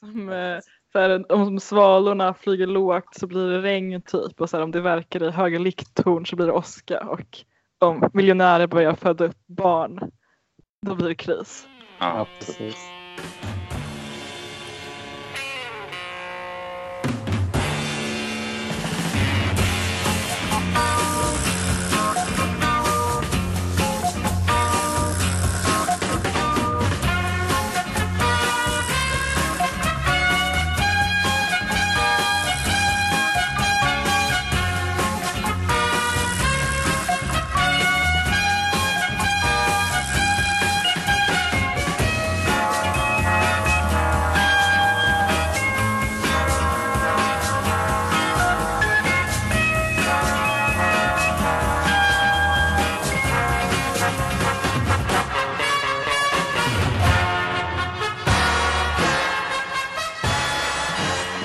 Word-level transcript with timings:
Som, 0.00 0.28
eh, 0.28 0.58
så 0.92 0.98
här, 0.98 1.32
om 1.32 1.60
svalorna 1.60 2.34
flyger 2.34 2.66
lågt 2.66 3.14
så 3.14 3.26
blir 3.26 3.48
det 3.50 3.62
regn 3.62 4.02
typ 4.02 4.40
och 4.40 4.50
så 4.50 4.56
här, 4.56 4.64
om 4.64 4.70
det 4.70 4.80
verkar 4.80 5.22
i 5.22 5.30
höga 5.30 5.58
likttorn 5.58 6.26
så 6.26 6.36
blir 6.36 6.46
det 6.46 6.52
åska 6.52 7.00
och 7.00 7.44
om 7.80 8.10
miljonärer 8.12 8.66
börjar 8.66 8.94
föda 8.94 9.24
upp 9.24 9.46
barn 9.46 10.10
då 10.86 10.94
blir 10.94 11.08
det 11.08 11.14
kris. 11.14 11.68
Ja, 11.98 12.26
precis. 12.38 12.76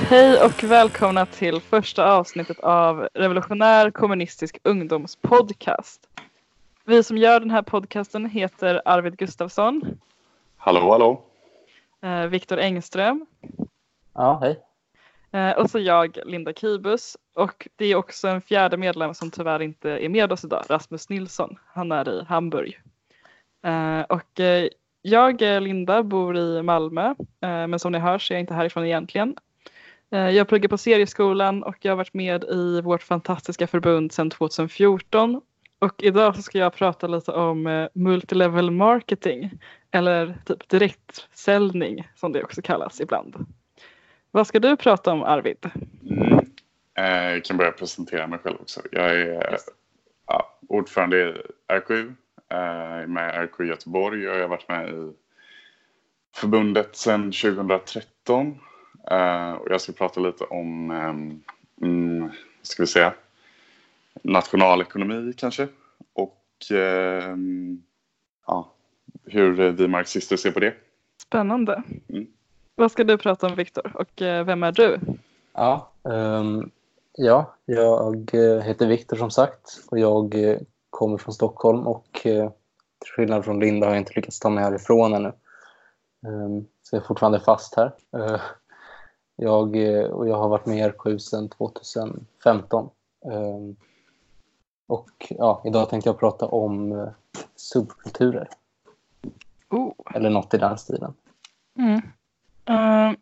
Hej 0.09 0.45
och 0.45 0.63
välkomna 0.63 1.25
till 1.25 1.61
första 1.61 2.11
avsnittet 2.13 2.59
av 2.59 3.07
Revolutionär 3.13 3.91
kommunistisk 3.91 4.57
ungdomspodcast. 4.63 6.09
Vi 6.85 7.03
som 7.03 7.17
gör 7.17 7.39
den 7.39 7.51
här 7.51 7.61
podcasten 7.61 8.25
heter 8.25 8.81
Arvid 8.85 9.17
Gustafsson, 9.17 9.81
Hallå, 10.57 10.91
hallå. 10.91 11.21
eh, 12.01 12.27
Viktor 12.27 12.59
Engström 12.59 13.25
Ja, 14.13 14.39
hej. 14.41 14.59
eh, 15.31 15.57
och 15.57 15.69
så 15.69 15.79
jag, 15.79 16.17
Linda 16.25 16.53
Kibus. 16.53 17.17
Och 17.35 17.67
det 17.75 17.85
är 17.85 17.95
också 17.95 18.27
en 18.27 18.41
fjärde 18.41 18.77
medlem 18.77 19.13
som 19.13 19.31
tyvärr 19.31 19.61
inte 19.61 19.89
är 19.89 20.09
med 20.09 20.31
oss 20.31 20.43
idag, 20.43 20.63
Rasmus 20.69 21.09
Nilsson. 21.09 21.55
Han 21.65 21.91
är 21.91 22.09
i 22.09 22.23
Hamburg. 22.23 22.81
Eh, 23.63 24.01
och 24.01 24.39
jag, 25.01 25.41
Linda, 25.41 26.03
bor 26.03 26.37
i 26.37 26.61
Malmö, 26.61 27.15
men 27.41 27.79
som 27.79 27.91
ni 27.91 27.99
hör 27.99 28.17
så 28.19 28.33
är 28.33 28.35
jag 28.35 28.41
inte 28.41 28.53
härifrån 28.53 28.85
egentligen. 28.85 29.35
Eh, 30.11 30.29
Jag 30.29 30.47
pluggar 30.47 30.69
på 30.69 30.77
serieskolan 30.77 31.63
och 31.63 31.75
jag 31.81 31.91
har 31.91 31.97
varit 31.97 32.13
med 32.13 32.43
i 32.43 32.81
vårt 32.81 33.03
fantastiska 33.03 33.67
förbund 33.67 34.11
sedan 34.11 34.29
2014. 34.29 35.41
Och 35.79 36.03
idag 36.03 36.35
så 36.35 36.41
ska 36.41 36.57
jag 36.57 36.73
prata 36.73 37.07
lite 37.07 37.31
om 37.31 37.67
eh, 37.67 37.87
multilevel 37.93 38.71
marketing 38.71 39.51
eller 39.91 40.37
typ 40.45 40.69
direktsäljning 40.69 42.07
som 42.15 42.31
det 42.31 42.43
också 42.43 42.61
kallas 42.61 43.01
ibland. 43.01 43.45
Vad 44.31 44.47
ska 44.47 44.59
du 44.59 44.77
prata 44.77 45.11
om 45.11 45.23
Arvid? 45.23 45.69
Mm. 46.09 46.39
Eh, 46.97 47.31
Jag 47.33 47.43
kan 47.45 47.57
börja 47.57 47.71
presentera 47.71 48.27
mig 48.27 48.39
själv 48.39 48.57
också. 48.61 48.81
Jag 48.91 49.11
är 49.21 49.57
ja, 50.27 50.57
ordförande 50.69 51.17
i 51.17 51.33
är 52.49 53.07
med 53.07 53.43
RQ 53.45 53.59
Göteborg 53.59 54.29
och 54.29 54.35
jag 54.35 54.41
har 54.41 54.47
varit 54.47 54.67
med 54.69 54.89
i 54.89 55.13
förbundet 56.35 56.95
sedan 56.95 57.31
2013. 57.31 58.59
Eh, 59.09 59.51
Och 59.51 59.67
jag 59.69 59.81
ska 59.81 59.91
prata 59.91 60.19
lite 60.19 60.43
om, 60.43 60.91
mm, 61.81 62.21
vad 62.57 62.67
ska 62.67 62.83
vi 62.83 62.87
säga, 62.87 63.13
nationalekonomi 64.23 65.33
kanske. 65.37 65.67
Och 66.13 66.35
ja, 68.47 68.71
hur 69.25 69.71
vi 69.71 69.87
marxister 69.87 70.37
ser 70.37 70.51
på 70.51 70.59
det. 70.59 70.73
Spännande. 71.21 71.83
Mm. 72.09 72.27
Vad 72.75 72.91
ska 72.91 73.03
du 73.03 73.17
prata 73.17 73.47
om 73.47 73.55
Viktor 73.55 73.91
och 73.95 74.21
eh, 74.21 74.45
vem 74.45 74.63
är 74.63 74.71
du? 74.71 74.99
Ja, 75.53 75.91
ehm, 76.09 76.71
ja 77.17 77.55
jag 77.65 78.33
eh, 78.33 78.61
heter 78.61 78.87
Viktor 78.87 79.17
som 79.17 79.31
sagt 79.31 79.81
och 79.91 79.99
jag 79.99 80.35
kommer 80.89 81.17
från 81.17 81.33
Stockholm 81.33 81.87
och 81.87 82.07
till 82.13 82.49
skillnad 83.15 83.45
från 83.45 83.59
Linda 83.59 83.87
har 83.87 83.93
jag 83.93 84.01
inte 84.01 84.13
lyckats 84.15 84.39
ta 84.39 84.49
mig 84.49 84.63
härifrån 84.63 85.13
ännu. 85.13 85.31
Ehm, 86.27 86.65
så 86.83 86.95
jag 86.95 87.03
är 87.03 87.07
fortfarande 87.07 87.39
fast 87.39 87.75
här. 87.75 87.91
Jag, 89.41 89.75
eh, 89.75 90.05
och 90.05 90.27
jag 90.27 90.35
har 90.35 90.49
varit 90.49 90.65
med 90.65 90.77
i 90.77 90.81
RQ 90.89 91.21
sedan 91.21 91.49
2015. 91.49 92.89
Ehm, 93.25 93.75
och 94.87 95.09
ja, 95.29 95.61
idag 95.65 95.89
tänkte 95.89 96.09
jag 96.09 96.19
prata 96.19 96.45
om 96.45 96.91
eh, 96.91 97.09
subkulturer 97.55 98.49
Oh. 99.69 99.93
eller 100.15 100.29
något 100.29 100.53
i 100.53 100.57
den 100.57 100.77
stilen. 100.77 101.13
Mm. 101.79 102.01
Eh, 102.65 103.17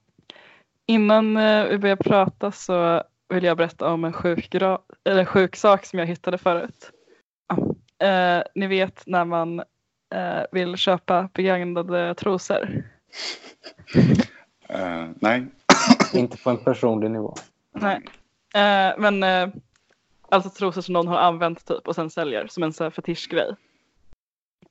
innan 0.85 1.38
eh, 1.38 1.66
vi 1.66 1.77
börjar 1.77 1.95
prata 1.95 2.51
så 2.51 3.03
vill 3.29 3.44
jag 3.44 3.57
berätta 3.57 3.94
om 3.94 4.03
en 4.03 4.13
sjuk, 4.13 4.56
eller 5.03 5.25
sjuk 5.25 5.56
sak 5.56 5.85
som 5.85 6.00
jag 6.00 6.06
hittade 6.06 6.38
förut. 6.38 6.91
Eh, 8.00 8.44
ni 8.56 8.67
vet 8.67 9.03
när 9.06 9.25
man 9.25 9.59
eh, 10.16 10.44
vill 10.51 10.77
köpa 10.77 11.29
begagnade 11.33 12.16
trosor. 12.16 12.83
Nej, 15.19 15.45
Inte 16.13 16.38
på 16.38 16.49
en 16.49 16.57
personlig 16.57 17.11
nivå. 17.11 17.35
Nej. 17.71 18.01
Eh, 18.55 18.93
men 18.97 19.23
eh, 19.23 19.49
alltså 20.29 20.49
trosor 20.49 20.81
som 20.81 20.93
någon 20.93 21.07
har 21.07 21.17
använt 21.17 21.65
typ 21.65 21.88
och 21.88 21.95
sen 21.95 22.09
säljer 22.09 22.47
som 22.47 22.63
en 22.63 22.73
så 22.73 22.83
här 22.83 22.91
fetischgrej. 22.91 23.55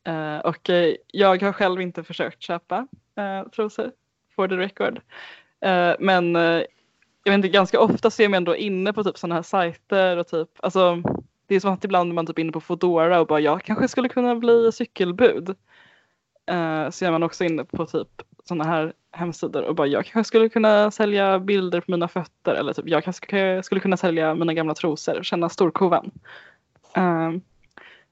Eh, 0.05 0.39
och 0.39 0.71
eh, 0.71 0.95
jag 1.07 1.43
har 1.43 1.53
själv 1.53 1.81
inte 1.81 2.05
försökt 2.05 2.43
köpa 2.43 2.87
eh, 3.17 3.49
trosor 3.49 3.93
for 4.37 4.49
the 4.49 4.57
record. 4.57 5.01
Eh, 5.61 5.95
men 5.99 6.37
eh, 6.37 6.63
jag 7.25 7.33
vet 7.33 7.35
inte, 7.35 7.49
ganska 7.49 7.81
ofta 7.81 8.11
ser 8.11 8.29
man 8.29 8.37
ändå 8.37 8.57
inne 8.57 8.93
på 8.93 9.05
typ 9.05 9.19
sådana 9.19 9.35
här 9.35 9.43
sajter 9.43 10.17
och 10.17 10.29
typ, 10.29 10.49
alltså 10.63 11.03
det 11.47 11.55
är 11.55 11.61
som 11.61 11.73
att 11.73 11.85
ibland 11.85 12.15
man 12.15 12.27
typ 12.27 12.39
inne 12.39 12.53
på 12.53 12.61
Foodora 12.61 13.21
och 13.21 13.27
bara 13.27 13.41
jag 13.41 13.63
kanske 13.63 13.89
skulle 13.89 14.09
kunna 14.09 14.35
bli 14.35 14.73
cykelbud. 14.73 15.49
Eh, 16.47 16.91
så 16.91 17.05
är 17.05 17.11
man 17.11 17.23
också 17.23 17.45
inne 17.45 17.65
på 17.65 17.87
typ 17.87 18.23
sådana 18.49 18.65
här 18.65 18.93
hemsidor 19.13 19.63
och 19.63 19.75
bara 19.75 19.87
jag 19.87 20.07
kanske 20.07 20.29
skulle 20.29 20.49
kunna 20.49 20.91
sälja 20.91 21.39
bilder 21.39 21.81
på 21.81 21.91
mina 21.91 22.09
fötter 22.09 22.55
eller 22.55 22.73
typ 22.73 22.89
jag 22.89 23.05
kanske 23.05 23.63
skulle 23.63 23.81
kunna 23.81 23.97
sälja 23.97 24.35
mina 24.35 24.55
gamla 24.55 24.75
trosor 24.75 25.19
och 25.19 25.25
känna 25.25 25.49
storkovan. 25.49 26.11
Um, 26.97 27.41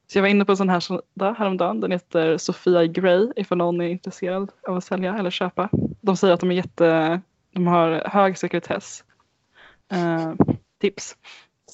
så 0.06 0.18
jag 0.18 0.22
var 0.22 0.28
inne 0.28 0.44
på 0.44 0.52
en 0.52 0.56
sån 0.56 0.68
här 0.68 0.80
sida 0.80 1.32
häromdagen, 1.38 1.80
den 1.80 1.92
heter 1.92 2.38
Sofia 2.38 2.86
Gray 2.86 3.28
ifall 3.36 3.58
någon 3.58 3.80
är 3.80 3.88
intresserad 3.88 4.50
av 4.68 4.76
att 4.76 4.84
sälja 4.84 5.18
eller 5.18 5.30
köpa. 5.30 5.68
De 6.00 6.16
säger 6.16 6.34
att 6.34 6.40
de 6.40 6.50
är 6.50 6.54
jätte, 6.54 7.20
de 7.52 7.66
har 7.66 8.02
hög 8.06 8.38
sekretess. 8.38 9.04
Uh, 9.92 10.34
tips. 10.80 11.16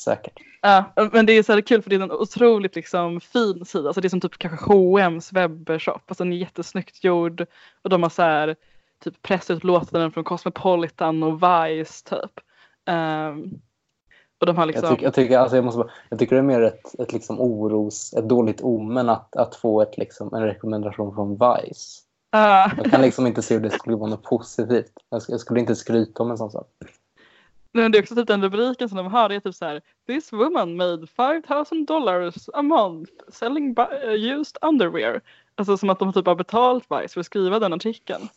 Säkert. 0.00 0.38
Ja, 0.62 0.84
men 1.12 1.26
det 1.26 1.32
är 1.32 1.42
så 1.42 1.62
kul 1.62 1.82
för 1.82 1.90
det 1.90 1.96
är 1.96 2.00
en 2.00 2.12
otroligt 2.12 2.76
liksom 2.76 3.20
fin 3.20 3.64
sida. 3.64 3.88
Alltså 3.88 4.00
det 4.00 4.06
är 4.06 4.10
som 4.10 4.20
typ 4.20 4.38
kanske 4.38 4.66
H&M's 4.66 5.34
webbshop. 5.34 6.02
Alltså 6.06 6.24
den 6.24 6.32
är 6.32 6.36
jättesnyggt 6.36 7.04
gjord. 7.04 7.46
Och 7.82 7.90
de 7.90 8.02
har 8.02 8.10
så 8.10 8.22
här 8.22 8.56
typ 9.04 9.22
pressutlåtanden 9.22 10.12
från 10.12 10.24
Cosmopolitan 10.24 11.22
och 11.22 11.42
Vice 11.42 12.04
typ. 12.10 12.40
Ehm, 12.88 13.44
och 14.40 14.46
de 14.46 14.56
har 14.56 14.66
liksom. 14.66 14.84
Jag, 14.84 14.92
tycker, 14.92 15.04
jag, 15.06 15.14
tycker, 15.14 15.38
alltså 15.38 15.56
jag, 15.56 15.64
måste 15.64 15.78
bara, 15.78 15.90
jag 16.08 16.18
tycker 16.18 16.36
det 16.36 16.40
är 16.40 16.42
mer 16.42 16.62
ett, 16.62 17.00
ett 17.00 17.12
liksom 17.12 17.40
oros, 17.40 18.12
ett 18.12 18.28
dåligt 18.28 18.60
omen 18.62 19.08
att, 19.08 19.36
att 19.36 19.56
få 19.56 19.82
ett, 19.82 19.98
liksom, 19.98 20.34
en 20.34 20.42
rekommendation 20.42 21.14
från 21.14 21.32
Vice. 21.32 22.02
Ja. 22.30 22.70
Jag 22.76 22.90
kan 22.90 23.02
liksom 23.02 23.26
inte 23.26 23.42
se 23.42 23.54
hur 23.54 23.62
det 23.62 23.70
skulle 23.70 23.96
vara 23.96 24.10
något 24.10 24.22
positivt. 24.22 24.92
Jag, 25.10 25.20
sk- 25.20 25.30
jag 25.30 25.40
skulle 25.40 25.60
inte 25.60 25.76
skryta 25.76 26.22
om 26.22 26.30
en 26.30 26.38
sån 26.38 26.50
sak. 26.50 26.66
Men 27.72 27.92
det 27.92 27.98
är 27.98 28.02
också 28.02 28.14
typ 28.14 28.26
den 28.26 28.42
rubriken 28.42 28.88
som 28.88 28.96
de 28.96 29.06
har. 29.06 29.28
Det 29.28 29.34
är 29.34 29.40
typ 29.40 29.54
så 29.54 29.64
här. 29.64 29.80
This 30.06 30.32
woman 30.32 30.76
made 30.76 31.06
5000 31.06 31.84
dollars 31.84 32.48
a 32.54 32.62
month 32.62 33.12
selling 33.28 33.76
eh, 33.78 34.12
used 34.12 34.56
underwear. 34.62 35.20
Alltså 35.54 35.76
som 35.76 35.90
att 35.90 35.98
de 35.98 36.12
typ 36.12 36.26
har 36.26 36.34
betalt 36.34 36.84
Vice 36.90 37.14
för 37.14 37.20
att 37.20 37.26
skriva 37.26 37.58
den 37.58 37.72
artikeln. 37.72 38.28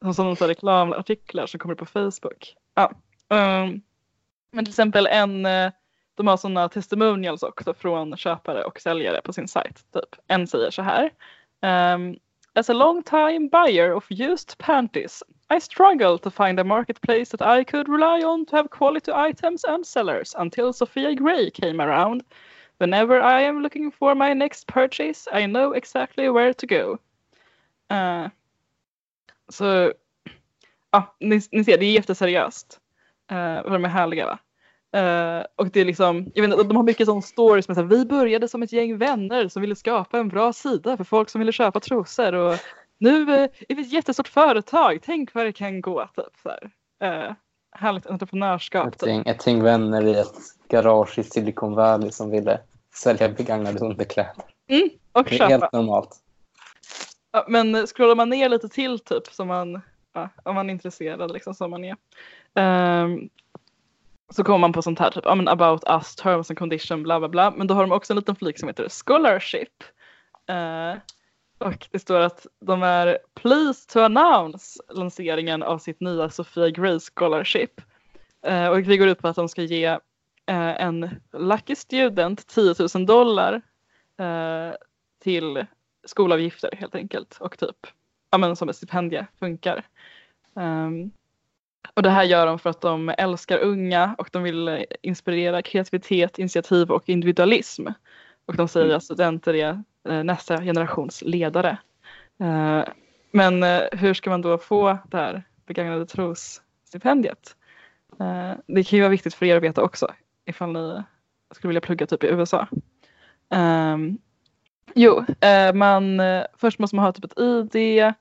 Som 0.00 0.14
sådana 0.14 0.36
så 0.36 0.44
här 0.44 0.48
reklamartiklar 0.48 1.46
som 1.46 1.60
kommer 1.60 1.74
på 1.74 1.86
Facebook. 1.86 2.54
Ja. 2.74 2.92
Um, 3.28 3.82
men 4.50 4.64
till 4.64 4.72
exempel 4.72 5.06
en, 5.06 5.46
eh, 5.46 5.72
de 6.14 6.26
har 6.26 6.36
sådana 6.36 6.68
testimonials 6.68 7.42
också 7.42 7.74
från 7.74 8.16
köpare 8.16 8.64
och 8.64 8.80
säljare 8.80 9.20
på 9.24 9.32
sin 9.32 9.48
sajt. 9.48 9.84
Typ. 9.92 10.16
En 10.26 10.46
säger 10.46 10.70
så 10.70 10.82
här. 10.82 11.10
Um, 11.94 12.16
As 12.54 12.68
a 12.68 12.74
long 12.74 13.02
time 13.02 13.48
buyer 13.48 13.94
of 13.94 14.06
used 14.10 14.58
panties, 14.58 15.22
i 15.52 15.58
struggle 15.58 16.18
to 16.18 16.30
find 16.30 16.58
a 16.58 16.64
marketplace 16.64 17.28
that 17.30 17.42
I 17.42 17.64
could 17.64 17.88
rely 17.88 18.22
on 18.22 18.46
to 18.46 18.56
have 18.56 18.70
quality 18.70 19.12
items 19.12 19.64
and 19.64 19.86
sellers 19.86 20.34
until 20.38 20.72
Sophia 20.72 21.14
Gray 21.14 21.50
came 21.50 21.78
around. 21.78 22.22
Whenever 22.78 23.20
I 23.20 23.42
am 23.42 23.62
looking 23.62 23.90
for 23.90 24.14
my 24.14 24.32
next 24.34 24.66
purchase, 24.66 25.28
I 25.30 25.46
know 25.46 25.72
exactly 25.72 26.30
where 26.30 26.54
to 26.54 26.66
go. 26.66 26.98
Uh, 27.90 28.28
så 29.48 29.92
ja, 30.90 31.14
ni, 31.20 31.40
ni 31.50 31.64
ser, 31.64 31.78
det 31.78 31.86
är 31.86 31.92
jätteseriöst. 31.92 32.80
Uh, 33.32 33.72
de 33.72 33.84
är 33.84 33.88
härliga 33.88 34.26
va? 34.26 34.38
Uh, 34.96 35.44
och 35.56 35.70
det 35.70 35.80
är 35.80 35.84
liksom, 35.84 36.30
jag 36.34 36.42
vet 36.42 36.52
inte, 36.52 36.64
de 36.64 36.76
har 36.76 36.84
mycket 36.84 37.06
sån 37.06 37.22
stories 37.22 37.68
med 37.68 37.76
så 37.76 37.80
här, 37.82 37.88
vi 37.88 38.04
började 38.04 38.48
som 38.48 38.62
ett 38.62 38.72
gäng 38.72 38.98
vänner 38.98 39.48
som 39.48 39.62
ville 39.62 39.76
skapa 39.76 40.18
en 40.18 40.28
bra 40.28 40.52
sida 40.52 40.96
för 40.96 41.04
folk 41.04 41.30
som 41.30 41.38
ville 41.38 41.52
köpa 41.52 41.80
trosor 41.80 42.34
och 42.34 42.54
nu 43.02 43.22
uh, 43.22 43.48
är 43.68 43.74
vi 43.74 43.82
ett 43.82 43.92
jättestort 43.92 44.28
företag, 44.28 44.98
tänk 45.02 45.34
vad 45.34 45.46
det 45.46 45.52
kan 45.52 45.80
gå. 45.80 46.08
Typ, 46.16 46.24
så 46.42 46.48
här. 46.48 46.70
Uh, 47.28 47.34
härligt 47.72 48.06
entreprenörskap. 48.06 48.94
Ett 48.94 49.06
gäng, 49.06 49.22
ett 49.26 49.46
gäng 49.46 49.62
vänner 49.62 50.06
i 50.06 50.14
ett 50.14 50.36
garage 50.68 51.18
i 51.18 51.22
Silicon 51.22 51.74
Valley 51.74 52.10
som 52.10 52.30
ville 52.30 52.60
sälja 52.94 53.28
begagnade 53.28 53.78
underkläder. 53.78 54.44
Mm, 54.68 54.88
och 55.12 55.24
det 55.24 55.34
är 55.34 55.38
köpa. 55.38 55.50
helt 55.50 55.72
normalt. 55.72 56.16
Ja, 57.32 57.44
men 57.48 57.86
scrollar 57.86 58.14
man 58.14 58.28
ner 58.28 58.48
lite 58.48 58.68
till 58.68 58.98
typ 58.98 59.26
som 59.26 59.48
man, 59.48 59.80
ja, 60.12 60.28
om 60.42 60.54
man 60.54 60.68
är 60.68 60.72
intresserad 60.72 61.32
liksom 61.32 61.54
som 61.54 61.70
man 61.70 61.84
är. 61.84 61.96
ehm, 62.54 63.28
så 64.30 64.44
kommer 64.44 64.58
man 64.58 64.72
på 64.72 64.82
sånt 64.82 64.98
här 64.98 65.10
typ, 65.10 65.24
ja 65.24 65.34
men 65.34 65.48
about 65.48 65.84
us, 65.88 66.16
terms 66.16 66.50
and 66.50 66.58
condition, 66.58 67.02
bla 67.02 67.18
bla 67.18 67.28
bla. 67.28 67.50
Men 67.50 67.66
då 67.66 67.74
har 67.74 67.82
de 67.82 67.92
också 67.92 68.12
en 68.12 68.16
liten 68.16 68.36
flik 68.36 68.58
som 68.58 68.68
heter 68.68 68.88
scholarship. 68.88 69.84
Eh, 70.48 70.94
och 71.62 71.88
det 71.90 71.98
står 71.98 72.20
att 72.20 72.46
de 72.60 72.82
är 72.82 73.18
pleased 73.34 73.88
to 73.88 74.00
announce 74.00 74.80
lanseringen 74.88 75.62
av 75.62 75.78
sitt 75.78 76.00
nya 76.00 76.30
Sofia 76.30 76.70
Gray 76.70 76.98
Scholarship. 77.00 77.80
Eh, 78.42 78.68
och 78.68 78.82
det 78.82 78.96
går 78.96 79.08
ut 79.08 79.18
på 79.18 79.28
att 79.28 79.36
de 79.36 79.48
ska 79.48 79.62
ge 79.62 79.84
eh, 80.46 80.82
en 80.82 81.10
lucky 81.32 81.74
student 81.74 82.46
10 82.46 82.74
000 82.94 83.06
dollar 83.06 83.62
eh, 84.18 84.74
till 85.22 85.66
skolavgifter 86.04 86.70
helt 86.76 86.94
enkelt 86.94 87.36
och 87.40 87.58
typ 87.58 87.86
ja, 88.30 88.38
men 88.38 88.56
som 88.56 88.68
ett 88.68 88.76
stipendie 88.76 89.26
funkar. 89.38 89.84
Um, 90.54 91.10
och 91.94 92.02
det 92.02 92.10
här 92.10 92.24
gör 92.24 92.46
de 92.46 92.58
för 92.58 92.70
att 92.70 92.80
de 92.80 93.14
älskar 93.18 93.58
unga 93.58 94.14
och 94.18 94.28
de 94.32 94.42
vill 94.42 94.86
inspirera 95.02 95.62
kreativitet, 95.62 96.38
initiativ 96.38 96.90
och 96.90 97.08
individualism. 97.08 97.86
Och 98.46 98.56
de 98.56 98.68
säger 98.68 98.94
att 98.94 99.04
studenter 99.04 99.54
är 99.54 99.82
eh, 100.08 100.24
nästa 100.24 100.62
generations 100.62 101.22
ledare. 101.22 101.78
Eh, 102.40 102.82
men 103.30 103.62
eh, 103.62 103.82
hur 103.92 104.14
ska 104.14 104.30
man 104.30 104.42
då 104.42 104.58
få 104.58 104.98
det 105.10 105.16
här 105.16 105.42
begagnade 105.66 106.06
trosstipendiet? 106.06 107.56
Det 108.66 108.84
kan 108.84 108.96
ju 108.96 109.00
vara 109.00 109.10
viktigt 109.10 109.34
för 109.34 109.46
er 109.46 109.56
att 109.56 109.62
veta 109.62 109.82
också 109.82 110.08
ifall 110.46 110.72
ni 110.72 111.02
skulle 111.54 111.68
vilja 111.68 111.80
plugga 111.80 112.06
typ 112.06 112.24
i 112.24 112.26
USA. 112.26 112.68
Jo, 114.94 115.24
man, 115.74 116.20
först 116.56 116.78
måste 116.78 116.96
man 116.96 117.04
ha 117.04 117.12
typ 117.12 117.24
ett 117.24 117.38
ID 117.38 118.12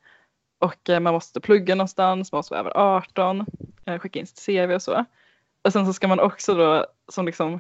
och 0.59 0.89
man 1.01 1.13
måste 1.13 1.41
plugga 1.41 1.75
någonstans, 1.75 2.31
man 2.31 2.37
måste 2.37 2.53
vara 2.53 2.59
över 2.59 2.77
18, 2.77 3.45
eh, 3.85 3.99
skicka 3.99 4.19
in 4.19 4.27
sitt 4.27 4.45
CV 4.45 4.73
och 4.73 4.81
så. 4.81 5.05
Och 5.61 5.73
sen 5.73 5.85
så 5.85 5.93
ska 5.93 6.07
man 6.07 6.19
också 6.19 6.53
då 6.53 6.85
som 7.07 7.25
liksom 7.25 7.59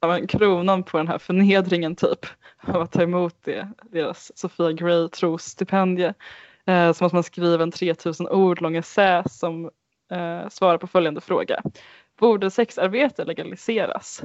men 0.00 0.26
kronan 0.26 0.82
på 0.82 0.98
den 0.98 1.08
här 1.08 1.18
förnedringen 1.18 1.96
typ 1.96 2.26
av 2.60 2.82
att 2.82 2.92
ta 2.92 3.02
emot 3.02 3.36
det, 3.44 3.68
deras 3.92 4.38
Sofia 4.38 4.72
Gray 4.72 5.08
trosstipendie 5.08 6.14
eh, 6.66 6.92
så 6.92 7.04
måste 7.04 7.16
man 7.16 7.22
skriva 7.22 7.62
en 7.62 7.70
3000 7.70 8.28
ord 8.28 8.60
lång 8.60 8.76
essä 8.76 9.24
som 9.28 9.64
eh, 10.10 10.48
svarar 10.48 10.78
på 10.78 10.86
följande 10.86 11.20
fråga. 11.20 11.62
Borde 12.18 12.50
sexarbete 12.50 13.24
legaliseras? 13.24 14.22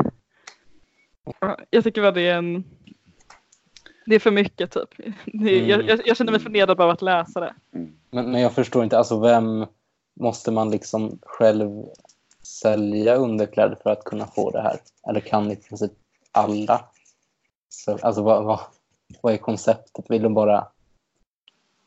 Ja, 1.39 1.57
Jag 1.69 1.83
tycker 1.83 2.03
att 2.03 2.15
det 2.15 2.27
är 2.27 2.37
en 2.37 2.63
det 4.05 4.15
är 4.15 4.19
för 4.19 4.31
mycket 4.31 4.71
typ. 4.71 4.89
Det 5.25 5.59
jag, 5.59 5.89
jag, 5.89 6.01
jag 6.05 6.17
känner 6.17 6.31
mig 6.31 6.41
förnedrad 6.41 6.81
av 6.81 6.89
att 6.89 7.01
läsa 7.01 7.39
det. 7.39 7.53
Men, 8.11 8.31
men 8.31 8.41
jag 8.41 8.53
förstår 8.53 8.83
inte, 8.83 8.97
alltså 8.97 9.19
vem 9.19 9.65
måste 10.19 10.51
man 10.51 10.71
liksom 10.71 11.19
själv 11.21 11.85
sälja 12.51 13.15
underkläder 13.15 13.77
för 13.83 13.89
att 13.89 14.03
kunna 14.03 14.27
få 14.27 14.51
det 14.51 14.61
här? 14.61 14.79
Eller 15.09 15.19
kan 15.19 15.51
i 15.51 15.55
princip 15.55 15.91
alla? 16.31 16.85
Så, 17.69 17.97
alltså 18.01 18.21
vad, 18.23 18.43
vad, 18.43 18.59
vad 19.21 19.33
är 19.33 19.37
konceptet? 19.37 20.05
Vill 20.09 20.21
de 20.21 20.33
bara... 20.33 20.67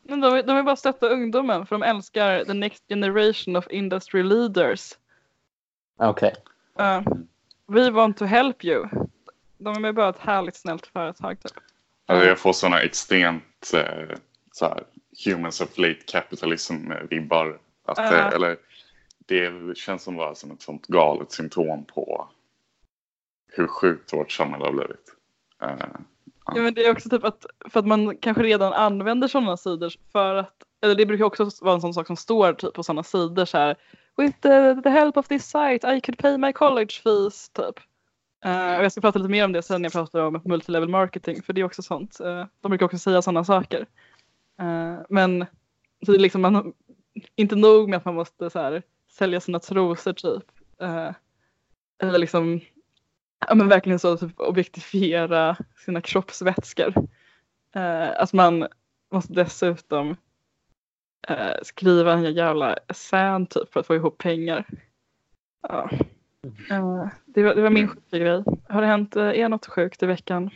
Men 0.03 0.21
de, 0.21 0.43
de 0.43 0.57
vill 0.57 0.65
bara 0.65 0.77
stötta 0.77 1.09
ungdomen 1.09 1.67
för 1.67 1.75
de 1.75 1.83
älskar 1.83 2.45
the 2.45 2.55
next 2.55 2.85
generation 2.89 3.57
of 3.57 3.71
industry 3.71 4.23
leaders. 4.23 4.93
Okej. 5.97 6.35
Uh, 6.81 7.01
we 7.67 7.91
want 7.91 8.17
to 8.17 8.25
help 8.25 8.65
you. 8.65 8.89
De 9.59 9.85
är 9.85 9.93
bara 9.93 10.09
ett 10.09 10.19
härligt 10.19 10.57
snällt 10.57 10.87
företag 10.87 11.41
typ. 11.41 11.53
Alltså 12.07 12.27
jag 12.27 12.39
får 12.39 12.53
sådana 12.53 12.81
extremt 12.81 13.73
eh, 13.75 14.17
så 14.53 14.67
här, 14.67 14.85
humans 15.25 15.61
of 15.61 15.79
late 15.79 16.01
capitalism-vibbar. 16.07 17.59
Att, 17.85 17.99
Ja. 17.99 18.15
eh, 18.15 18.27
eller, 18.27 18.57
det 19.27 19.77
känns 19.77 20.03
som 20.03 20.17
bara 20.17 20.35
som 20.35 20.51
ett 20.51 20.63
sånt 20.63 20.87
galet 20.87 21.33
symptom 21.33 21.85
på 21.85 22.29
hur 23.53 23.67
sjukt 23.67 24.13
vårt 24.13 24.33
samhälle 24.33 24.65
har 24.65 24.73
blivit. 24.73 25.17
Uh, 25.63 26.01
Ja, 26.47 26.63
men 26.63 26.75
det 26.75 26.87
är 26.87 26.93
också 26.93 27.09
typ 27.09 27.25
att 27.25 27.47
för 27.71 27.81
att 27.81 27.87
man 27.87 28.17
kanske 28.17 28.43
redan 28.43 28.73
använder 28.73 29.29
sådana 29.29 29.57
sidor 29.57 29.93
för 30.13 30.35
att 30.35 30.63
eller 30.83 30.95
det 30.95 31.07
brukar 31.07 31.25
också 31.25 31.51
vara 31.61 31.75
en 31.75 31.81
sån 31.81 31.95
sak 31.95 32.07
som 32.07 32.17
står 32.17 32.53
typ 32.53 32.75
på 32.75 32.83
sådana 32.83 33.03
sidor 33.03 33.45
så 33.45 33.59
här 33.59 33.77
With 34.17 34.39
the, 34.41 34.83
the 34.83 34.91
help 34.91 35.17
of 35.17 35.29
this 35.29 35.51
site 35.51 35.95
I 35.95 36.01
could 36.01 36.19
pay 36.19 36.39
my 36.39 36.53
college 36.53 37.01
fees 37.05 37.49
typ. 37.49 37.81
Uh, 38.47 38.77
och 38.77 38.85
jag 38.85 38.93
ska 38.93 39.01
prata 39.01 39.19
lite 39.19 39.31
mer 39.31 39.45
om 39.45 39.53
det 39.53 39.63
sen 39.63 39.83
när 39.83 39.87
jag 39.87 39.93
pratar 39.93 40.21
om 40.21 40.41
multilevel 40.45 40.89
marketing 40.89 41.43
för 41.43 41.53
det 41.53 41.61
är 41.61 41.65
också 41.65 41.83
sånt. 41.83 42.21
Uh, 42.21 42.45
de 42.61 42.69
brukar 42.69 42.87
också 42.87 42.99
säga 42.99 43.23
sådana 43.23 43.45
saker. 43.45 43.87
Men 45.09 45.47
så 46.07 46.13
det 46.13 46.19
är 46.19 46.21
liksom 46.21 46.43
man, 46.43 46.73
inte 47.37 47.57
nog 47.57 47.89
med 47.89 47.97
att 47.97 48.05
man 48.05 48.15
måste 48.15 48.51
så 48.51 48.59
här, 48.59 48.83
sälja 49.15 49.41
sina 49.41 49.59
trosor 49.59 50.13
typ. 50.13 50.45
Eh, 50.81 51.11
eller 52.03 52.19
liksom 52.19 52.61
ja, 53.49 53.55
men 53.55 53.69
verkligen 53.69 53.99
så 53.99 54.17
typ 54.17 54.41
objektifiera 54.41 55.57
sina 55.77 56.01
kroppsvätskor. 56.01 56.95
Eh, 57.75 58.11
att 58.21 58.33
man 58.33 58.67
måste 59.13 59.33
dessutom 59.33 60.17
eh, 61.29 61.55
skriva 61.63 62.13
en 62.13 62.35
jävla 62.35 62.77
essän 62.89 63.47
typ 63.47 63.73
för 63.73 63.81
att 63.81 63.87
få 63.87 63.95
ihop 63.95 64.19
pengar. 64.19 64.67
Ja. 65.69 65.91
Eh, 66.71 67.09
det, 67.25 67.43
var, 67.43 67.55
det 67.55 67.63
var 67.63 67.71
min 67.71 67.89
sjuka 67.89 68.19
grej. 68.19 68.45
Har 68.69 68.81
det 68.81 68.87
hänt 68.87 69.17
eh, 69.17 69.39
er 69.39 69.49
något 69.49 69.67
sjukt 69.67 70.03
i 70.03 70.07
veckan? 70.07 70.51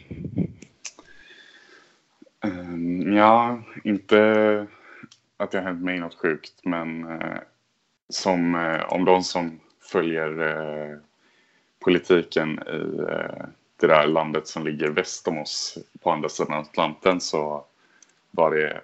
Um, 2.44 3.16
ja, 3.16 3.62
inte 3.84 4.66
att 5.36 5.50
det 5.50 5.58
har 5.58 5.64
hänt 5.64 5.84
mig 5.84 5.98
något 5.98 6.14
sjukt, 6.14 6.64
men 6.64 7.10
eh, 7.10 7.38
som, 8.08 8.54
eh, 8.54 8.92
om 8.92 9.04
de 9.04 9.22
som 9.22 9.60
följer 9.80 10.40
eh, 10.40 10.96
politiken 11.78 12.58
i 12.58 12.98
eh, 12.98 13.44
det 13.80 13.86
där 13.86 14.06
landet 14.06 14.48
som 14.48 14.64
ligger 14.64 14.88
väst 14.88 15.28
om 15.28 15.38
oss 15.38 15.78
på 16.00 16.10
andra 16.10 16.28
sidan 16.28 16.60
Atlanten 16.60 17.20
så 17.20 17.64
var 18.30 18.50
det 18.50 18.80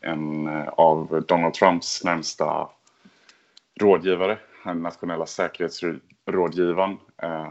en 0.00 0.48
av 0.68 1.24
Donald 1.28 1.54
Trumps 1.54 2.04
närmsta 2.04 2.68
rådgivare, 3.80 4.38
den 4.64 4.82
nationella 4.82 5.26
säkerhetsrådgivaren. 5.26 6.96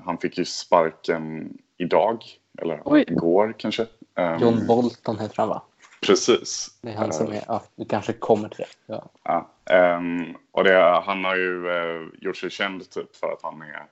Han 0.05 0.17
fick 0.17 0.37
ju 0.37 0.45
sparken 0.45 1.57
idag, 1.77 2.23
eller 2.57 2.81
Oj. 2.85 3.05
igår 3.07 3.55
kanske. 3.57 3.85
Um, 4.15 4.39
John 4.39 4.67
Bolton 4.67 5.19
heter 5.19 5.37
han 5.37 5.49
va? 5.49 5.61
Precis. 6.05 6.79
Det 6.81 6.89
är 6.89 6.95
han 6.95 7.13
som 7.13 7.31
är... 7.31 7.43
Ja, 7.47 7.63
du 7.75 7.85
kanske 7.85 8.13
kommer 8.13 8.49
till 8.49 8.57
det. 8.57 8.93
Ja. 8.93 9.09
Ja, 9.23 9.49
ehm, 9.75 10.35
och 10.51 10.63
det, 10.63 11.01
han 11.05 11.25
har 11.25 11.35
ju 11.35 11.69
eh, 11.69 12.07
gjort 12.21 12.37
sig 12.37 12.49
känd 12.49 12.89
typ 12.89 13.15
för 13.15 13.31
att 13.31 13.41
han 13.41 13.61
är... 13.61 13.85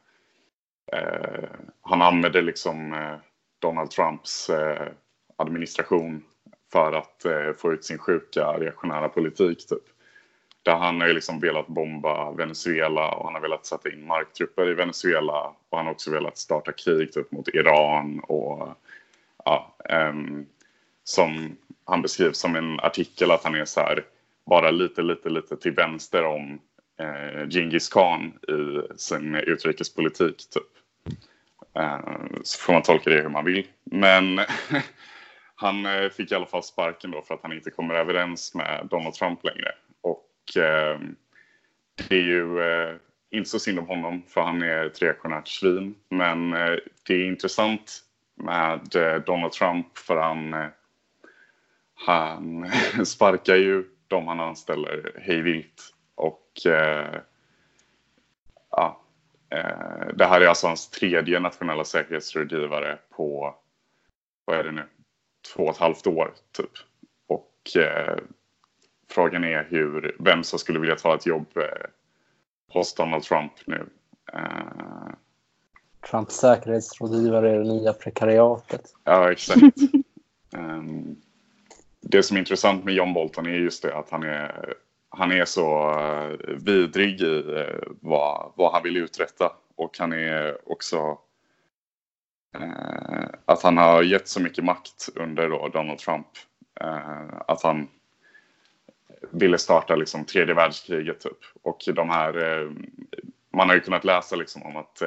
eh, 0.91 1.50
han 1.82 2.01
använde 2.01 2.41
liksom 2.41 2.93
eh, 2.93 3.15
Donald 3.60 3.91
Trumps 3.91 4.50
administration 5.36 6.24
för 6.72 6.91
att 6.91 7.25
få 7.58 7.74
ut 7.74 7.86
sin 7.86 7.98
sjuka 7.98 8.48
reaktionära 8.48 9.10
politik 9.10 9.67
typ. 9.67 9.84
Där 10.63 10.75
han 10.75 11.01
har 11.01 11.08
ju 11.08 11.13
liksom 11.13 11.39
velat 11.39 11.67
bomba 11.67 12.32
Venezuela 12.32 13.12
och 13.12 13.25
han 13.25 13.34
har 13.34 13.41
velat 13.41 13.65
sätta 13.65 13.89
in 13.89 14.05
marktrupper 14.05 14.70
i 14.70 14.74
Venezuela 14.74 15.53
och 15.70 15.77
han 15.77 15.86
har 15.86 15.93
också 15.93 16.12
velat 16.12 16.38
starta 16.38 16.72
krig 16.72 17.12
typ 17.12 17.32
mot 17.32 17.48
Iran 17.48 18.20
och 18.20 18.70
ja, 19.46 19.75
ehm, 19.89 20.46
som 21.03 21.58
han 21.86 22.02
beskrivs 22.02 22.38
som 22.38 22.56
en 22.56 22.80
artikel 22.80 23.32
att 23.32 23.44
han 23.44 23.56
är 23.56 23.66
så 23.66 23.80
här 23.80 24.04
bara 24.46 24.72
lite, 24.72 25.02
lite, 25.02 25.30
lite 25.30 25.58
till 25.58 25.72
vänster 25.72 26.25
om 26.25 26.60
eh, 27.00 27.50
Genghis 27.50 27.90
khan 27.90 28.34
i 28.48 28.98
sin 28.98 29.36
utrikespolitik 29.36 30.38
typ. 30.50 30.63
Eh, 31.75 32.00
så 32.44 32.60
får 32.60 32.74
man 32.74 32.82
tolka 32.82 33.10
det 33.10 33.22
hur 33.22 33.30
man 33.30 33.46
vill. 33.46 33.68
Men 33.84 34.40
han 35.56 35.86
eh, 35.86 36.10
fick 36.10 36.32
i 36.32 36.36
alla 36.36 36.46
fall 36.46 36.63
sparken 36.63 37.12
då 37.12 37.22
för 37.22 37.34
att 37.34 37.44
han 37.44 37.54
inte 37.54 37.72
kommer 37.72 37.94
överens 37.94 38.56
med 38.56 38.88
Donald 38.90 39.13
Trump 39.13 39.44
längre. 39.44 39.72
Och 40.02 40.58
eh, 40.58 41.00
det 42.10 42.16
är 42.16 42.22
ju 42.22 42.62
eh, 42.62 42.96
inte 43.32 43.50
så 43.50 43.60
synd 43.60 43.80
om 43.80 43.88
honom 43.88 44.24
för 44.28 44.42
han 44.42 44.62
är 44.62 44.86
ett 44.86 45.02
reaktionärt 45.02 45.48
svin. 45.48 45.96
Men 46.10 46.54
eh, 46.54 46.75
det 47.08 47.13
är 47.13 47.28
intressant 47.28 48.04
med 48.36 48.96
eh, 48.96 49.16
Donald 49.16 49.52
Trump 49.52 49.98
för 49.98 50.18
han, 50.18 50.54
eh, 50.54 50.68
han 51.96 52.72
sparkar 53.06 53.56
ju 53.56 53.84
de 54.08 54.28
han 54.28 54.40
anställer 54.40 55.12
hej 55.22 55.42
vilt 55.42 55.94
och 56.16 56.66
eh, 56.66 57.20
ja, 58.70 59.02
eh, 59.50 60.08
det 60.16 60.26
här 60.26 60.42
är 60.42 60.48
alltså 60.48 60.68
hans 60.68 60.90
tredje 60.90 61.40
nationella 61.40 61.84
säkerhetsrådgivare 61.84 63.00
på, 63.10 63.56
vad 64.46 64.58
är 64.58 64.64
det 64.64 64.72
nu, 64.72 64.84
två 65.54 65.64
och 65.64 65.70
ett 65.70 65.78
halvt 65.78 66.08
år 66.08 66.34
typ. 66.52 66.72
Och 67.28 67.78
eh, 67.78 68.18
frågan 69.10 69.44
är 69.44 69.64
hur, 69.70 70.16
vem 70.20 70.44
som 70.44 70.60
skulle 70.60 70.80
vilja 70.80 70.96
ta 70.96 71.16
ett 71.16 71.26
jobb 71.26 71.58
eh, 71.58 71.90
hos 72.70 72.94
Donald 72.96 73.24
Trump 73.24 73.54
nu. 73.66 73.90
Eh, 74.34 75.14
Trumps 76.10 76.36
säkerhetsrådgivare 76.36 77.52
är 77.52 77.58
det 77.58 77.74
nya 77.74 77.94
prekariatet. 77.94 78.96
Ja, 79.04 79.32
exakt. 79.32 79.78
um, 80.52 81.22
det 82.04 82.24
som 82.24 82.38
är 82.38 82.40
intressant 82.40 82.86
med 82.86 82.94
John 82.94 83.14
Bolton 83.14 83.46
är 83.46 83.52
just 83.52 83.84
det 83.84 83.96
att 83.96 84.10
han 84.10 84.24
är, 84.24 84.74
han 85.10 85.32
är 85.32 85.46
så 85.46 85.92
eh, 85.92 86.56
vidrig 86.66 87.22
i 87.22 87.56
eh, 87.58 87.88
vad, 88.02 88.52
vad 88.56 88.74
han 88.74 88.84
vill 88.84 88.98
uträtta. 88.98 89.52
Och 89.76 89.98
han 90.00 90.14
är 90.14 90.72
också 90.72 91.18
eh, 92.56 93.26
att 93.46 93.64
han 93.64 93.78
har 93.78 94.04
gett 94.04 94.28
så 94.28 94.42
mycket 94.42 94.64
makt 94.64 95.10
under 95.16 95.50
då 95.50 95.68
Donald 95.68 96.00
Trump. 96.00 96.28
Eh, 96.82 97.42
att 97.48 97.64
han 97.64 97.88
ville 99.32 99.58
starta 99.58 99.96
liksom 99.96 100.26
tredje 100.26 100.54
världskriget 100.54 101.20
typ. 101.20 101.38
Och 101.62 101.82
de 101.94 102.10
här, 102.10 102.68
man 103.54 103.70
har 103.70 103.76
ju 103.76 103.82
kunnat 103.82 104.04
läsa 104.04 104.36
liksom 104.36 104.64
om 104.64 104.78
att 104.78 105.02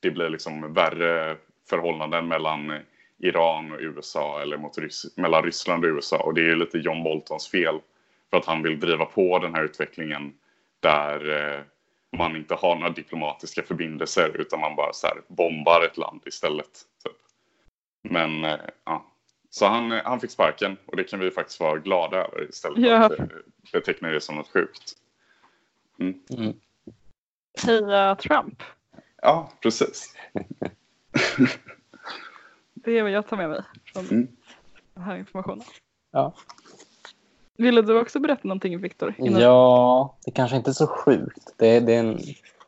det 0.00 0.10
blir 0.10 0.28
liksom 0.28 0.72
värre 0.72 1.36
förhållanden 1.68 2.28
mellan 2.28 2.72
Iran 3.18 3.72
och 3.72 3.78
USA 3.80 4.42
eller 4.42 4.56
mot 4.56 4.78
Rys 4.78 5.16
mellan 5.16 5.42
Ryssland 5.42 5.84
och 5.84 5.88
USA. 5.88 6.18
Och 6.18 6.34
det 6.34 6.50
är 6.50 6.56
lite 6.56 6.78
John 6.78 7.04
Boltons 7.04 7.48
fel 7.48 7.80
för 8.30 8.36
att 8.36 8.46
han 8.46 8.62
vill 8.62 8.80
driva 8.80 9.04
på 9.04 9.38
den 9.38 9.54
här 9.54 9.64
utvecklingen 9.64 10.32
där 10.80 11.30
eh, 11.30 11.60
man 12.18 12.36
inte 12.36 12.54
har 12.54 12.76
några 12.76 12.90
diplomatiska 12.90 13.62
förbindelser 13.62 14.36
utan 14.40 14.60
man 14.60 14.76
bara 14.76 14.92
så 14.92 15.08
bombar 15.28 15.84
ett 15.84 15.96
land 15.96 16.22
istället. 16.26 16.72
Typ. 17.04 17.16
Men 18.02 18.44
eh, 18.44 18.58
ja, 18.84 19.06
så 19.50 19.66
han, 19.66 19.90
han 19.90 20.20
fick 20.20 20.30
sparken 20.30 20.76
och 20.86 20.96
det 20.96 21.04
kan 21.04 21.20
vi 21.20 21.30
faktiskt 21.30 21.60
vara 21.60 21.78
glada 21.78 22.16
över 22.16 22.48
istället 22.48 22.78
ja. 22.78 23.08
för 23.08 23.14
att 23.14 23.20
eh, 23.20 23.36
beteckna 23.72 24.08
det 24.08 24.20
som 24.20 24.36
något 24.36 24.52
sjukt. 24.52 24.92
Mm. 26.00 26.22
Mm. 26.30 26.54
Heja 27.62 28.16
Trump! 28.16 28.62
Ja, 29.22 29.52
precis. 29.60 30.16
det 32.84 32.98
är 32.98 33.02
vad 33.02 33.12
jag 33.12 33.28
tar 33.28 33.36
med 33.36 33.48
mig 33.48 33.60
från 33.92 34.04
mm. 34.04 34.28
den 34.94 35.04
här 35.04 35.16
informationen. 35.16 35.64
Ja. 36.12 36.32
Ville 37.56 37.82
du 37.82 38.00
också 38.00 38.20
berätta 38.20 38.48
någonting 38.48 38.80
Viktor? 38.80 39.14
Ja, 39.18 40.16
det 40.24 40.30
kanske 40.30 40.56
inte 40.56 40.70
är 40.70 40.72
så 40.72 40.86
sjukt. 40.86 41.54
Det 41.56 41.76
är, 41.76 41.80
det 41.80 41.94
är 41.94 42.00
en 42.00 42.18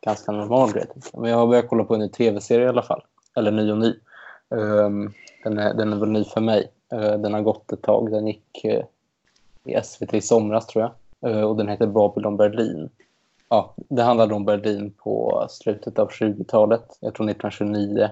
ganska 0.01 0.31
normal 0.31 0.71
grej. 0.71 0.85
Men 1.13 1.31
jag 1.31 1.37
har 1.37 1.47
börjat 1.47 1.67
kolla 1.69 1.83
på 1.83 1.93
en 1.93 1.99
ny 1.99 2.09
tv-serie 2.09 2.65
i 2.65 2.69
alla 2.69 2.83
fall. 2.83 3.03
Eller 3.35 3.51
ny 3.51 3.71
och 3.71 3.77
ny. 3.77 3.93
Um, 4.49 5.13
den, 5.43 5.57
är, 5.57 5.73
den 5.73 5.93
är 5.93 5.97
väl 5.97 6.09
ny 6.09 6.23
för 6.23 6.41
mig. 6.41 6.71
Uh, 6.93 7.13
den 7.13 7.33
har 7.33 7.41
gått 7.41 7.71
ett 7.71 7.81
tag. 7.81 8.11
Den 8.11 8.27
gick 8.27 8.65
uh, 8.65 8.83
i 9.63 9.81
SVT 9.83 10.13
i 10.13 10.21
somras 10.21 10.67
tror 10.67 10.83
jag. 10.83 11.31
Uh, 11.31 11.41
och 11.41 11.55
den 11.55 11.67
heter 11.67 11.87
Babylon 11.87 12.37
Berlin 12.37 12.89
ja, 13.49 13.73
det 13.77 14.03
handlade 14.03 14.35
om 14.35 14.45
Berlin 14.45 14.93
på 14.97 15.47
slutet 15.49 15.99
av 15.99 16.09
20-talet. 16.09 16.97
Jag 16.99 17.13
tror 17.13 17.29
1929. 17.29 18.09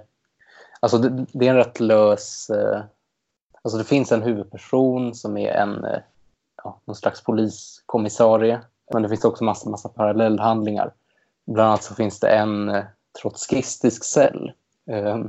Alltså 0.80 0.98
det, 0.98 1.26
det, 1.34 1.48
är 1.48 1.50
en 1.50 1.56
rätt 1.56 1.80
lös... 1.80 2.50
Eh, 2.50 2.84
alltså 3.62 3.78
det 3.78 3.84
finns 3.84 4.12
en 4.12 4.22
huvudperson 4.22 5.16
som 5.16 5.38
är 5.38 5.52
en 5.52 5.86
eh, 5.86 6.00
ja, 6.64 6.80
någon 6.86 6.96
slags 6.96 7.24
poliskommissarie. 7.24 8.62
Men 8.94 9.02
det 9.02 9.10
finns 9.10 9.26
också 9.26 9.44
massa, 9.44 9.70
massa 9.70 9.90
parallellhandlingar. 9.90 10.94
Bland 11.46 11.70
annat 11.70 11.84
så 11.84 11.96
finns 11.96 12.20
det 12.20 12.30
en 12.30 12.70
eh, 12.70 12.84
trotskistisk 13.22 14.04
cell. 14.04 14.52
Eh, 14.90 15.20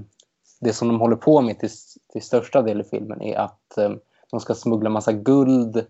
det 0.61 0.73
som 0.73 0.89
de 0.89 1.01
håller 1.01 1.17
på 1.17 1.41
med 1.41 1.59
till, 1.59 1.71
till 2.13 2.23
största 2.23 2.63
del 2.63 2.81
i 2.81 2.85
filmen 2.85 3.23
är 3.23 3.39
att 3.39 3.79
ehm, 3.79 3.99
de 4.31 4.41
ska 4.41 4.55
smuggla 4.55 4.91
massa 4.91 5.13
guld 5.13 5.87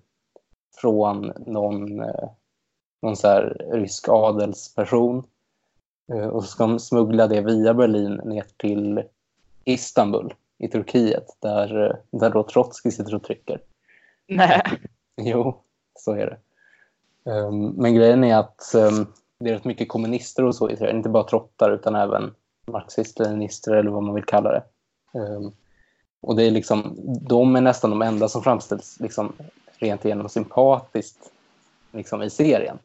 från 0.76 1.32
någon 1.46 2.00
eh, 2.00 2.28
någon 3.02 3.16
så 3.16 3.28
här 3.28 3.66
rysk 3.72 4.08
adelsperson. 4.08 5.24
Ehm, 6.12 6.30
och 6.30 6.44
så 6.44 6.48
ska 6.48 6.66
de 6.66 6.78
smuggla 6.78 7.26
det 7.26 7.40
via 7.40 7.74
Berlin 7.74 8.20
ner 8.24 8.46
till 8.56 9.02
Istanbul 9.66 10.34
i 10.58 10.68
Turkiet 10.68 11.26
där, 11.40 12.00
där 12.10 12.30
då 12.30 12.42
Trotskij 12.42 12.92
sitter 12.92 13.14
och 13.14 13.22
trycker. 13.22 13.60
Nej. 14.26 14.62
Jo, 15.18 15.62
så 15.98 16.12
är 16.12 16.26
det. 16.26 16.38
Um, 17.30 17.68
men 17.68 17.94
grejen 17.94 18.24
är 18.24 18.36
att 18.36 18.72
um, 18.74 19.06
det 19.38 19.50
är 19.50 19.54
rätt 19.54 19.64
mycket 19.64 19.88
kommunister 19.88 20.44
och 20.44 20.54
så 20.54 20.70
i 20.70 20.72
Israel. 20.72 20.96
Inte 20.96 21.08
bara 21.08 21.24
trottar 21.24 21.70
utan 21.70 21.94
även 21.94 22.34
marxister, 22.66 23.24
leninister 23.24 23.74
eller 23.74 23.90
vad 23.90 24.02
man 24.02 24.14
vill 24.14 24.24
kalla 24.24 24.50
det. 24.50 24.62
Um, 25.18 25.52
och 26.20 26.36
det 26.36 26.44
är 26.44 26.50
liksom, 26.50 26.94
de 27.28 27.56
är 27.56 27.60
nästan 27.60 27.90
de 27.90 28.02
enda 28.02 28.28
som 28.28 28.42
framställs 28.42 29.00
liksom 29.00 29.32
rent 29.78 30.04
igenom 30.04 30.28
sympatiskt 30.28 31.30
liksom, 31.92 32.22
i 32.22 32.30
serien. 32.30 32.78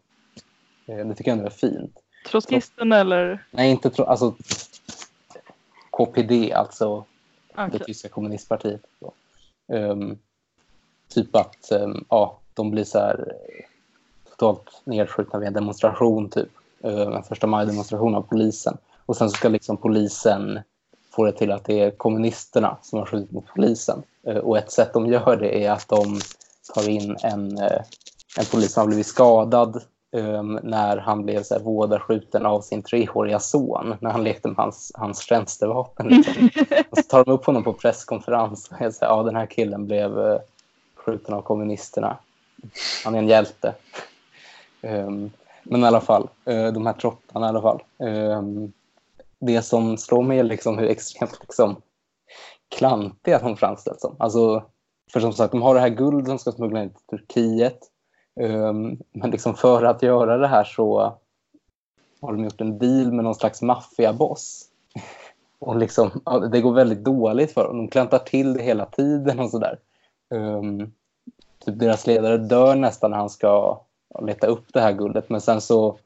Det 0.85 1.15
tycker 1.15 1.31
jag 1.31 1.37
ändå 1.37 1.45
är 1.45 1.49
fint. 1.49 1.99
Trotskisten 2.27 2.91
eller? 2.91 3.45
Nej, 3.51 3.71
inte 3.71 3.89
tro, 3.89 4.05
alltså 4.05 4.35
KPD, 5.91 6.53
alltså 6.53 7.05
okay. 7.53 7.69
det 7.71 7.79
tyska 7.79 8.09
kommunistpartiet. 8.09 8.81
Um, 9.67 10.17
typ 11.13 11.35
att 11.35 11.71
um, 11.71 12.05
ja, 12.09 12.39
de 12.53 12.71
blir 12.71 12.83
så 12.83 12.99
här 12.99 13.33
totalt 14.29 14.81
nedskjutna 14.83 15.39
vid 15.39 15.47
en 15.47 15.53
demonstration, 15.53 16.29
typ. 16.29 16.49
Uh, 16.85 17.15
en 17.15 17.23
första 17.23 17.47
maj-demonstration 17.47 18.15
av 18.15 18.21
polisen. 18.21 18.77
Och 19.05 19.17
sen 19.17 19.29
så 19.29 19.37
ska 19.37 19.49
liksom 19.49 19.77
polisen 19.77 20.59
få 21.11 21.25
det 21.25 21.31
till 21.31 21.51
att 21.51 21.65
det 21.65 21.79
är 21.79 21.91
kommunisterna 21.91 22.77
som 22.81 22.99
har 22.99 23.05
skjutit 23.05 23.31
mot 23.31 23.45
polisen. 23.55 24.03
Uh, 24.27 24.37
och 24.37 24.57
ett 24.57 24.71
sätt 24.71 24.93
de 24.93 25.05
gör 25.05 25.37
det 25.37 25.65
är 25.65 25.71
att 25.71 25.87
de 25.87 26.19
tar 26.73 26.89
in 26.89 27.17
en, 27.23 27.59
uh, 27.59 27.81
en 28.39 28.45
polis 28.51 28.73
som 28.73 28.81
har 28.81 28.87
blivit 28.87 29.07
skadad 29.07 29.83
um, 30.11 30.59
när 30.63 30.97
han 30.97 31.25
blev 31.25 31.43
så 31.43 31.53
här, 31.53 31.61
vådaskjuten 31.61 32.45
av 32.45 32.61
sin 32.61 32.83
treåriga 32.83 33.39
son 33.39 33.95
när 33.99 34.09
han 34.09 34.23
lekte 34.23 34.47
med 34.47 34.57
hans, 34.57 34.91
hans 34.95 35.19
tjänstevapen. 35.19 36.07
Liksom. 36.07 36.49
och 36.89 36.97
så 36.97 37.03
tar 37.03 37.25
de 37.25 37.31
upp 37.31 37.45
honom 37.45 37.63
på 37.63 37.73
presskonferens 37.73 38.71
och 38.71 38.77
säger 38.77 38.93
ja 38.99 39.23
den 39.23 39.35
här 39.35 39.45
killen 39.45 39.87
blev 39.87 40.19
uh, 40.19 40.39
skjuten 40.95 41.35
av 41.35 41.41
kommunisterna. 41.41 42.17
Han 43.03 43.15
är 43.15 43.19
en 43.19 43.27
hjälte. 43.27 43.73
Um, 44.81 45.31
men 45.63 45.83
i 45.83 45.87
alla 45.87 46.01
fall, 46.01 46.29
uh, 46.49 46.73
de 46.73 46.85
här 46.85 46.93
trottarna 46.93 47.45
i 47.45 47.49
alla 47.49 47.61
fall. 47.61 47.83
Um, 47.97 48.73
det 49.39 49.61
som 49.61 49.97
slår 49.97 50.23
mig 50.23 50.39
är 50.39 50.43
liksom 50.43 50.77
hur 50.77 50.89
extremt 50.89 51.39
liksom, 51.41 51.81
klantiga 52.75 53.39
de 53.39 53.57
framställs 53.57 54.01
som. 54.01 54.15
Alltså, 54.19 54.63
för 55.13 55.19
som 55.19 55.33
sagt, 55.33 55.51
de 55.51 55.61
har 55.61 55.75
det 55.75 55.81
här 55.81 55.89
guld 55.89 56.27
som 56.27 56.39
ska 56.39 56.51
smuggla 56.51 56.83
in 56.83 56.89
till 56.89 57.17
Turkiet. 57.17 57.90
Um, 58.35 58.99
men 59.11 59.31
liksom 59.31 59.55
för 59.55 59.83
att 59.83 60.03
göra 60.03 60.37
det 60.37 60.47
här 60.47 60.63
så 60.63 61.13
har 62.21 62.33
de 62.33 62.43
gjort 62.43 62.61
en 62.61 62.79
deal 62.79 63.11
med 63.11 63.23
någon 63.23 63.35
slags 63.35 63.61
maffiaboss. 63.61 64.65
Och 65.59 65.75
liksom, 65.75 66.09
det 66.51 66.61
går 66.61 66.73
väldigt 66.73 67.03
dåligt 67.03 67.51
för 67.51 67.67
dem. 67.67 67.77
De 67.77 67.87
klantar 67.87 68.19
till 68.19 68.53
det 68.53 68.63
hela 68.63 68.85
tiden 68.85 69.39
och 69.39 69.49
sådär. 69.49 69.79
Um, 70.29 70.93
typ 71.65 71.79
deras 71.79 72.07
ledare 72.07 72.37
dör 72.37 72.75
nästan 72.75 73.11
när 73.11 73.17
han 73.17 73.29
ska 73.29 73.81
leta 74.21 74.47
upp 74.47 74.65
det 74.73 74.81
här 74.81 74.91
guldet. 74.91 75.29
Men 75.29 75.41
sen 75.41 75.61
så 75.61 75.97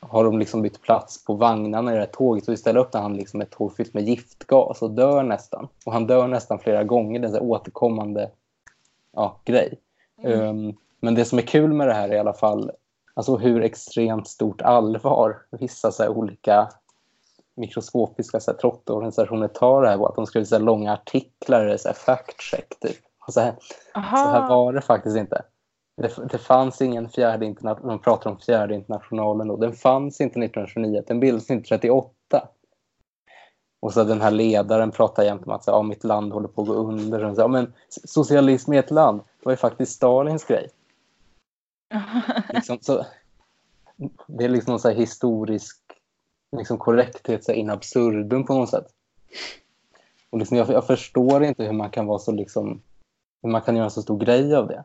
har 0.00 0.24
de 0.24 0.38
liksom 0.38 0.62
bytt 0.62 0.82
plats 0.82 1.24
på 1.24 1.34
vagnarna 1.34 1.90
i 1.92 1.94
det 1.94 2.00
här 2.00 2.06
tåget. 2.06 2.44
Så 2.44 2.52
istället 2.52 2.80
öppnar 2.80 3.02
han 3.02 3.16
liksom 3.16 3.40
ett 3.40 3.50
tåg 3.50 3.76
fyllt 3.76 3.94
med 3.94 4.08
giftgas 4.08 4.82
och 4.82 4.90
dör 4.90 5.22
nästan. 5.22 5.68
Och 5.86 5.92
han 5.92 6.06
dör 6.06 6.28
nästan 6.28 6.58
flera 6.58 6.84
gånger. 6.84 7.20
Det 7.20 7.28
är 7.28 7.36
en 7.36 7.40
återkommande 7.40 8.30
ja, 9.12 9.40
grej. 9.44 9.78
Mm. 10.22 10.40
Um, 10.40 10.76
men 11.00 11.14
det 11.14 11.24
som 11.24 11.38
är 11.38 11.42
kul 11.42 11.72
med 11.72 11.88
det 11.88 11.94
här 11.94 12.08
är 12.08 12.14
i 12.14 12.18
alla 12.18 12.32
fall 12.32 12.70
alltså 13.14 13.36
hur 13.36 13.62
extremt 13.62 14.28
stort 14.28 14.62
allvar 14.62 15.36
vissa 15.50 15.92
så 15.92 16.08
olika 16.08 16.68
mikroskopiska 17.56 18.40
så 18.40 18.50
här, 18.50 18.58
trottorganisationer 18.58 19.48
tar 19.48 19.82
det 19.82 19.88
här 19.88 19.96
på. 19.96 20.06
Att 20.06 20.16
de 20.16 20.26
skriver 20.26 20.44
så 20.44 20.54
här, 20.54 20.62
långa 20.62 20.92
artiklar, 20.92 21.76
så 21.76 21.88
här, 21.88 21.94
fact 21.94 22.40
check 22.40 22.80
typ. 22.80 22.96
Och 23.26 23.32
så, 23.32 23.40
här, 23.40 23.54
så 23.92 24.00
här 24.00 24.48
var 24.48 24.72
det 24.72 24.80
faktiskt 24.80 25.16
inte. 25.16 25.42
Det, 25.96 26.28
det 26.30 26.38
fanns 26.38 26.80
ingen 26.80 27.08
fjärde 27.08 27.46
international, 27.46 27.88
de 27.88 27.98
pratar 27.98 28.30
om 28.30 28.38
fjärde 28.38 28.74
internationalen 28.74 29.48
då. 29.48 29.56
Den 29.56 29.72
fanns 29.72 30.20
inte 30.20 30.40
1929, 30.40 31.02
den 31.06 31.20
bildades 31.20 31.44
1938. 31.44 32.48
Och 33.80 33.92
så 33.92 34.04
den 34.04 34.20
här 34.20 34.30
ledaren 34.30 34.90
pratar 34.90 35.22
jämt 35.22 35.46
om 35.46 35.52
att 35.52 35.64
så, 35.64 35.70
ja, 35.70 35.82
mitt 35.82 36.04
land 36.04 36.32
håller 36.32 36.48
på 36.48 36.62
att 36.62 36.68
gå 36.68 36.74
under. 36.74 37.34
Så, 37.34 37.40
ja, 37.40 37.48
men 37.48 37.72
socialism 37.88 38.72
i 38.72 38.78
ett 38.78 38.90
land 38.90 39.20
var 39.42 39.52
ju 39.52 39.56
faktiskt 39.56 39.92
Stalins 39.92 40.44
grej 40.44 40.70
liksom, 42.52 42.78
så, 42.80 43.06
det 44.26 44.44
är 44.44 44.48
liksom 44.48 44.72
någon 44.72 44.80
så 44.80 44.90
historisk 44.90 45.78
liksom 46.56 46.78
korrekthet 46.78 47.44
så 47.44 47.52
in 47.52 47.70
absurdum 47.70 48.44
på 48.44 48.54
något 48.54 48.70
sätt. 48.70 48.86
Och 50.30 50.38
liksom, 50.38 50.56
jag, 50.56 50.70
jag, 50.70 50.86
förstår 50.86 51.44
inte 51.44 51.64
hur 51.64 51.72
man 51.72 51.90
kan 51.90 52.06
vara 52.06 52.18
så 52.18 52.32
liksom, 52.32 52.82
hur 53.42 53.50
man 53.50 53.62
kan 53.62 53.76
göra 53.76 53.84
en 53.84 53.90
så 53.90 54.02
stor 54.02 54.18
grej 54.18 54.54
av 54.54 54.68
det. 54.68 54.84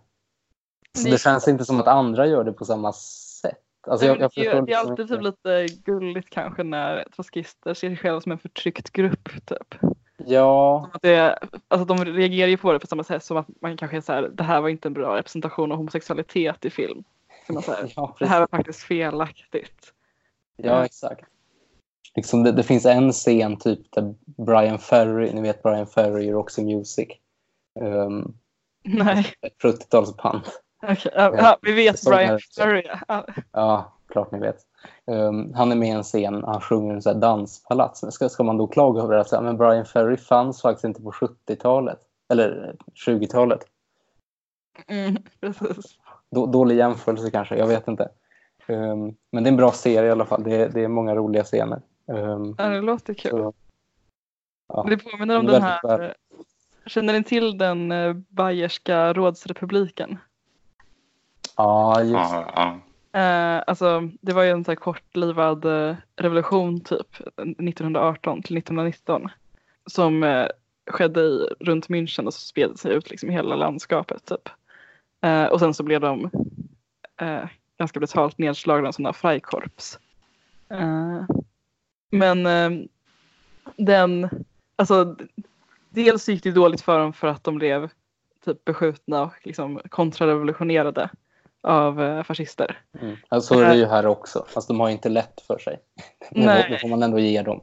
Så 0.97 1.09
det 1.09 1.21
känns 1.21 1.47
inte 1.47 1.65
som 1.65 1.79
att 1.79 1.87
andra 1.87 2.27
gör 2.27 2.43
det 2.43 2.53
på 2.53 2.65
samma 2.65 2.93
sätt. 2.93 3.57
Alltså, 3.87 4.05
jag, 4.05 4.21
jag 4.21 4.31
det, 4.35 4.41
det 4.41 4.47
är 4.47 4.61
liksom 4.61 4.89
alltid 4.89 5.07
typ 5.07 5.21
lite 5.21 5.65
gulligt 5.85 6.29
kanske 6.29 6.63
när 6.63 7.05
trotskister 7.15 7.73
ser 7.73 7.87
sig 7.87 7.97
själva 7.97 8.21
som 8.21 8.31
en 8.31 8.37
förtryckt 8.37 8.89
grupp. 8.89 9.29
Typ. 9.45 9.75
Ja, 10.27 10.89
Att 10.93 11.01
det, 11.01 11.39
alltså 11.67 11.85
de 11.85 12.05
reagerar 12.05 12.47
ju 12.47 12.57
på 12.57 12.73
det 12.73 12.79
på 12.79 12.87
samma 12.87 13.03
sätt 13.03 13.23
som 13.23 13.37
att 13.37 13.47
man 13.61 13.77
kanske 13.77 13.97
är 13.97 14.01
så 14.01 14.13
här, 14.13 14.21
det 14.21 14.43
här 14.43 14.61
var 14.61 14.69
inte 14.69 14.87
en 14.87 14.93
bra 14.93 15.17
representation 15.17 15.71
av 15.71 15.77
homosexualitet 15.77 16.65
i 16.65 16.69
film. 16.69 17.03
Så 17.47 17.71
här, 17.71 17.93
ja, 17.95 18.15
det 18.19 18.27
här 18.27 18.39
var 18.39 18.47
faktiskt 18.47 18.79
felaktigt. 18.79 19.93
ja 20.57 20.85
exakt. 20.85 21.25
Liksom 22.15 22.43
det, 22.43 22.51
det 22.51 22.63
finns 22.63 22.85
en 22.85 23.11
scen 23.11 23.57
typ 23.59 23.91
där 23.91 24.15
Brian 24.25 24.79
Ferry, 24.79 25.33
ni 25.33 25.41
vet 25.41 25.63
Brian 25.63 25.87
Ferry 25.87 26.25
i 26.25 26.31
Roxy 26.31 26.63
Music. 26.63 27.07
Um, 27.79 28.33
Nej, 28.83 29.25
ett 29.41 29.57
70-talsband. 29.63 30.41
okej. 30.83 31.11
ja, 31.15 31.35
ja, 31.37 31.57
vi 31.61 31.71
vet 31.71 32.03
Brian. 32.05 32.39
Ferry. 32.57 32.83
Ja. 33.07 33.25
Ja, 33.51 33.93
klart 34.11 34.31
ni 34.31 34.39
vet. 34.39 34.57
Um, 35.05 35.53
han 35.53 35.71
är 35.71 35.75
med 35.75 35.87
i 35.89 35.91
en 35.91 36.03
scen, 36.03 36.43
han 36.43 36.61
sjunger 36.61 36.93
en 36.93 37.01
sån 37.01 37.13
här 37.13 37.21
danspalats. 37.21 38.03
Men 38.03 38.11
ska, 38.11 38.29
ska 38.29 38.43
man 38.43 38.57
då 38.57 38.67
klaga 38.67 39.01
över 39.01 39.17
att 39.17 39.31
ja, 39.31 39.41
men 39.41 39.57
Brian 39.57 39.85
Ferry 39.85 40.17
fanns 40.17 40.61
faktiskt 40.61 40.83
inte 40.85 41.01
på 41.01 41.11
70-talet? 41.11 41.99
Eller 42.29 42.75
20-talet? 43.05 43.59
Mm, 44.87 45.17
precis. 45.41 45.85
Då, 46.31 46.45
dålig 46.45 46.75
jämförelse 46.77 47.31
kanske, 47.31 47.55
jag 47.57 47.67
vet 47.67 47.87
inte. 47.87 48.09
Um, 48.67 49.15
men 49.31 49.43
det 49.43 49.47
är 49.47 49.51
en 49.51 49.57
bra 49.57 49.71
serie 49.71 50.07
i 50.09 50.11
alla 50.11 50.25
fall. 50.25 50.43
Det, 50.43 50.55
är- 50.55 50.69
det 50.69 50.83
är 50.83 50.87
många 50.87 51.15
roliga 51.15 51.43
scener. 51.43 51.81
Um, 52.05 52.55
Ja, 52.57 52.67
det 52.69 52.81
låter 52.81 53.13
kul. 53.13 53.31
så, 53.31 53.53
ja. 54.67 54.85
Det 54.89 54.97
påminner 54.97 55.39
om 55.39 55.45
Det 55.45 55.51
den 55.51 55.61
här, 55.61 56.01
eh, 56.03 56.11
känner 56.85 57.13
ni 57.13 57.23
till 57.23 57.57
den 57.57 57.91
eh, 57.91 58.13
bayerska 58.13 59.13
rådsrepubliken? 59.13 60.17
ja, 61.57 62.01
just 62.01 62.11
Ja, 62.13 62.51
ja. 62.55 62.79
Eh, 63.13 63.63
alltså, 63.67 64.09
det 64.21 64.33
var 64.33 64.43
ju 64.43 64.49
en 64.49 64.63
så 64.63 64.71
här 64.71 64.75
kortlivad 64.75 65.65
eh, 65.65 65.95
revolution 66.15 66.81
typ 66.81 67.19
1918 67.37 68.41
till 68.41 68.57
1919 68.57 69.29
som 69.85 70.23
eh, 70.23 70.47
skedde 70.91 71.21
i, 71.21 71.47
runt 71.59 71.87
München 71.87 72.25
och 72.25 72.33
så 72.33 72.39
spred 72.39 72.79
sig 72.79 72.93
ut 72.93 73.09
liksom 73.09 73.29
i 73.29 73.33
hela 73.33 73.55
landskapet 73.55 74.25
typ. 74.25 74.49
Eh, 75.21 75.45
och 75.45 75.59
sen 75.59 75.73
så 75.73 75.83
blev 75.83 76.01
de 76.01 76.29
eh, 77.17 77.43
ganska 77.77 77.99
brutalt 77.99 78.37
nedslagna 78.37 78.87
av 78.87 78.91
sådana 78.91 79.13
Freikorps. 79.13 79.99
Eh, 80.69 81.25
men 82.11 82.45
eh, 82.45 82.87
den, 83.75 84.29
alltså 84.75 85.15
dels 85.89 86.29
gick 86.29 86.43
det 86.43 86.51
dåligt 86.51 86.81
för 86.81 86.99
dem 86.99 87.13
för 87.13 87.27
att 87.27 87.43
de 87.43 87.55
blev 87.55 87.89
typ 88.45 88.65
beskjutna 88.65 89.21
och 89.21 89.33
liksom 89.43 89.81
kontrarevolutionerade 89.89 91.09
av 91.63 92.01
eh, 92.01 92.23
fascister. 92.23 92.81
Mm. 93.01 93.41
Så 93.41 93.59
är 93.59 93.69
det 93.69 93.75
ju 93.75 93.85
här 93.85 94.05
också. 94.05 94.45
Fast 94.47 94.67
de 94.67 94.79
har 94.79 94.87
ju 94.87 94.93
inte 94.93 95.09
lätt 95.09 95.41
för 95.47 95.57
sig. 95.57 95.79
Nej. 96.31 96.67
det 96.69 96.79
får 96.79 96.87
man 96.87 97.03
ändå 97.03 97.19
ge 97.19 97.41
dem. 97.41 97.61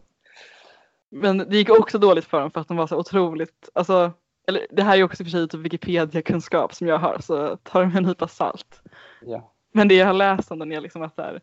Men 1.10 1.38
det 1.38 1.56
gick 1.56 1.70
också 1.70 1.98
dåligt 1.98 2.24
för 2.24 2.40
dem 2.40 2.50
för 2.50 2.60
att 2.60 2.68
de 2.68 2.76
var 2.76 2.86
så 2.86 2.96
otroligt, 2.96 3.68
alltså, 3.72 4.12
eller 4.48 4.66
det 4.70 4.82
här 4.82 4.98
är 4.98 5.02
också 5.02 5.24
för 5.24 5.30
sig 5.30 5.48
typ 5.48 5.60
Wikipedia-kunskap 5.60 6.74
som 6.74 6.86
jag 6.86 6.98
har 6.98 7.18
så 7.18 7.56
ta 7.56 7.80
det 7.80 7.86
med 7.86 7.96
en 7.96 8.02
nypa 8.02 8.28
salt. 8.28 8.82
Ja. 9.20 9.52
Men 9.72 9.88
det 9.88 9.94
jag 9.94 10.06
har 10.06 10.12
läst 10.12 10.50
om 10.50 10.58
den 10.58 10.72
är 10.72 10.80
liksom 10.80 11.02
att 11.02 11.14
här, 11.16 11.40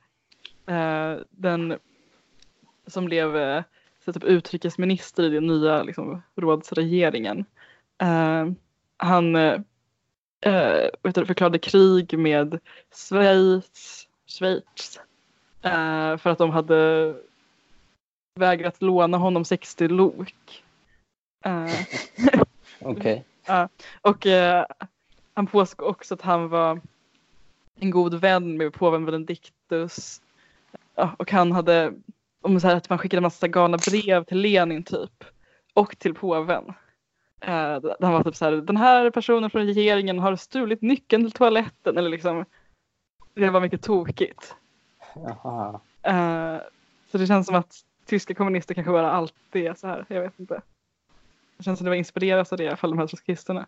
eh, 0.67 1.19
den 1.29 1.77
som 2.87 3.05
blev 3.05 3.37
eh, 3.37 3.63
så 4.05 4.13
typ 4.13 4.23
utrikesminister 4.23 5.23
i 5.23 5.29
den 5.29 5.47
nya 5.47 5.83
liksom, 5.83 6.21
rådsregeringen. 6.35 7.45
Eh, 8.01 8.45
han 8.97 9.35
eh, 10.45 10.89
vet 11.03 11.15
du, 11.15 11.25
förklarade 11.25 11.59
krig 11.59 12.19
med 12.19 12.59
Schweiz, 12.91 14.07
Schweiz 14.25 14.99
eh, 15.61 16.17
för 16.17 16.29
att 16.29 16.37
de 16.37 16.49
hade 16.49 17.13
vägrat 18.35 18.81
låna 18.81 19.17
honom 19.17 19.45
60 19.45 19.87
lok. 19.87 20.63
Eh, 21.45 21.69
Okej. 22.79 23.25
och 24.01 24.25
eh, 24.25 24.65
han 25.33 25.47
påstod 25.47 25.87
också 25.87 26.13
att 26.13 26.21
han 26.21 26.49
var 26.49 26.81
en 27.79 27.91
god 27.91 28.13
vän 28.13 28.57
med 28.57 28.73
påven 28.73 29.05
Benedictus. 29.05 30.21
Ja, 30.95 31.15
och 31.19 31.31
han 31.31 31.51
hade, 31.51 31.93
om 32.41 32.59
så 32.59 32.67
här, 32.67 32.75
att 32.75 32.89
man 32.89 32.99
skickade 32.99 33.19
en 33.19 33.23
massa 33.23 33.47
galna 33.47 33.77
brev 33.77 34.23
till 34.23 34.37
Lenin 34.37 34.83
typ. 34.83 35.23
Och 35.73 35.99
till 35.99 36.13
påven. 36.13 36.73
Eh, 37.41 37.81
där 37.81 37.95
han 38.01 38.13
var 38.13 38.23
typ 38.23 38.35
så 38.35 38.45
här, 38.45 38.51
den 38.51 38.77
här 38.77 39.09
personen 39.09 39.49
från 39.49 39.65
regeringen 39.65 40.19
har 40.19 40.35
stulit 40.35 40.81
nyckeln 40.81 41.23
till 41.23 41.31
toaletten. 41.31 41.97
Eller 41.97 42.09
liksom, 42.09 42.45
det 43.33 43.49
var 43.49 43.61
mycket 43.61 43.81
tokigt. 43.81 44.55
Jaha. 45.15 45.79
Eh, 46.01 46.61
så 47.11 47.17
det 47.17 47.27
känns 47.27 47.47
som 47.47 47.55
att 47.55 47.75
tyska 48.05 48.33
kommunister 48.33 48.73
kanske 48.73 48.91
bara 48.91 49.11
alltid 49.11 49.65
är 49.65 49.73
så 49.73 49.87
här. 49.87 50.05
Jag 50.07 50.21
vet 50.21 50.39
inte. 50.39 50.61
Det 51.57 51.63
känns 51.63 51.79
som 51.79 51.85
det 51.85 51.89
var 51.91 51.95
inspireras 51.95 52.51
av 52.51 52.57
det 52.57 52.63
i 52.63 52.67
alla 52.67 52.77
fall 52.77 52.89
de 52.89 52.99
här 52.99 53.07
trotskisterna. 53.07 53.67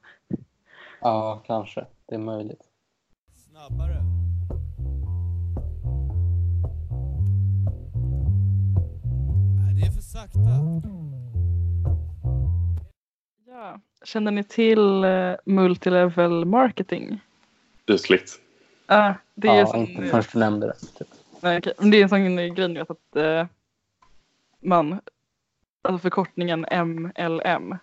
Ja, 1.02 1.44
kanske. 1.46 1.86
Det 2.06 2.16
är 2.16 2.20
möjligt. 2.20 2.62
Snabbare. 3.50 4.04
Nej, 9.56 9.76
det 9.76 9.88
är 9.88 9.92
för 9.92 10.02
sakta. 10.02 10.40
Ja. 13.58 13.80
Känner 14.04 14.32
ni 14.32 14.44
till 14.44 15.06
uh, 15.06 15.36
multilevel 15.46 16.46
marketing? 16.46 17.20
Ytligt. 17.88 18.40
Ja, 18.88 19.16
det 19.36 19.48
är 19.48 19.56
ja, 19.56 19.68
sån, 19.68 19.80
inte 19.80 20.06
förrän 20.06 20.24
du 20.34 20.40
nämnde 20.40 20.68
det. 20.68 20.74
Typ. 20.74 21.08
nej. 21.42 21.62
Men 21.78 21.92
det 21.92 21.98
är 21.98 22.04
en 22.04 22.10
sån 22.10 22.36
grej 22.56 22.68
nu 22.68 22.80
att 22.80 23.16
eh, 23.16 23.48
man, 24.60 25.00
alltså 25.82 26.02
förkortningen 26.02 26.66
MLM, 26.72 27.78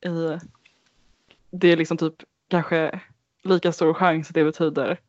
i, 0.00 0.38
det 1.50 1.68
är 1.68 1.76
liksom 1.76 1.96
typ 1.96 2.14
kanske 2.48 3.00
lika 3.42 3.72
stor 3.72 3.94
chans 3.94 4.28
att 4.28 4.34
det 4.34 4.44
betyder 4.44 5.00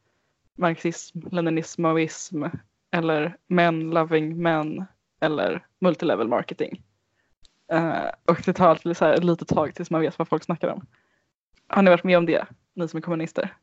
marxism, 0.56 1.20
leninism, 1.32 1.82
maoism 1.82 2.44
eller 2.92 3.38
men 3.48 3.90
loving 3.90 4.42
men 4.42 4.86
eller 5.20 5.66
multilevel 5.80 6.28
marketing. 6.28 6.85
Eh, 7.72 8.10
och 8.26 8.42
det 8.46 8.54
tar 8.54 8.68
alltid 8.70 8.98
så 8.98 9.06
här 9.06 9.14
ett 9.14 9.24
litet 9.24 9.48
tag 9.48 9.76
tills 9.76 9.92
man 9.92 10.02
vet 10.02 10.20
vad 10.20 10.28
folk 10.28 10.44
snackar 10.44 10.68
om. 10.68 10.86
Har 11.68 11.82
ni 11.82 11.90
varit 11.92 12.04
med 12.04 12.18
om 12.18 12.26
det, 12.26 12.46
ni 12.74 12.88
som 12.88 12.98
är 12.98 13.02
kommunister? 13.02 13.54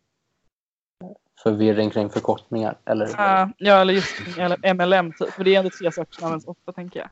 Förvirring 1.43 1.91
kring 1.91 2.11
förkortningar. 2.11 2.77
Eller? 2.85 3.09
Ja, 3.17 3.51
ja, 3.59 3.81
eller 3.81 3.95
just 3.95 4.39
eller 4.39 4.75
MLM 4.75 5.13
typ. 5.13 5.31
För 5.31 5.45
det 5.45 5.55
är 5.55 5.59
ändå 5.59 5.71
tre 5.71 5.93
saker 5.93 6.15
som 6.15 6.25
används 6.25 6.47
ofta 6.47 6.73
tänker 6.73 7.01
jag. 7.01 7.09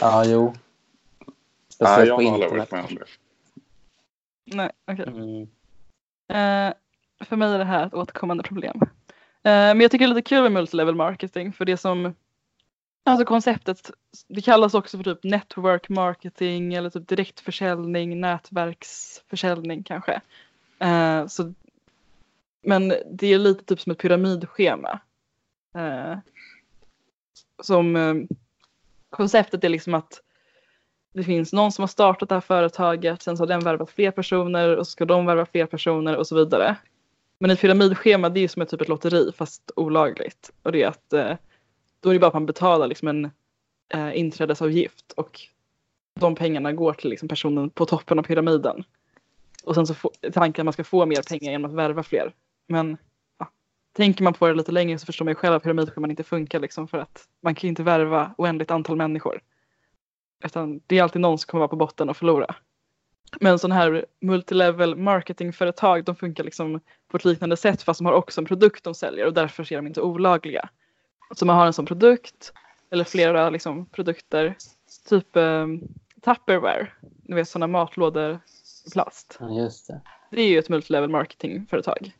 Ja, 0.00 0.24
jo. 0.26 0.44
Nej, 0.44 1.34
Speciellt 1.68 2.08
jag 2.08 2.18
på 2.18 2.24
har 2.24 2.32
aldrig 2.32 2.48
internet. 2.48 2.70
varit 2.72 2.72
med 2.72 2.84
om 2.84 2.94
det. 2.94 4.56
Nej, 4.56 4.70
okej. 4.86 5.06
Mm. 5.06 5.42
Eh, 6.28 6.74
för 7.26 7.36
mig 7.36 7.54
är 7.54 7.58
det 7.58 7.64
här 7.64 7.86
ett 7.86 7.94
återkommande 7.94 8.42
problem. 8.42 8.80
Eh, 8.82 8.88
men 9.42 9.80
jag 9.80 9.90
tycker 9.90 10.06
det 10.06 10.12
är 10.12 10.14
lite 10.14 10.28
kul 10.28 10.42
med 10.42 10.52
multilevel 10.52 10.94
marketing 10.94 11.52
för 11.52 11.64
det 11.64 11.76
som 11.76 12.14
Alltså 13.06 13.24
konceptet, 13.24 13.90
det 14.28 14.42
kallas 14.42 14.74
också 14.74 14.96
för 14.96 15.04
typ 15.04 15.24
network 15.24 15.88
marketing 15.88 16.74
eller 16.74 16.90
typ 16.90 17.08
direktförsäljning, 17.08 18.20
nätverksförsäljning 18.20 19.82
kanske. 19.82 20.20
Eh, 20.78 21.26
så, 21.26 21.54
men 22.62 22.94
det 23.10 23.26
är 23.26 23.38
lite 23.38 23.64
typ 23.64 23.80
som 23.80 23.92
ett 23.92 23.98
pyramidschema. 23.98 25.00
Eh, 25.74 26.18
som 27.62 27.96
eh, 27.96 28.14
konceptet 29.10 29.64
är 29.64 29.68
liksom 29.68 29.94
att 29.94 30.20
det 31.12 31.24
finns 31.24 31.52
någon 31.52 31.72
som 31.72 31.82
har 31.82 31.88
startat 31.88 32.28
det 32.28 32.34
här 32.34 32.40
företaget, 32.40 33.22
sen 33.22 33.36
så 33.36 33.42
har 33.42 33.48
den 33.48 33.60
värvat 33.60 33.90
fler 33.90 34.10
personer 34.10 34.76
och 34.76 34.86
så 34.86 34.90
ska 34.90 35.04
de 35.04 35.26
värva 35.26 35.46
fler 35.46 35.66
personer 35.66 36.16
och 36.16 36.26
så 36.26 36.36
vidare. 36.36 36.76
Men 37.38 37.50
ett 37.50 37.60
pyramidschema 37.60 38.28
det 38.28 38.40
är 38.40 38.42
ju 38.42 38.48
som 38.48 38.62
ett 38.62 38.68
typ 38.68 38.80
ett 38.80 38.88
lotteri 38.88 39.32
fast 39.32 39.70
olagligt. 39.76 40.50
Och 40.62 40.72
det 40.72 40.82
är 40.82 40.88
att 40.88 41.12
eh, 41.12 41.36
då 42.04 42.10
är 42.10 42.14
det 42.14 42.20
bara 42.20 42.26
att 42.26 42.34
man 42.34 42.46
betalar 42.46 42.86
liksom 42.86 43.08
en 43.08 43.30
eh, 43.94 44.18
inträdesavgift 44.18 45.12
och 45.12 45.40
de 46.20 46.34
pengarna 46.34 46.72
går 46.72 46.92
till 46.92 47.10
liksom 47.10 47.28
personen 47.28 47.70
på 47.70 47.86
toppen 47.86 48.18
av 48.18 48.22
pyramiden. 48.22 48.84
Och 49.64 49.74
sen 49.74 49.86
så 49.86 49.94
får 49.94 50.10
tanken 50.32 50.62
att 50.62 50.64
man 50.64 50.72
ska 50.72 50.84
få 50.84 51.06
mer 51.06 51.22
pengar 51.28 51.52
genom 51.52 51.70
att 51.70 51.76
värva 51.76 52.02
fler. 52.02 52.32
Men 52.68 52.96
ja, 53.38 53.50
tänker 53.96 54.24
man 54.24 54.34
på 54.34 54.48
det 54.48 54.54
lite 54.54 54.72
längre 54.72 54.98
så 54.98 55.06
förstår 55.06 55.24
man 55.24 55.30
ju 55.30 55.34
själv 55.34 55.54
att 55.54 55.62
pyramidscheman 55.62 56.10
inte 56.10 56.22
funkar 56.22 56.60
liksom 56.60 56.88
för 56.88 56.98
att 56.98 57.28
man 57.42 57.54
kan 57.54 57.62
ju 57.62 57.68
inte 57.68 57.82
värva 57.82 58.34
oändligt 58.38 58.70
antal 58.70 58.96
människor. 58.96 59.40
Utan 60.44 60.80
det 60.86 60.98
är 60.98 61.02
alltid 61.02 61.22
någon 61.22 61.38
som 61.38 61.46
kommer 61.46 61.60
vara 61.60 61.68
på 61.68 61.76
botten 61.76 62.08
och 62.08 62.16
förlora. 62.16 62.54
Men 63.40 63.58
sådana 63.58 63.74
här 63.74 64.06
multilevel 64.20 64.96
marketingföretag 64.96 66.04
de 66.04 66.16
funkar 66.16 66.44
liksom 66.44 66.80
på 67.08 67.16
ett 67.16 67.24
liknande 67.24 67.56
sätt 67.56 67.82
fast 67.82 67.98
de 67.98 68.06
har 68.06 68.12
också 68.12 68.40
en 68.40 68.44
produkt 68.44 68.84
de 68.84 68.94
säljer 68.94 69.26
och 69.26 69.34
därför 69.34 69.72
är 69.72 69.76
de 69.76 69.86
inte 69.86 70.00
olagliga. 70.00 70.68
Så 71.30 71.46
man 71.46 71.56
har 71.56 71.66
en 71.66 71.72
sån 71.72 71.86
produkt 71.86 72.52
eller 72.90 73.04
flera 73.04 73.50
liksom, 73.50 73.86
produkter, 73.86 74.56
typ 75.08 75.36
eh, 75.36 75.66
Tupperware, 76.24 76.88
ni 77.22 77.34
vet 77.34 77.48
sådana 77.48 77.66
matlådor 77.66 78.40
i 78.86 78.90
plast. 78.90 79.36
Ja, 79.40 79.50
just 79.50 79.86
det. 79.86 80.00
Det 80.30 80.42
är 80.42 80.48
ju 80.48 80.58
ett 80.58 80.68
multilevel 80.68 81.10
marketingföretag. 81.10 82.12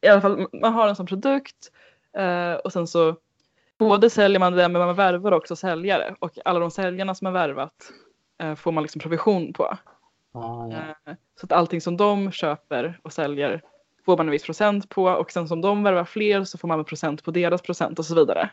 I 0.00 0.08
alla 0.08 0.20
fall, 0.20 0.48
man 0.52 0.72
har 0.72 0.88
en 0.88 0.96
sån 0.96 1.06
produkt 1.06 1.72
eh, 2.12 2.52
och 2.52 2.72
sen 2.72 2.86
så 2.86 3.16
både 3.78 4.10
säljer 4.10 4.38
man 4.40 4.52
det 4.52 4.68
men 4.68 4.86
man 4.86 4.96
värvar 4.96 5.32
också 5.32 5.56
säljare 5.56 6.14
och 6.18 6.38
alla 6.44 6.60
de 6.60 6.70
säljarna 6.70 7.14
som 7.14 7.26
har 7.26 7.32
värvat 7.32 7.92
eh, 8.42 8.54
får 8.54 8.72
man 8.72 8.82
liksom 8.82 9.00
provision 9.00 9.52
på. 9.52 9.64
Ah, 10.32 10.68
ja. 10.70 10.76
Eh, 10.76 11.16
Så 11.40 11.46
att 11.46 11.52
allting 11.52 11.80
som 11.80 11.96
de 11.96 12.32
köper 12.32 13.00
och 13.02 13.12
säljer 13.12 13.62
får 14.06 14.16
man 14.16 14.26
en 14.26 14.32
viss 14.32 14.44
procent 14.44 14.88
på 14.88 15.04
och 15.04 15.30
sen 15.30 15.48
som 15.48 15.60
de 15.60 15.82
värvar 15.82 16.04
fler 16.04 16.44
så 16.44 16.58
får 16.58 16.68
man 16.68 16.78
en 16.78 16.84
procent 16.84 17.24
på 17.24 17.30
deras 17.30 17.62
procent 17.62 17.98
och 17.98 18.04
så 18.04 18.14
vidare. 18.14 18.50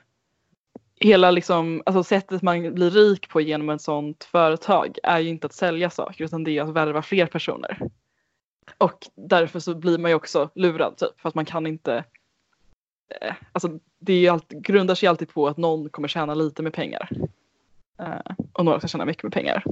Hela 0.99 1.31
liksom, 1.31 1.83
alltså 1.85 2.03
sättet 2.03 2.41
man 2.41 2.73
blir 2.73 2.91
rik 2.91 3.29
på 3.29 3.41
genom 3.41 3.69
ett 3.69 3.81
sånt 3.81 4.23
företag 4.23 4.97
är 5.03 5.19
ju 5.19 5.29
inte 5.29 5.47
att 5.47 5.53
sälja 5.53 5.89
saker 5.89 6.23
utan 6.25 6.43
det 6.43 6.57
är 6.57 6.61
att 6.61 6.73
värva 6.73 7.01
fler 7.01 7.25
personer. 7.25 7.79
Och 8.77 9.07
därför 9.15 9.59
så 9.59 9.75
blir 9.75 9.97
man 9.97 10.11
ju 10.11 10.15
också 10.15 10.49
lurad 10.55 10.97
typ 10.97 11.19
för 11.19 11.29
att 11.29 11.35
man 11.35 11.45
kan 11.45 11.67
inte 11.67 12.03
eh, 13.21 13.33
Alltså 13.51 13.79
det 13.99 14.13
är 14.13 14.19
ju 14.19 14.27
alltid, 14.27 14.65
grundar 14.65 14.95
sig 14.95 15.09
alltid 15.09 15.29
på 15.29 15.47
att 15.47 15.57
någon 15.57 15.89
kommer 15.89 16.07
tjäna 16.07 16.33
lite 16.33 16.63
med 16.63 16.73
pengar. 16.73 17.09
Eh, 17.99 18.35
och 18.53 18.65
några 18.65 18.79
ska 18.79 18.87
tjäna 18.87 19.05
mycket 19.05 19.23
med 19.23 19.33
pengar. 19.33 19.63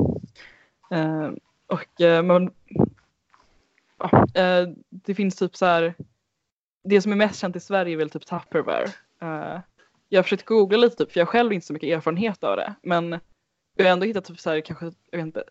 Eh, 0.91 1.29
och 1.67 2.01
eh, 2.01 2.23
man, 2.23 2.51
ja, 4.01 4.41
eh, 4.41 4.67
det 4.89 5.15
finns 5.15 5.35
typ 5.35 5.55
så 5.55 5.65
här. 5.65 5.95
Det 6.83 7.01
som 7.01 7.11
är 7.11 7.15
mest 7.15 7.39
känt 7.39 7.55
i 7.55 7.59
Sverige 7.59 7.95
är 7.95 7.97
väl 7.97 8.09
typ 8.09 8.25
Tupperware. 8.25 8.85
Eh, 9.21 9.59
jag 10.09 10.17
har 10.17 10.23
försökt 10.23 10.45
googla 10.45 10.77
lite 10.77 10.95
typ 10.95 11.11
för 11.11 11.19
jag 11.19 11.25
har 11.25 11.31
själv 11.31 11.53
inte 11.53 11.67
så 11.67 11.73
mycket 11.73 11.97
erfarenhet 11.97 12.43
av 12.43 12.55
det. 12.55 12.75
Men 12.83 13.19
jag 13.75 13.85
har 13.85 13.91
ändå 13.91 14.05
hittat 14.05 14.25
typ 14.25 14.39
så 14.39 14.49
här 14.49 14.61
kanske, 14.61 14.85
jag 15.11 15.17
vet 15.17 15.25
inte, 15.25 15.43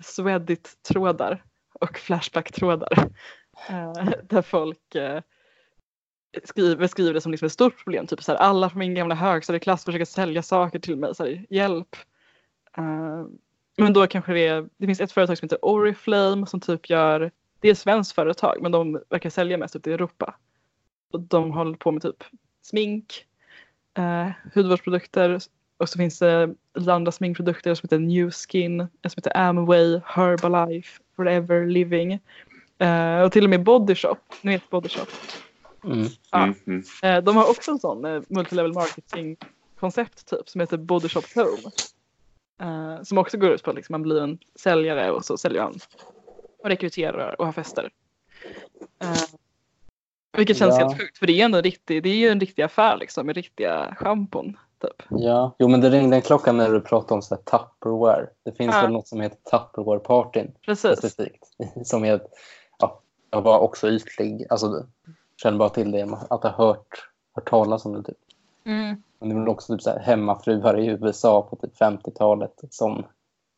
Swedit-trådar 0.00 1.44
och 1.80 1.98
Flashback-trådar. 1.98 3.10
Eh, 3.68 4.08
där 4.22 4.42
folk 4.42 4.94
eh, 4.94 5.20
skriver, 6.44 6.76
beskriver 6.76 7.14
det 7.14 7.20
som 7.20 7.32
liksom 7.32 7.46
ett 7.46 7.52
stort 7.52 7.84
problem. 7.84 8.06
Typ 8.06 8.22
så 8.22 8.32
här, 8.32 8.38
alla 8.38 8.70
från 8.70 8.78
min 8.78 8.94
gamla 8.94 9.14
högstadieklass 9.14 9.84
försöker 9.84 10.04
sälja 10.04 10.42
saker 10.42 10.78
till 10.78 10.96
mig. 10.96 11.14
Så 11.14 11.24
här, 11.24 11.46
hjälp. 11.50 11.96
Uh, 12.78 13.26
men 13.76 13.92
då 13.92 14.06
kanske 14.06 14.32
det 14.32 14.68
det 14.76 14.86
finns 14.86 15.00
ett 15.00 15.12
företag 15.12 15.38
som 15.38 15.46
heter 15.46 15.64
Oriflame 15.64 16.46
som 16.46 16.60
typ 16.60 16.90
gör, 16.90 17.30
det 17.66 17.70
är 17.70 17.72
ett 17.72 17.78
svenskt 17.78 18.12
företag 18.12 18.58
men 18.62 18.72
de 18.72 19.00
verkar 19.08 19.30
sälja 19.30 19.58
mest 19.58 19.76
ute 19.76 19.90
i 19.90 19.92
Europa. 19.92 20.34
Och 21.12 21.20
de 21.20 21.50
håller 21.50 21.76
på 21.76 21.92
med 21.92 22.02
typ 22.02 22.24
smink, 22.62 23.24
eh, 23.98 24.28
hudvårdsprodukter 24.54 25.40
och 25.76 25.88
så 25.88 25.98
finns 25.98 26.18
det 26.18 26.54
lite 26.74 26.94
andra 26.94 27.12
sminkprodukter 27.12 27.74
som 27.74 27.86
heter 27.86 27.98
New 27.98 28.30
Skin, 28.30 28.80
en 28.80 29.10
som 29.10 29.16
heter 29.16 29.36
Amway, 29.36 30.00
Herbalife, 30.04 31.02
Forever 31.16 31.66
Living 31.66 32.12
eh, 32.78 33.20
och 33.20 33.32
till 33.32 33.44
och 33.44 33.50
med 33.50 33.62
Body 33.62 33.94
Shop, 33.94 34.16
ni 34.42 34.52
vet 34.52 34.70
Body 34.70 34.88
Shop. 34.88 35.06
Mm. 35.84 36.06
Ja. 36.30 36.42
Mm, 36.42 36.54
mm. 36.66 36.82
Eh, 37.02 37.24
de 37.24 37.36
har 37.36 37.50
också 37.50 37.70
en 37.70 37.78
sån 37.78 38.04
eh, 38.04 38.22
multilevel 38.28 38.72
marketing 38.72 39.36
koncept 39.80 40.26
typ 40.30 40.48
som 40.48 40.60
heter 40.60 40.76
Body 40.76 41.08
Shop 41.08 41.22
Home. 41.34 41.70
Eh, 42.60 43.02
som 43.02 43.18
också 43.18 43.38
går 43.38 43.50
ut 43.50 43.62
på 43.62 43.70
att 43.70 43.76
liksom, 43.76 43.92
man 43.92 44.02
blir 44.02 44.22
en 44.22 44.38
säljare 44.54 45.10
och 45.10 45.24
så 45.24 45.36
säljer 45.36 45.62
man 45.62 45.80
och 46.58 46.68
rekryterar 46.68 47.36
och 47.40 47.46
har 47.46 47.52
fester. 47.52 47.90
Eh, 49.02 49.16
vilket 50.36 50.56
känns 50.56 50.78
Ja. 50.78 50.86
helt 50.86 51.00
sjukt 51.00 51.18
för 51.18 51.26
det 51.26 51.40
är 51.40 51.44
ändå 51.44 51.58
en 51.58 51.64
riktig, 51.64 52.02
det 52.02 52.08
är 52.08 52.14
ju 52.16 52.28
en 52.28 52.40
riktig 52.40 52.62
affär 52.62 52.96
liksom 52.96 53.26
med 53.26 53.34
riktiga 53.34 53.94
schampon. 53.98 54.56
Typ. 54.80 55.02
Ja, 55.10 55.56
jo 55.58 55.68
men 55.68 55.80
det 55.80 55.90
ringde 55.90 56.16
en 56.16 56.22
klocka 56.22 56.52
när 56.52 56.70
du 56.70 56.80
pratade 56.80 57.14
om 57.14 57.22
så 57.22 57.34
här 57.34 57.42
Tupperware. 57.42 58.26
Det 58.42 58.52
finns 58.52 58.74
Ja. 58.74 58.82
väl 58.82 58.92
något 58.92 59.08
som 59.08 59.20
heter 59.20 59.38
Tupperware-partyn 59.50 60.52
Precis. 60.66 60.98
specifikt. 60.98 61.44
Som 61.84 62.04
är, 62.04 62.20
ja, 62.78 63.00
jag 63.30 63.42
var 63.42 63.58
också 63.58 63.88
ytlig. 63.88 64.46
Alltså, 64.50 64.86
känner 65.42 65.58
bara 65.58 65.68
till 65.68 65.90
det 65.90 66.02
att 66.30 66.42
ha 66.42 66.50
hört, 66.50 67.08
hört 67.34 67.48
talas 67.50 67.84
om 67.84 67.92
det. 67.92 68.02
Typ. 68.02 68.16
Mm. 68.64 69.02
Men 69.18 69.28
det 69.28 69.34
var 69.34 69.48
också 69.48 69.72
typ 69.72 69.82
så 69.82 69.90
här, 69.90 69.98
hemmafruar 69.98 70.78
i 70.78 70.86
USA 70.86 71.42
på 71.42 71.56
typ 71.56 71.76
50-talet 71.80 72.60
som 72.70 73.06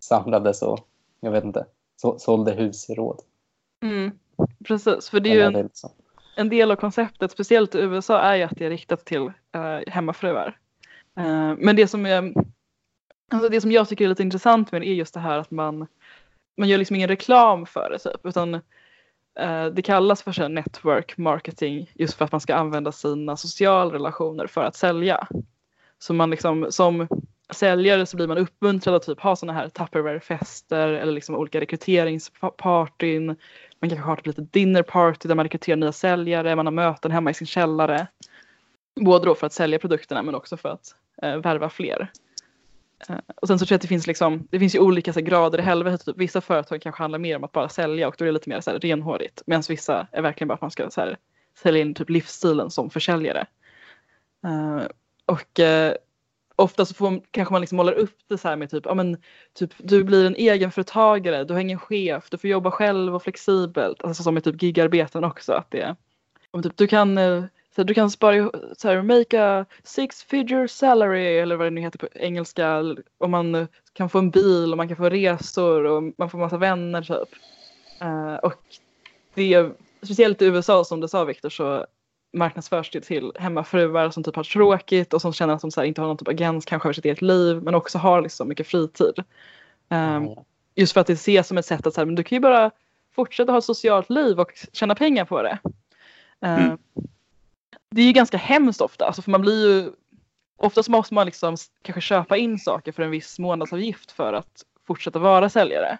samlades 0.00 0.62
och 0.62 0.78
jag 1.20 1.30
vet 1.30 1.44
inte, 1.44 1.66
så, 2.00 2.18
sålde 2.18 2.52
hus 2.52 2.90
i 2.90 2.94
råd. 2.94 3.20
Mm. 3.82 4.10
Precis, 4.64 5.08
för 5.08 5.20
det 5.20 5.30
är 5.30 5.34
ju 5.34 5.40
en, 5.40 5.70
en 6.36 6.48
del 6.48 6.70
av 6.70 6.76
konceptet, 6.76 7.30
speciellt 7.30 7.74
i 7.74 7.78
USA, 7.78 8.20
är 8.20 8.36
ju 8.36 8.42
att 8.42 8.56
det 8.56 8.66
är 8.66 8.70
riktat 8.70 9.04
till 9.04 9.32
eh, 9.54 9.78
hemmafruar. 9.86 10.58
Eh, 11.16 11.54
men 11.58 11.76
det 11.76 11.86
som, 11.86 12.06
är, 12.06 12.32
alltså 13.30 13.48
det 13.48 13.60
som 13.60 13.72
jag 13.72 13.88
tycker 13.88 14.04
är 14.04 14.08
lite 14.08 14.22
intressant 14.22 14.72
med 14.72 14.80
det 14.80 14.88
är 14.88 14.94
just 14.94 15.14
det 15.14 15.20
här 15.20 15.38
att 15.38 15.50
man, 15.50 15.86
man 16.56 16.68
gör 16.68 16.78
liksom 16.78 16.96
ingen 16.96 17.08
reklam 17.08 17.66
för 17.66 17.90
det 17.90 17.98
typ, 17.98 18.26
utan 18.26 18.54
eh, 19.40 19.66
det 19.72 19.82
kallas 19.82 20.22
för 20.22 20.32
så 20.32 20.48
network 20.48 21.16
marketing 21.16 21.90
just 21.94 22.14
för 22.14 22.24
att 22.24 22.32
man 22.32 22.40
ska 22.40 22.54
använda 22.54 22.92
sina 22.92 23.36
sociala 23.36 23.94
relationer 23.94 24.46
för 24.46 24.64
att 24.64 24.76
sälja. 24.76 25.28
Så 25.98 26.14
man 26.14 26.30
liksom, 26.30 26.66
som 26.70 27.08
säljare 27.50 28.06
så 28.06 28.16
blir 28.16 28.26
man 28.26 28.38
uppmuntrad 28.38 28.94
att 28.94 29.02
typ 29.02 29.20
ha 29.20 29.36
sådana 29.36 29.58
här 29.58 29.68
Tupperware-fester 29.68 30.88
eller 30.88 31.12
liksom 31.12 31.34
olika 31.34 31.60
rekryteringspartyn. 31.60 33.26
Man 33.80 33.90
kanske 33.90 34.06
har 34.06 34.16
typ 34.16 34.26
lite 34.26 34.40
dinnerparty 34.40 35.28
där 35.28 35.34
man 35.34 35.44
rekryterar 35.44 35.76
nya 35.76 35.92
säljare, 35.92 36.56
man 36.56 36.66
har 36.66 36.72
möten 36.72 37.10
hemma 37.10 37.30
i 37.30 37.34
sin 37.34 37.46
källare. 37.46 38.06
Både 39.00 39.24
då 39.24 39.34
för 39.34 39.46
att 39.46 39.52
sälja 39.52 39.78
produkterna 39.78 40.22
men 40.22 40.34
också 40.34 40.56
för 40.56 40.68
att 40.68 40.94
eh, 41.22 41.36
värva 41.36 41.70
fler. 41.70 42.10
Eh, 43.08 43.16
och 43.36 43.48
sen 43.48 43.58
så 43.58 43.66
tror 43.66 43.74
jag 43.74 43.78
att 43.78 43.82
det 43.82 43.88
finns 43.88 44.06
liksom, 44.06 44.48
det 44.50 44.58
finns 44.58 44.74
ju 44.74 44.78
olika 44.78 45.12
så 45.12 45.20
här, 45.20 45.26
grader 45.26 45.58
i 45.58 45.62
helvetet. 45.62 46.06
Typ, 46.06 46.16
vissa 46.16 46.40
företag 46.40 46.82
kanske 46.82 47.02
handlar 47.02 47.18
mer 47.18 47.36
om 47.36 47.44
att 47.44 47.52
bara 47.52 47.68
sälja 47.68 48.08
och 48.08 48.14
då 48.18 48.24
är 48.24 48.26
det 48.26 48.32
lite 48.32 48.48
mer 48.48 48.60
så 48.60 48.70
här, 48.70 48.78
renhårigt. 48.78 49.42
Medan 49.46 49.62
vissa 49.68 50.06
är 50.12 50.22
verkligen 50.22 50.48
bara 50.48 50.54
att 50.54 50.60
man 50.60 50.70
ska 50.70 50.90
så 50.90 51.00
här, 51.00 51.16
sälja 51.62 51.80
in 51.80 51.94
typ 51.94 52.10
livsstilen 52.10 52.70
som 52.70 52.90
försäljare. 52.90 53.46
Eh, 54.44 54.86
och 55.26 55.60
eh, 55.60 55.94
ofta 56.58 56.84
så 56.84 56.94
får, 56.94 57.20
kanske 57.30 57.52
man 57.52 57.60
liksom 57.60 57.76
målar 57.76 57.92
upp 57.92 58.16
det 58.28 58.38
så 58.38 58.48
här 58.48 58.56
med 58.56 58.70
typ, 58.70 58.86
ja 58.86 58.94
men 58.94 59.16
typ 59.54 59.74
du 59.78 60.04
blir 60.04 60.26
en 60.26 60.36
egenföretagare, 60.36 61.44
du 61.44 61.52
har 61.54 61.60
ingen 61.60 61.78
chef, 61.78 62.30
du 62.30 62.38
får 62.38 62.50
jobba 62.50 62.70
själv 62.70 63.14
och 63.14 63.22
flexibelt. 63.22 64.04
Alltså 64.04 64.22
som 64.22 64.34
med 64.34 64.44
typ 64.44 64.62
gigarbeten 64.62 65.24
också. 65.24 65.52
Att 65.52 65.70
det, 65.70 65.96
om 66.50 66.62
typ, 66.62 66.76
du 66.76 66.86
kan 66.86 67.18
eh, 67.18 67.44
så 67.74 67.80
här, 67.80 67.84
du 67.84 67.94
kan 67.94 68.10
spara 68.10 68.36
ihop- 68.36 68.56
så 68.76 68.88
här, 68.88 69.02
make 69.02 69.44
a 69.44 69.64
six 69.84 70.22
figure 70.22 70.68
salary 70.68 71.38
eller 71.38 71.56
vad 71.56 71.66
det 71.66 71.70
nu 71.70 71.80
heter 71.80 71.98
på 71.98 72.08
engelska. 72.14 72.82
Och 73.18 73.30
man 73.30 73.54
eh, 73.54 73.66
kan 73.92 74.08
få 74.08 74.18
en 74.18 74.30
bil 74.30 74.72
och 74.72 74.76
man 74.76 74.88
kan 74.88 74.96
få 74.96 75.08
resor 75.08 75.84
och 75.84 76.02
man 76.18 76.30
får 76.30 76.38
massa 76.38 76.56
vänner 76.56 77.02
typ. 77.02 77.38
Uh, 78.02 78.34
och 78.34 78.54
det, 79.34 79.70
speciellt 80.02 80.42
i 80.42 80.46
USA 80.46 80.84
som 80.84 81.00
du 81.00 81.08
sa 81.08 81.24
Viktor 81.24 81.50
så 81.50 81.86
marknadsförs 82.32 82.90
det 82.90 83.00
till 83.00 83.32
hemmafruar 83.38 84.10
som 84.10 84.22
typ 84.22 84.36
har 84.36 84.44
tråkigt 84.44 85.14
och 85.14 85.22
som 85.22 85.32
känner 85.32 85.54
att 85.54 85.60
de 85.60 85.70
så 85.70 85.84
inte 85.84 86.00
har 86.00 86.08
någon 86.08 86.16
typ 86.16 86.28
av 86.28 86.34
agens 86.34 86.64
kanske 86.64 86.86
över 86.86 86.94
sitt 86.94 87.04
eget 87.04 87.22
liv 87.22 87.62
men 87.62 87.74
också 87.74 87.98
har 87.98 88.22
liksom 88.22 88.48
mycket 88.48 88.66
fritid. 88.66 89.24
Ja, 89.88 90.44
Just 90.74 90.92
för 90.92 91.00
att 91.00 91.06
det 91.06 91.12
ses 91.12 91.48
som 91.48 91.58
ett 91.58 91.66
sätt 91.66 91.86
att 91.86 91.94
så 91.94 92.00
här, 92.00 92.06
men 92.06 92.14
du 92.14 92.22
kan 92.22 92.36
ju 92.36 92.40
bara 92.40 92.70
fortsätta 93.14 93.52
ha 93.52 93.58
ett 93.58 93.64
socialt 93.64 94.10
liv 94.10 94.40
och 94.40 94.52
tjäna 94.72 94.94
pengar 94.94 95.24
på 95.24 95.42
det. 95.42 95.58
Eh, 96.42 96.66
Mm. 96.66 96.78
Det 97.90 98.00
är 98.00 98.06
ju 98.06 98.12
ganska 98.12 98.36
hemskt 98.36 98.80
ofta, 98.80 99.06
alltså 99.06 99.22
för 99.22 99.30
man 99.30 99.40
blir 99.40 99.66
ju 99.66 99.92
Oftast 100.60 100.88
måste 100.88 101.14
man 101.14 101.26
liksom 101.26 101.56
kanske 101.82 102.00
köpa 102.00 102.36
in 102.36 102.58
saker 102.58 102.92
för 102.92 103.02
en 103.02 103.10
viss 103.10 103.38
månadsavgift 103.38 104.12
för 104.12 104.32
att 104.32 104.62
fortsätta 104.86 105.18
vara 105.18 105.48
säljare. 105.48 105.98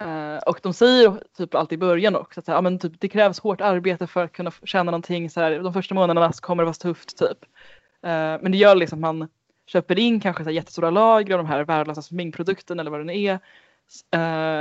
Eh, 0.00 0.36
och 0.46 0.60
de 0.62 0.72
säger 0.72 1.22
typ 1.36 1.54
alltid 1.54 1.76
i 1.76 1.80
början 1.80 2.16
också 2.16 2.40
att 2.40 2.46
så 2.46 2.52
här, 2.52 2.56
ja, 2.58 2.62
men 2.62 2.78
typ, 2.78 2.92
det 3.00 3.08
krävs 3.08 3.40
hårt 3.40 3.60
arbete 3.60 4.06
för 4.06 4.24
att 4.24 4.32
kunna 4.32 4.50
tjäna 4.64 4.84
någonting. 4.84 5.30
Så 5.30 5.40
här, 5.40 5.58
de 5.58 5.72
första 5.72 5.94
månaderna 5.94 6.32
så 6.32 6.40
kommer 6.42 6.62
det 6.62 6.66
vara 6.66 6.74
tufft 6.74 7.18
typ. 7.18 7.38
Eh, 8.02 8.42
men 8.42 8.52
det 8.52 8.58
gör 8.58 8.74
liksom 8.74 9.04
att 9.04 9.14
man 9.14 9.28
köper 9.66 9.98
in 9.98 10.20
kanske 10.20 10.44
så 10.44 10.48
här, 10.50 10.54
jättestora 10.54 10.90
lager 10.90 11.34
av 11.34 11.38
de 11.44 11.46
här 11.46 11.64
värdelösa 11.64 12.02
sminkprodukterna 12.02 12.80
eller 12.80 12.90
vad 12.90 13.00
det 13.00 13.04
nu 13.04 13.22
är. 13.22 13.38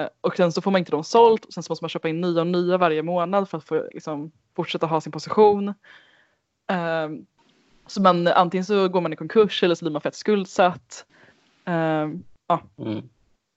Eh, 0.04 0.08
och 0.22 0.36
sen 0.36 0.52
så 0.52 0.62
får 0.62 0.72
man 0.72 0.80
inte 0.80 0.92
dem 0.92 1.04
sålt 1.04 1.46
och 1.46 1.54
sen 1.54 1.64
så 1.64 1.72
måste 1.72 1.84
man 1.84 1.90
köpa 1.90 2.10
in 2.10 2.22
nya 2.22 2.42
och 2.42 2.48
nya 2.48 2.78
varje 2.78 3.04
månad 3.04 3.50
för 3.50 3.58
att 3.58 3.64
få 3.64 3.84
liksom, 3.94 4.32
fortsätta 4.56 4.88
ha 4.88 5.02
sin 5.02 5.12
position. 5.12 5.74
Så 7.88 8.02
man, 8.02 8.28
antingen 8.28 8.66
så 8.66 8.90
går 8.90 9.02
man 9.02 9.14
i 9.14 9.16
konkurs 9.16 9.64
eller 9.64 9.76
så 9.76 9.86
blir 9.86 9.92
man 9.92 10.02
fett 10.02 10.16
skuldsatt. 10.16 11.06
Eh, 11.66 11.74
Mm. 12.78 13.10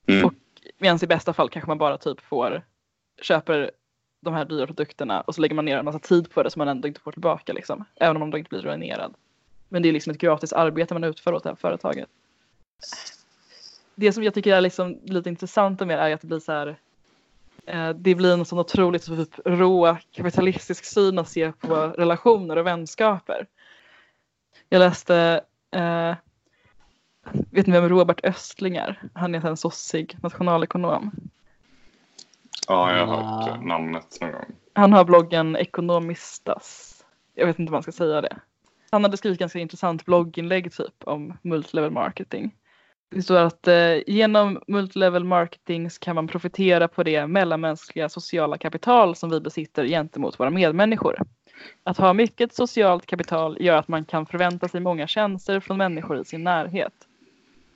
Mm. 0.09 0.25
Och- 0.25 0.35
Medan 0.79 0.99
i 1.03 1.07
bästa 1.07 1.33
fall 1.33 1.49
kanske 1.49 1.69
man 1.69 1.79
bara 1.79 1.99
typ 1.99 2.21
får 2.21 2.63
köper 3.23 3.71
de 4.21 4.35
här 4.35 4.45
dyra 4.45 4.67
produkterna 4.67 5.21
och 5.21 5.35
så 5.35 5.41
lägger 5.41 5.55
man 5.55 5.65
ner 5.65 5.79
en 5.79 5.85
massa 5.85 5.99
tid 5.99 6.31
på 6.31 6.43
det 6.43 6.51
som 6.51 6.61
man 6.61 6.69
ändå 6.69 6.89
inte 6.89 7.01
får 7.01 7.13
tillbaka 7.13 7.53
liksom. 7.53 7.85
Även 7.97 8.17
om 8.17 8.21
man 8.21 8.31
då 8.31 8.39
inte 8.39 8.49
blir 8.49 8.63
ruinerad. 8.63 9.15
Men 9.69 9.83
det 9.83 9.89
är 9.89 9.93
liksom 9.93 10.11
ett 10.11 10.19
gratis 10.19 10.53
arbete 10.53 10.95
man 10.95 11.05
utför 11.05 11.33
åt 11.33 11.43
det 11.43 11.49
här 11.49 11.57
företaget. 11.57 12.09
Det 13.95 14.13
som 14.13 14.23
jag 14.23 14.35
tycker 14.35 14.57
är 14.57 14.61
liksom 14.61 15.01
lite 15.05 15.29
intressant 15.29 15.81
med 15.81 15.89
det 15.89 15.95
är 15.95 16.15
att 16.15 16.21
det 16.21 16.27
blir 16.27 16.39
så 16.39 16.53
här. 16.53 16.77
Eh, 17.67 17.91
det 17.91 18.15
blir 18.15 18.33
en 18.33 18.45
sån 18.45 18.59
otroligt 18.59 19.07
typ 19.07 19.39
rå 19.45 19.97
kapitalistisk 20.13 20.85
syn 20.85 21.19
att 21.19 21.29
se 21.29 21.53
på 21.53 21.77
relationer 21.77 22.57
och 22.57 22.67
vänskaper. 22.67 23.47
Jag 24.69 24.79
läste 24.79 25.45
eh, 25.71 26.15
Vet 27.51 27.67
ni 27.67 27.73
vem 27.73 27.89
Robert 27.89 28.21
Östling 28.25 28.77
är? 28.77 29.03
Han 29.15 29.35
är 29.35 29.47
en 29.47 29.57
sossig 29.57 30.17
nationalekonom. 30.23 31.11
Ja, 32.69 32.97
jag 32.97 33.07
har 33.07 33.17
hört 33.17 33.47
Ja. 33.47 33.61
namnet 33.63 34.19
någon 34.21 34.33
gång. 34.33 34.45
Han 34.75 34.93
har 34.93 35.05
bloggen 35.05 35.57
Ekonomistas. 35.57 36.89
Jag 37.35 37.47
vet 37.47 37.59
inte 37.59 37.71
om 37.71 37.73
man 37.75 37.83
ska 37.83 37.93
säga 37.93 38.21
det. 38.21 38.37
han 38.91 39.05
hade 39.05 39.17
skrivit 39.17 39.39
ganska 39.39 39.59
intressant 39.59 40.05
blogginlägg 40.05 40.73
typ 40.73 40.95
om 41.05 41.39
multilevel 41.43 41.91
marketing. 41.91 42.55
Det 43.11 43.23
står 43.23 43.37
att 43.37 43.69
eh, 43.69 43.97
genom 44.07 44.63
multilevel 44.67 45.25
marketing 45.25 45.91
så 45.91 46.01
kan 46.01 46.15
man 46.15 46.29
profitera 46.29 46.89
på 46.89 47.03
det 47.03 47.27
mellanmänskliga 47.27 48.09
sociala 48.09 48.59
kapital 48.59 49.17
som 49.17 49.31
vi 49.31 49.41
besitter 49.41 49.87
gentemot 49.87 50.41
våra 50.41 50.51
medmänniskor. 50.51 51.19
Att 51.85 51.99
ha 51.99 52.13
mycket 52.13 52.55
socialt 52.55 53.07
kapital 53.07 53.57
gör 53.61 53.77
att 53.77 53.89
man 53.89 54.05
kan 54.05 54.27
förvänta 54.27 54.69
sig 54.69 54.81
många 54.81 55.07
tjänster 55.07 55.61
från 55.61 55.79
människor 55.79 56.21
i 56.21 56.25
sin 56.25 56.45
närhet. 56.45 56.93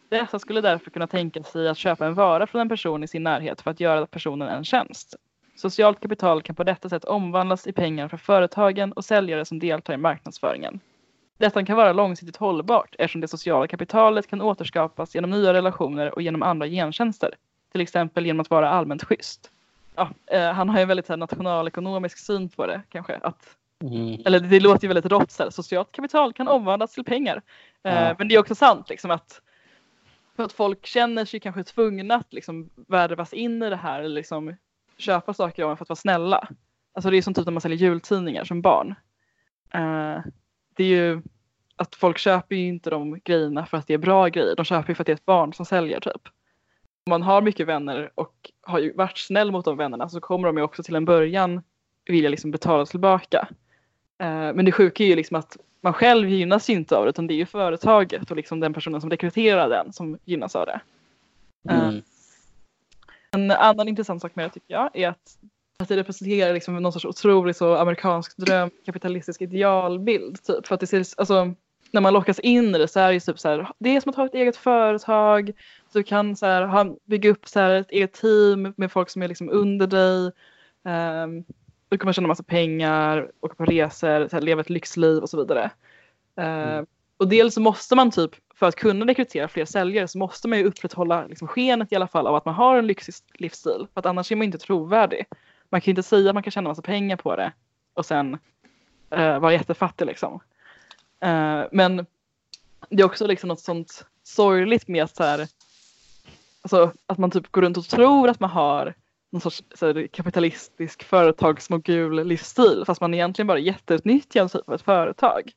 Dessa 0.08 0.38
skulle 0.38 0.60
därför 0.60 0.90
kunna 0.90 1.06
tänka 1.06 1.42
sig 1.42 1.68
att 1.68 1.78
köpa 1.78 2.06
en 2.06 2.14
vara 2.14 2.46
från 2.46 2.60
en 2.60 2.68
person 2.68 3.04
i 3.04 3.08
sin 3.08 3.22
närhet 3.22 3.60
för 3.60 3.70
att 3.70 3.80
göra 3.80 4.06
personen 4.06 4.48
en 4.48 4.64
tjänst. 4.64 5.14
Socialt 5.56 6.00
kapital 6.00 6.42
kan 6.42 6.54
på 6.54 6.64
detta 6.64 6.88
sätt 6.88 7.04
omvandlas 7.04 7.66
i 7.66 7.72
pengar 7.72 8.08
för 8.08 8.16
företagen 8.16 8.92
och 8.92 9.04
säljare 9.04 9.44
som 9.44 9.58
deltar 9.58 9.94
i 9.94 9.96
marknadsföringen. 9.96 10.80
Detta 11.38 11.64
kan 11.64 11.76
vara 11.76 11.92
långsiktigt 11.92 12.36
hållbart 12.36 12.94
eftersom 12.98 13.20
det 13.20 13.28
sociala 13.28 13.66
kapitalet 13.66 14.26
kan 14.26 14.40
återskapas 14.42 15.14
genom 15.14 15.30
nya 15.30 15.52
relationer 15.52 16.14
och 16.14 16.22
genom 16.22 16.42
andra 16.42 16.66
gentjänster. 16.66 17.30
Till 17.72 17.80
exempel 17.80 18.26
genom 18.26 18.40
att 18.40 18.50
vara 18.50 18.70
allmänt 18.70 19.04
schysst. 19.04 19.50
Ja, 19.96 20.10
eh, 20.26 20.52
han 20.52 20.68
har 20.68 20.76
ju 20.78 20.82
en 20.82 20.88
väldigt 20.88 21.08
här, 21.08 21.16
nationalekonomisk 21.16 22.18
syn 22.18 22.48
på 22.48 22.66
det 22.66 22.82
kanske. 22.88 23.16
Att, 23.22 23.46
Mm. 23.84 24.22
eller 24.26 24.40
det 24.40 24.60
låter 24.60 24.82
ju 24.84 24.88
väldigt 24.94 25.12
rått. 25.12 25.30
Socialt 25.50 25.92
kapital 25.92 26.32
kan 26.32 26.48
omvandlas 26.48 26.92
till 26.94 27.04
pengar. 27.04 27.42
Eh, 27.82 27.94
Ja. 27.94 28.14
Men 28.18 28.28
det 28.28 28.34
är 28.34 28.38
också 28.38 28.54
sant 28.54 28.88
liksom 28.88 29.10
att 29.10 29.40
för 30.36 30.42
att 30.44 30.52
folk 30.52 30.86
känner 30.86 31.24
sig 31.24 31.40
kanske 31.40 31.64
tvungna 31.64 32.14
att 32.14 32.32
liksom 32.32 32.70
värvas 32.88 33.32
in 33.32 33.62
i 33.62 33.70
det 33.70 33.76
här 33.76 34.00
eller 34.00 34.14
liksom 34.14 34.56
köpa 34.98 35.34
saker 35.34 35.64
av 35.64 35.70
en 35.70 35.76
för 35.76 35.84
att 35.84 35.88
vara 35.88 35.96
snälla. 35.96 36.48
Alltså 36.92 37.10
det 37.10 37.16
är 37.16 37.22
som 37.22 37.34
typ 37.34 37.44
när 37.44 37.52
man 37.52 37.60
säljer 37.60 37.78
jultidningar 37.78 38.44
som 38.44 38.62
barn. 38.62 38.94
Uh, 39.74 40.20
det 40.76 40.84
är 40.84 40.88
ju 40.88 41.22
att 41.76 41.94
folk 41.94 42.18
köper 42.18 42.56
ju 42.56 42.66
inte 42.66 42.90
de 42.90 43.20
grejerna 43.24 43.66
för 43.66 43.76
att 43.76 43.86
det 43.86 43.94
är 43.94 43.98
bra 43.98 44.28
grejer. 44.28 44.56
De 44.56 44.64
köper 44.64 44.88
ju 44.88 44.94
för 44.94 45.02
att 45.02 45.06
det 45.06 45.12
är 45.12 45.16
ett 45.16 45.26
barn 45.26 45.52
som 45.52 45.66
säljer 45.66 46.00
typ. 46.00 46.28
Om 47.06 47.10
man 47.10 47.22
har 47.22 47.42
mycket 47.42 47.66
vänner 47.66 48.10
och 48.14 48.50
har 48.62 48.78
ju 48.78 48.92
varit 48.92 49.18
snäll 49.18 49.52
mot 49.52 49.64
de 49.64 49.76
vännerna 49.76 50.08
så 50.08 50.20
kommer 50.20 50.48
de 50.48 50.56
ju 50.56 50.62
också 50.62 50.82
till 50.82 50.96
en 50.96 51.04
början 51.04 51.62
vilja 52.04 52.30
liksom 52.30 52.50
betala 52.50 52.86
tillbaka. 52.86 53.48
Eh, 54.18 54.54
men 54.54 54.64
det 54.64 54.72
sjuka 54.72 55.04
är 55.04 55.08
ju 55.08 55.16
liksom 55.16 55.36
att 55.36 55.56
man 55.80 55.92
själv 55.92 56.28
gynnas 56.28 56.70
ju 56.70 56.74
inte 56.74 56.96
av 56.96 57.04
det 57.04 57.10
utan 57.10 57.26
det 57.26 57.34
är 57.34 57.36
ju 57.36 57.46
företaget 57.46 58.30
och 58.30 58.36
liksom 58.36 58.60
den 58.60 58.74
personen 58.74 59.00
som 59.00 59.10
rekryterar 59.10 59.68
den 59.68 59.92
som 59.92 60.18
gynnas 60.24 60.56
av 60.56 60.66
det. 60.66 60.80
Eh, 61.70 61.88
Mm. 61.88 62.02
En 63.30 63.50
annan 63.50 63.88
intressant 63.88 64.22
sak 64.22 64.36
med 64.36 64.44
det 64.44 64.50
tycker 64.50 64.74
jag 64.74 64.90
är 64.92 65.08
att, 65.08 65.38
att 65.78 65.88
det 65.88 65.96
representerar 65.96 66.54
liksom 66.54 66.76
någon 66.76 66.92
sorts 66.92 67.04
otrolig 67.04 67.56
så 67.56 67.76
amerikansk 67.76 68.36
dröm, 68.36 68.70
kapitalistisk 68.86 69.42
idealbild. 69.42 70.42
Typ. 70.42 70.66
För 70.66 70.74
att 70.74 70.80
det 70.80 70.86
ser, 70.86 71.04
alltså, 71.16 71.54
när 71.90 72.00
man 72.00 72.12
lockas 72.12 72.38
in 72.38 72.74
i 72.74 72.78
det 72.78 72.88
så 72.88 73.00
är 73.00 73.12
det 73.12 73.20
typ 73.20 73.38
så 73.38 73.48
här, 73.48 73.68
det 73.78 73.96
är 73.96 74.00
som 74.00 74.10
att 74.10 74.16
ha 74.16 74.26
ett 74.26 74.34
eget 74.34 74.56
företag. 74.56 75.52
Du 75.92 76.02
kan 76.02 76.36
så 76.36 76.46
här, 76.46 76.62
ha, 76.62 76.96
bygga 77.04 77.30
upp 77.30 77.48
så 77.48 77.60
här, 77.60 77.70
ett 77.70 77.90
eget 77.90 78.12
team 78.12 78.74
med 78.76 78.92
folk 78.92 79.10
som 79.10 79.22
är 79.22 79.28
liksom 79.28 79.50
under 79.50 79.86
dig. 79.86 80.32
Um, 80.94 81.44
du 81.88 81.98
kommer 81.98 82.12
tjäna 82.12 82.28
massa 82.28 82.42
pengar, 82.42 83.30
åka 83.40 83.54
på 83.54 83.64
resor, 83.64 84.32
här, 84.32 84.40
leva 84.40 84.60
ett 84.60 84.70
lyxliv 84.70 85.22
och 85.22 85.30
så 85.30 85.38
vidare. 85.38 85.70
Eh, 86.36 86.82
och 87.16 87.28
dels 87.28 87.54
så 87.54 87.60
måste 87.60 87.94
man 87.94 88.10
typ, 88.10 88.30
för 88.54 88.66
att 88.66 88.76
kunna 88.76 89.06
rekrytera 89.06 89.48
fler 89.48 89.64
säljare 89.64 90.08
så 90.08 90.18
måste 90.18 90.48
man 90.48 90.58
ju 90.58 90.64
upprätthålla 90.64 91.26
liksom 91.26 91.48
skenet 91.48 91.92
i 91.92 91.96
alla 91.96 92.06
fall 92.06 92.26
av 92.26 92.34
att 92.34 92.44
man 92.44 92.54
har 92.54 92.78
en 92.78 92.86
lyxig 92.86 93.14
livsstil. 93.34 93.86
För 93.92 94.00
att 94.00 94.06
annars 94.06 94.32
är 94.32 94.36
man 94.36 94.44
inte 94.44 94.58
trovärdig. 94.58 95.26
Man 95.70 95.80
kan 95.80 95.92
inte 95.92 96.02
säga 96.02 96.30
att 96.30 96.34
man 96.34 96.42
kan 96.42 96.50
tjäna 96.50 96.68
massa 96.68 96.82
pengar 96.82 97.16
på 97.16 97.36
det 97.36 97.52
och 97.94 98.06
sen 98.06 98.38
eh, 99.10 99.38
vara 99.38 99.52
jättefattig 99.52 100.06
liksom. 100.06 100.40
Eh, 101.20 101.62
men 101.72 102.06
det 102.90 103.02
är 103.02 103.04
också 103.04 103.26
liksom 103.26 103.48
något 103.48 103.60
sånt 103.60 104.06
sorgligt 104.22 104.88
med 104.88 105.04
att 105.04 105.16
så 105.16 105.22
här, 105.22 105.48
alltså, 106.62 106.92
att 107.06 107.18
man 107.18 107.30
typ 107.30 107.52
går 107.52 107.62
runt 107.62 107.76
och 107.76 107.88
tror 107.88 108.28
att 108.28 108.40
man 108.40 108.50
har 108.50 108.94
någon 109.30 109.40
sorts 109.40 109.62
så 109.74 109.86
här, 109.86 110.06
kapitalistisk 110.06 111.02
företagsmogul 111.02 112.26
livsstil 112.26 112.82
fast 112.86 113.00
man 113.00 113.14
egentligen 113.14 113.46
bara 113.46 113.58
jätteutnyttjar 113.58 114.42
en 114.42 114.48
typ, 114.48 114.68
av 114.68 114.74
ett 114.74 114.82
företag. 114.82 115.52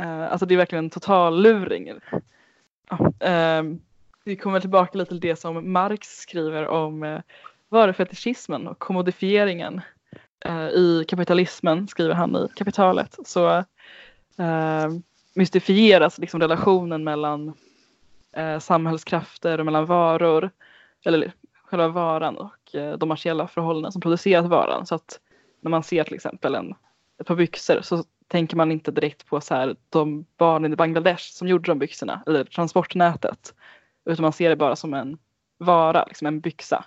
Uh, 0.00 0.32
alltså 0.32 0.46
det 0.46 0.54
är 0.54 0.58
verkligen 0.58 0.84
en 0.84 0.90
total 0.90 1.42
luring. 1.42 1.90
Uh, 1.90 3.08
ehm, 3.20 3.80
vi 4.24 4.36
kommer 4.36 4.60
tillbaka 4.60 4.98
lite 4.98 5.08
till 5.08 5.20
det 5.20 5.36
som 5.36 5.72
Marx 5.72 6.18
skriver 6.18 6.66
om 6.68 7.02
eh, 7.02 7.14
uh, 7.14 7.20
varufetischismen 7.68 8.68
och 8.68 8.78
kommodifieringen 8.78 9.80
uh, 10.48 10.68
i 10.68 11.04
kapitalismen, 11.08 11.88
skriver 11.88 12.14
han 12.14 12.36
i 12.36 12.48
Kapitalet. 12.56 13.18
Så 13.24 13.64
uh, 14.40 14.98
mystifieras 15.34 16.18
liksom 16.18 16.40
relationen 16.40 17.04
mellan 17.04 17.48
uh, 18.38 18.58
samhällskrafter 18.58 19.58
och 19.58 19.64
mellan 19.64 19.86
varor, 19.86 20.50
eller 21.04 21.32
själva 21.66 21.88
varan 21.88 22.36
och 22.36 22.74
uh, 22.74 22.92
de 22.92 23.08
martiella 23.08 23.48
förhållanden 23.48 23.92
som 23.92 24.00
producerat 24.00 24.46
varan. 24.46 24.86
Så 24.86 24.94
att 24.94 25.20
när 25.60 25.70
man 25.70 25.82
ser 25.82 26.04
till 26.04 26.14
exempel 26.14 26.54
en, 26.54 26.74
ett 27.20 27.26
par 27.26 27.36
byxor 27.36 27.80
så 27.82 28.04
tänker 28.28 28.56
man 28.56 28.72
inte 28.72 28.90
direkt 28.90 29.26
på 29.26 29.40
så 29.40 29.54
här, 29.54 29.76
de 29.88 30.26
barnen 30.36 30.72
i 30.72 30.76
Bangladesh 30.76 31.32
som 31.32 31.48
gjorde 31.48 31.70
de 31.70 31.78
byxorna 31.78 32.22
eller 32.26 32.44
transportnätet. 32.44 33.54
Utan 34.04 34.22
man 34.22 34.32
ser 34.32 34.48
det 34.48 34.56
bara 34.56 34.76
som 34.76 34.94
en 34.94 35.18
vara, 35.58 36.04
liksom 36.04 36.26
en 36.26 36.40
byxa. 36.40 36.84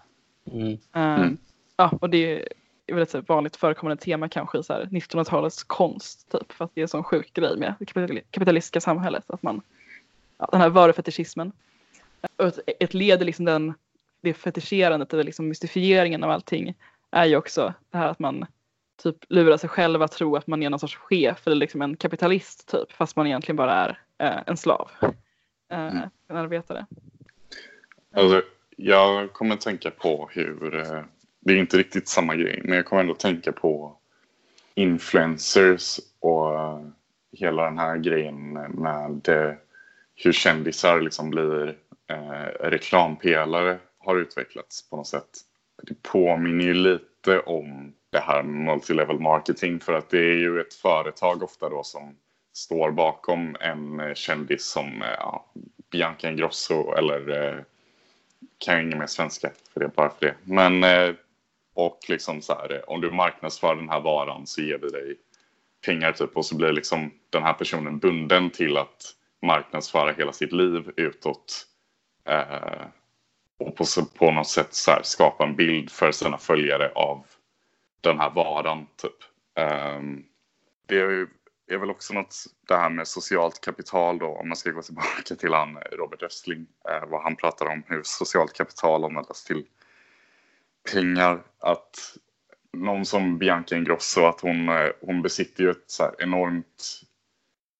Mm. 0.51 0.77
Um, 0.93 1.37
ja, 1.77 1.91
och 2.01 2.09
det 2.09 2.47
är 2.87 2.93
väl 2.93 3.03
ett 3.03 3.09
så 3.09 3.17
här 3.17 3.25
vanligt 3.27 3.55
förekommande 3.55 4.03
tema 4.03 4.29
kanske 4.29 4.57
i 4.57 4.63
så 4.63 4.73
här 4.73 4.85
1900-talets 4.85 5.63
konst. 5.63 6.31
Typ, 6.31 6.51
för 6.51 6.65
att 6.65 6.71
det 6.73 6.81
är 6.81 6.83
en 6.83 6.87
sån 6.87 7.03
sjuk 7.03 7.33
grej 7.33 7.57
med 7.57 7.73
det 7.79 7.85
kapitali- 7.85 8.23
kapitalistiska 8.31 8.81
samhället. 8.81 9.23
Att 9.27 9.43
man, 9.43 9.61
ja, 10.37 10.49
den 10.51 10.61
här 10.61 10.69
varufetischismen. 10.69 11.51
Och 12.35 12.45
ett, 12.45 12.59
ett 12.79 12.93
led 12.93 13.21
i 13.21 13.25
liksom 13.25 13.45
den, 13.45 13.73
det 14.21 14.34
fetischerandet, 14.34 15.13
eller 15.13 15.23
liksom 15.23 15.47
mystifieringen 15.47 16.23
av 16.23 16.32
allting 16.32 16.75
är 17.12 17.25
ju 17.25 17.36
också 17.36 17.73
det 17.91 17.97
här 17.97 18.08
att 18.08 18.19
man 18.19 18.45
typ 19.03 19.15
lurar 19.29 19.58
sig 19.58 19.69
själv 19.69 20.01
att 20.01 20.12
tro 20.12 20.36
att 20.36 20.47
man 20.47 20.63
är 20.63 20.69
någon 20.69 20.79
sorts 20.79 20.95
chef 20.95 21.47
eller 21.47 21.55
liksom 21.55 21.82
en 21.82 21.97
kapitalist 21.97 22.67
typ 22.71 22.91
fast 22.91 23.15
man 23.15 23.27
egentligen 23.27 23.55
bara 23.55 23.73
är 23.73 23.99
eh, 24.17 24.43
en 24.47 24.58
slav. 24.58 24.91
Eh, 25.71 26.01
En 26.27 26.38
arbetare. 26.38 26.86
Alltså, 28.13 28.41
jag 28.75 29.34
kommer 29.34 29.53
att 29.53 29.62
tänka 29.62 29.91
på 29.91 30.29
hur, 30.32 30.75
eh, 30.75 31.01
det 31.39 31.53
är 31.53 31.58
inte 31.58 31.77
riktigt 31.77 32.08
samma 32.08 32.36
grej, 32.36 32.62
men 32.63 32.75
jag 32.75 32.86
kommer 32.86 33.01
ändå 33.01 33.13
tänka 33.13 33.51
på 33.51 33.95
influencers 34.75 35.99
och 36.19 36.53
eh, 36.53 36.82
hela 37.32 37.63
den 37.63 37.77
här 37.77 37.97
grejen 37.97 38.53
med 38.53 39.29
eh, 39.29 39.53
hur 40.15 40.32
kändisar 40.32 41.01
liksom 41.01 41.29
blir 41.29 41.77
eh, 42.08 42.67
reklampelare 42.69 43.79
har 43.99 44.15
utvecklats 44.15 44.89
på 44.89 44.97
något 44.97 45.07
sätt. 45.07 45.29
Det 45.83 46.03
påminner 46.03 46.65
ju 46.65 46.73
lite 46.73 47.39
om 47.39 47.93
det 48.09 48.19
här 48.19 48.43
med 48.43 48.65
multilevel 48.65 49.19
marketing 49.19 49.79
för 49.79 49.93
att 49.93 50.09
det 50.09 50.19
är 50.19 50.38
ju 50.38 50.62
ett 50.62 50.73
företag 50.73 51.43
ofta 51.43 51.69
då 51.69 51.83
som 51.83 52.15
står 52.53 52.91
bakom 52.91 53.55
en 53.59 54.15
kändis 54.15 54.65
som 54.65 55.01
eh, 55.01 55.09
ja, 55.17 55.45
Bianca 55.91 56.29
Ingrosso 56.29 56.93
eller 56.93 57.29
eh, 57.29 57.63
kan 58.57 58.73
jag 58.73 58.83
inget 58.83 58.97
mer 58.97 59.07
svenska 59.07 59.51
för 59.73 59.79
det 59.79 59.88
bara 59.88 60.09
för 60.09 60.25
det. 60.25 60.35
Men 60.43 60.83
eh, 60.83 61.15
och 61.73 61.99
liksom 62.07 62.41
så 62.41 62.53
här, 62.53 62.73
eh, 62.73 62.79
om 62.88 63.01
du 63.01 63.12
marknadsför 63.12 63.75
den 63.75 63.89
här 63.89 63.99
varan 63.99 64.47
så 64.47 64.62
ger 64.62 64.77
vi 64.77 64.89
dig 64.89 65.15
pengar 65.85 66.12
typ 66.12 66.38
och 66.38 66.45
så 66.45 66.55
blir 66.55 66.71
liksom 66.71 67.12
den 67.29 67.43
här 67.43 67.53
personen 67.53 67.99
bunden 67.99 68.49
till 68.49 68.77
att 68.77 69.15
marknadsföra 69.41 70.12
hela 70.12 70.33
sitt 70.33 70.51
liv 70.51 70.91
utåt. 70.95 71.65
Eh, 72.25 72.85
och 73.60 73.76
på, 73.76 73.86
på 74.17 74.32
något 74.32 74.48
sätt 74.48 74.74
så 74.74 74.91
här, 74.91 75.04
skapa 75.04 75.43
en 75.43 75.56
bild 75.56 75.91
för 75.91 76.12
sina 76.12 76.38
följare 76.38 76.91
av 76.95 77.26
den 78.02 78.19
här 78.19 78.30
varan 78.30 78.88
typ. 78.95 79.17
Um, 79.60 80.26
det 80.88 81.00
är, 81.00 81.10
ju- 81.10 81.28
är 81.72 81.78
väl 81.78 81.89
också 81.89 82.13
något, 82.13 82.36
det 82.67 82.76
här 82.76 82.89
med 82.89 83.08
socialt 83.08 83.62
kapital 83.62 84.17
då, 84.19 84.28
om 84.28 84.48
man 84.48 84.58
ska 84.58 84.72
gå 84.72 84.82
tillbaka 84.82 85.36
till 85.39 85.54
han 85.54 85.78
Robert 85.91 86.24
Östling, 86.24 86.60
uh, 86.60 87.10
vad 87.10 87.24
han 87.24 87.36
pratar 87.36 87.65
om, 87.65 87.84
hur 87.88 88.02
socialt 88.04 88.54
kapital 88.54 89.04
omvandlas 89.04 89.43
till 89.43 89.65
pengar. 90.93 91.43
Att 91.60 92.15
någon 92.74 93.06
som 93.06 93.38
Bianca 93.38 93.76
Ingrosso, 93.76 94.26
att 94.26 94.41
hon, 94.41 94.69
uh, 94.69 94.91
hon 95.02 95.22
besitter 95.22 95.63
ju 95.63 95.72
ett 95.72 95.84
så 95.88 96.04
här 96.04 96.15
enormt 96.19 97.02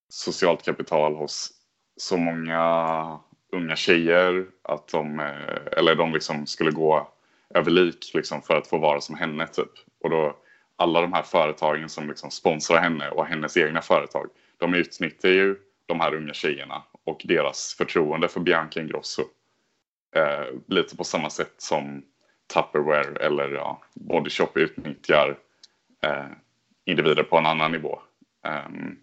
socialt 0.10 0.64
kapital 0.66 1.16
hos 1.16 1.52
så 1.98 2.18
många 2.18 3.20
unga 3.52 3.76
tjejer 3.76 4.46
att 4.62 4.88
de, 4.88 5.20
eh, 5.20 5.78
eller 5.78 5.96
de 5.96 6.14
liksom 6.14 6.46
skulle 6.48 6.72
gå 6.72 7.08
över 7.50 7.72
lik 7.72 8.12
liksom 8.14 8.42
för 8.42 8.56
att 8.56 8.68
få 8.68 8.78
vara 8.78 9.02
som 9.02 9.16
henne 9.16 9.48
typ. 9.48 9.72
Och 10.04 10.10
då 10.10 10.38
alla 10.76 11.02
de 11.02 11.14
här 11.14 11.24
företagen 11.24 11.90
som 11.90 12.08
liksom 12.08 12.32
sponsrar 12.32 12.82
henne 12.82 13.10
och 13.10 13.26
hennes 13.26 13.58
egna 13.58 13.82
företag, 13.82 14.30
de 14.58 14.74
utnyttjar 14.74 15.30
ju 15.30 15.56
de 15.86 16.00
här 16.00 16.16
unga 16.16 16.34
tjejerna 16.34 16.84
och 17.04 17.22
deras 17.26 17.76
förtroende 17.78 18.28
för 18.28 18.40
Bianca 18.40 18.82
Ingrosso. 18.82 19.24
Eh, 20.16 20.46
lite 20.68 20.98
på 20.98 21.04
samma 21.04 21.30
sätt 21.30 21.54
som 21.58 22.04
Tupperware 22.54 23.26
eller 23.26 23.50
ja, 23.50 23.82
Body 23.94 24.30
Shop 24.30 24.50
utnyttjar 24.56 25.38
eh, 26.02 26.26
individer 26.86 27.24
på 27.24 27.38
en 27.38 27.46
annan 27.46 27.72
nivå. 27.72 28.00
Um, 28.68 29.00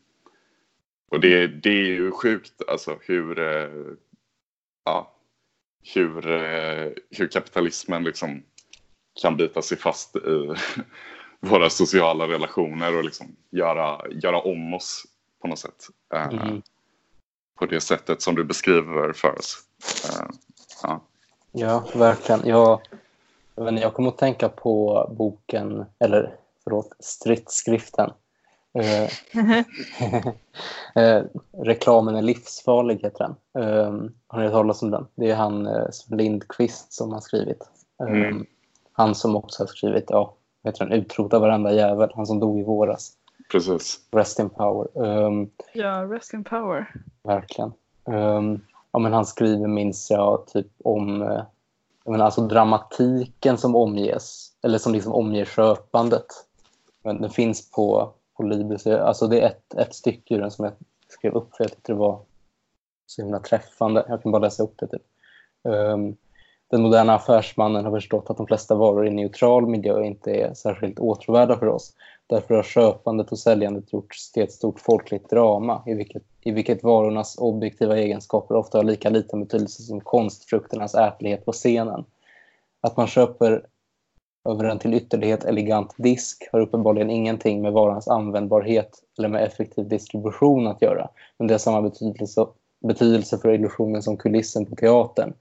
Och 1.09 1.21
det, 1.21 1.47
det 1.47 1.71
är 1.71 1.87
ju 1.87 2.11
sjukt 2.11 2.63
alltså 2.69 2.99
hur, 3.03 3.39
eh, 3.39 3.69
ja, 4.87 5.13
hur, 5.95 6.31
eh, 6.31 6.93
hur 7.11 7.29
kapitalismen 7.29 8.05
liksom 8.05 8.43
kan 9.23 9.37
bita 9.37 9.63
sig 9.63 9.79
fast 9.79 10.17
i 10.17 10.55
våra 11.41 11.71
sociala 11.71 12.29
relationer 12.29 12.97
och 12.97 13.05
liksom 13.05 13.37
göra, 13.51 14.01
göra 14.11 14.41
om 14.41 14.75
oss 14.75 15.05
på 15.43 15.49
något 15.49 15.59
sätt. 15.59 15.87
Eh, 16.15 16.29
Mm. 16.29 16.63
På 17.59 17.67
det 17.67 17.81
sättet 17.81 18.23
som 18.23 18.35
du 18.35 18.45
beskriver 18.45 19.13
för 19.13 19.39
oss. 19.39 19.59
Eh, 20.05 20.27
ja. 20.83 21.01
Ja, 21.53 21.85
verkligen. 21.95 22.47
Jag, 22.47 22.81
jag, 23.55 23.69
inte, 23.69 23.83
jag 23.83 23.95
kommer 23.95 24.09
att 24.09 24.19
tänka 24.19 24.49
på 24.49 25.07
boken, 25.19 25.85
eller 25.99 26.37
förlåt, 26.65 26.93
stridsskriften. 27.01 28.11
Eh, 28.77 29.11
eh, 31.05 31.25
reklamen 31.59 32.17
är 32.17 32.23
livsfarlig 32.23 33.01
heter 33.03 33.19
den. 33.25 33.65
Eh, 33.65 33.93
har 34.27 34.39
ni 34.39 34.45
hört 34.45 34.53
talas 34.53 34.83
om 34.83 34.91
den? 34.91 35.07
Det 35.15 35.31
är 35.31 35.35
han 35.37 35.67
eh, 35.67 35.87
Lindqvist 36.11 36.93
som 36.93 37.13
har 37.13 37.21
skrivit. 37.21 37.63
Eh, 38.01 38.07
Mm. 38.09 38.47
Han 38.93 39.15
som 39.15 39.37
också 39.37 39.63
har 39.63 39.67
skrivit, 39.67 40.05
ja, 40.09 40.35
heter 40.65 40.85
den, 40.85 40.93
Utrota 40.99 41.39
varenda 41.39 41.73
jävel, 41.73 42.11
han 42.15 42.27
som 42.27 42.41
dog 42.41 42.59
i 42.61 42.63
våras. 42.63 43.13
Precis. 43.53 44.01
Rest 44.11 44.39
in 44.39 44.49
power. 44.51 44.89
Um, 44.95 45.51
Ja, 45.73 46.05
rest 46.05 46.35
in 46.35 46.45
power. 46.45 46.93
Verkligen. 47.23 47.73
Ehm, 48.09 48.61
ja, 48.93 48.99
men 48.99 49.13
han 49.13 49.27
skriver, 49.27 49.67
minns 49.67 50.11
jag, 50.11 50.47
typ 50.47 50.67
om 50.85 51.23
eh, 51.23 51.43
jag 52.05 52.13
menar, 52.13 52.25
alltså 52.25 52.41
dramatiken 52.41 53.59
som 53.59 53.77
omges, 53.77 54.53
eller 54.63 54.79
som 54.79 54.93
liksom 54.93 55.13
omger 55.13 55.45
köpandet. 55.45 56.27
Men 57.03 57.21
den 57.21 57.31
finns 57.31 57.71
på, 57.71 58.11
på 58.37 58.43
Libris. 58.43 58.87
Alltså 58.87 59.27
det 59.27 59.41
är 59.41 59.47
ett, 59.47 59.75
ett 59.75 59.95
stycke 59.95 60.35
ur 60.35 60.41
den 60.41 60.51
som 60.51 60.65
jag 60.65 60.75
skrev 61.09 61.35
upp 61.35 61.57
för 61.57 61.65
jag 61.65 61.71
tyckte 61.71 61.93
det 61.93 61.99
var 61.99 62.21
så 63.07 63.23
himla 63.23 63.41
träffande. 63.41 64.05
Jag 64.09 64.23
kan 64.23 64.33
bara 64.33 64.43
läsa 64.43 64.63
upp 64.63 64.75
det. 64.79 64.87
Typ. 64.87 65.03
Um, 65.63 66.17
den 66.71 66.83
moderna 66.83 67.15
affärsmannen 67.15 67.85
har 67.85 67.93
förstått 67.93 68.31
att 68.31 68.37
de 68.37 68.47
flesta 68.47 68.75
varor 68.75 69.07
i 69.07 69.11
neutral 69.11 69.67
miljö 69.67 70.05
inte 70.05 70.31
är 70.31 70.55
särskilt 70.55 70.99
åtråvärda 70.99 71.59
för 71.59 71.67
oss. 71.67 71.93
Därför 72.27 72.55
har 72.55 72.63
köpandet 72.63 73.33
och 73.33 73.39
säljandet 73.39 73.93
gjorts 73.93 74.33
till 74.33 74.43
ett 74.43 74.53
stort 74.53 74.81
folkligt 74.81 75.31
drama 75.31 75.83
i 75.87 75.95
vilket, 75.95 76.23
i 76.41 76.51
vilket 76.51 76.83
varornas 76.83 77.39
objektiva 77.39 77.99
egenskaper 77.99 78.55
ofta 78.55 78.79
har 78.79 78.85
lika 78.85 79.11
liten 79.11 79.41
betydelse 79.41 79.83
som 79.83 80.01
konstfrukternas 80.01 80.95
ätlighet 80.95 81.45
på 81.45 81.53
scenen. 81.53 82.05
Att 82.81 82.97
man 82.97 83.07
köper 83.07 83.67
över 84.47 84.65
en 84.65 84.79
till 84.79 84.95
ytterlighet 84.95 85.45
elegant 85.45 85.95
disk 85.97 86.49
har 86.53 86.61
uppenbarligen 86.61 87.11
ingenting 87.11 87.63
med 87.63 87.73
varans 87.73 88.09
användbarhet 88.09 89.03
eller 89.19 89.29
med 89.29 89.45
effektiv 89.45 89.89
distribution 89.89 90.67
att 90.67 90.83
göra. 90.83 91.09
Men 91.39 91.47
det 91.49 91.55
har 91.55 91.59
samma 91.59 91.83
betydelse, 91.83 92.47
betydelse 92.81 93.39
för 93.39 93.55
illusionen 93.55 94.03
som 94.03 94.17
kulissen 94.17 94.67
på 94.67 94.77
teatern. 94.77 95.33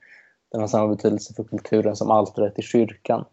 Den 0.52 0.62
har 0.62 0.68
samma 0.68 0.88
betydelse 0.88 1.34
för 1.34 1.44
kulturen 1.44 1.96
som 1.96 2.12
altaret 2.12 2.60
i 2.60 2.62
kyrkan. 2.62 3.26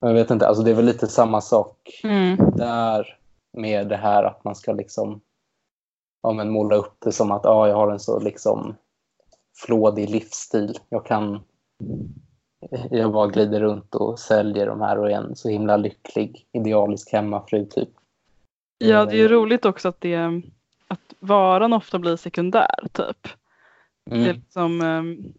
Men 0.00 0.10
Jag 0.10 0.14
vet 0.14 0.30
inte, 0.30 0.48
alltså 0.48 0.62
det 0.62 0.70
är 0.70 0.74
väl 0.74 0.84
lite 0.84 1.06
samma 1.06 1.40
sak 1.40 2.00
Mm. 2.04 2.36
där 2.56 3.18
med 3.52 3.88
det 3.88 3.96
här 3.96 4.24
att 4.24 4.44
man 4.44 4.54
ska 4.54 4.72
liksom 4.72 5.20
ja, 6.22 6.32
men 6.32 6.50
måla 6.50 6.76
upp 6.76 6.96
det 6.98 7.12
som 7.12 7.30
att 7.30 7.44
ja, 7.44 7.68
jag 7.68 7.76
har 7.76 7.90
en 7.90 8.00
så 8.00 8.20
liksom 8.20 8.74
flådig 9.56 10.10
livsstil. 10.10 10.78
Jag 10.88 11.06
kan 11.06 11.40
jag 12.90 13.12
bara 13.12 13.26
glider 13.26 13.60
runt 13.60 13.94
och 13.94 14.18
säljer 14.18 14.66
de 14.66 14.80
här 14.80 14.98
och 14.98 15.10
är 15.10 15.14
en 15.14 15.36
så 15.36 15.48
himla 15.48 15.76
lycklig 15.76 16.46
idealisk 16.52 17.12
hemmafru 17.12 17.66
typ. 17.66 17.88
Ja, 18.78 19.04
det 19.04 19.12
är 19.12 19.18
ju 19.18 19.28
roligt 19.28 19.64
också 19.64 19.88
att, 19.88 20.00
det, 20.00 20.42
att 20.88 21.14
varan 21.18 21.72
ofta 21.72 21.98
blir 21.98 22.16
sekundär 22.16 22.88
typ. 22.92 23.28
Det, 24.04 24.14
är 24.14 24.20
Mm. 24.20 24.36
liksom, 24.36 24.80
ehm, 24.80 25.32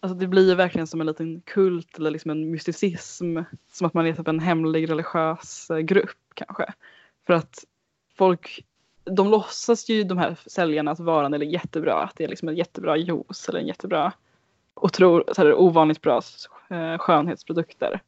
alltså 0.00 0.18
det 0.18 0.26
blir 0.26 0.48
ju 0.48 0.54
verkligen 0.54 0.86
som 0.86 1.00
en 1.00 1.06
liten 1.06 1.40
kult 1.40 1.98
eller 1.98 2.10
liksom 2.10 2.30
en 2.30 2.50
mysticism. 2.50 3.38
Som 3.72 3.86
att 3.86 3.94
man 3.94 4.06
är 4.06 4.12
typ 4.12 4.28
en 4.28 4.40
hemlig 4.40 4.90
religiös 4.90 5.70
eh, 5.70 5.78
grupp 5.78 6.18
kanske. 6.34 6.72
För 7.26 7.34
att 7.34 7.64
folk, 8.16 8.64
de 9.04 9.28
låtsas 9.30 9.88
ju 9.88 10.04
de 10.04 10.18
här 10.18 10.36
säljarna 10.46 10.90
att 10.90 11.00
varan 11.00 11.34
är 11.34 11.38
jättebra. 11.38 11.94
Att 11.94 12.16
det 12.16 12.24
är 12.24 12.28
liksom 12.28 12.48
en 12.48 12.56
jättebra 12.56 12.96
juice 12.96 13.48
eller 13.48 13.60
en 13.60 13.66
jättebra 13.66 14.12
och 14.76 14.92
tror 14.92 15.24
så 15.32 15.42
här, 15.42 15.54
ovanligt 15.54 16.02
bra 16.02 16.20
eh, 16.70 16.98
skönhetsprodukter. 16.98 18.02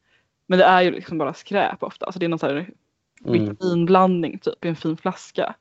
Men 0.46 0.58
det 0.58 0.64
är 0.64 0.82
ju 0.82 0.90
liksom 0.90 1.18
bara 1.18 1.34
skräp 1.34 1.82
ofta. 1.82 2.06
Alltså 2.06 2.18
det 2.18 2.26
är 2.26 2.28
någon 2.28 2.38
så 2.38 2.46
här 2.46 2.70
Mm. 3.24 3.32
vitaminblandning 3.32 4.38
typ 4.38 4.64
i 4.64 4.68
en 4.68 4.76
fin 4.76 4.96
flaska. 4.96 5.54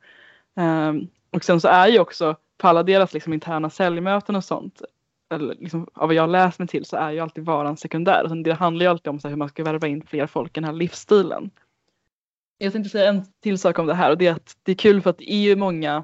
Ehm, 0.55 1.07
och 1.31 1.43
sen 1.43 1.61
så 1.61 1.67
är 1.67 1.87
ju 1.87 1.99
också 1.99 2.35
på 2.57 2.67
alla 2.67 2.83
deras 2.83 3.13
liksom, 3.13 3.33
interna 3.33 3.69
säljmöten 3.69 4.35
och 4.35 4.43
sånt, 4.43 4.81
eller 5.29 5.55
liksom, 5.55 5.87
av 5.93 6.07
vad 6.07 6.15
jag 6.15 6.29
läst 6.29 6.59
mig 6.59 6.67
till 6.67 6.85
så 6.85 6.97
är 6.97 7.11
ju 7.11 7.19
alltid 7.19 7.45
varan 7.45 7.77
sekundär. 7.77 8.25
Sen 8.27 8.43
det 8.43 8.53
handlar 8.53 8.85
ju 8.85 8.89
alltid 8.89 9.07
om 9.07 9.19
så 9.19 9.27
hur 9.27 9.35
man 9.35 9.49
ska 9.49 9.63
värva 9.63 9.87
in 9.87 10.01
fler 10.07 10.27
folk 10.27 10.51
i 10.51 10.59
den 10.59 10.63
här 10.63 10.73
livsstilen. 10.73 11.49
Jag 12.57 12.73
tänkte 12.73 12.89
säga 12.89 13.09
en 13.09 13.25
till 13.39 13.59
sak 13.59 13.79
om 13.79 13.87
det 13.87 13.93
här 13.93 14.11
och 14.11 14.17
det 14.17 14.27
är 14.27 14.31
att 14.31 14.57
det 14.63 14.71
är 14.71 14.75
kul 14.75 15.01
för 15.01 15.09
att 15.09 15.17
det 15.17 15.33
är 15.33 15.41
ju 15.41 15.55
många 15.55 16.03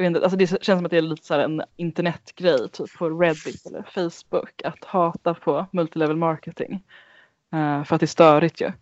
jag 0.00 0.10
vet 0.10 0.16
inte, 0.16 0.22
alltså 0.22 0.36
det 0.36 0.46
känns 0.46 0.78
som 0.78 0.84
att 0.84 0.90
det 0.90 0.98
är 0.98 1.02
lite 1.02 1.26
så 1.26 1.34
här 1.34 1.40
en 1.40 1.62
internetgrej 1.76 2.68
typ 2.68 2.98
på 2.98 3.10
Reddit 3.10 3.66
eller 3.66 3.82
Facebook 3.82 4.62
att 4.64 4.84
hata 4.84 5.34
på 5.34 5.66
multilevel 5.72 6.16
marketing. 6.16 6.84
Eh, 7.52 7.84
för 7.84 7.94
att 7.94 8.00
det 8.00 8.04
är 8.04 8.06
störigt 8.06 8.60
ju. 8.60 8.72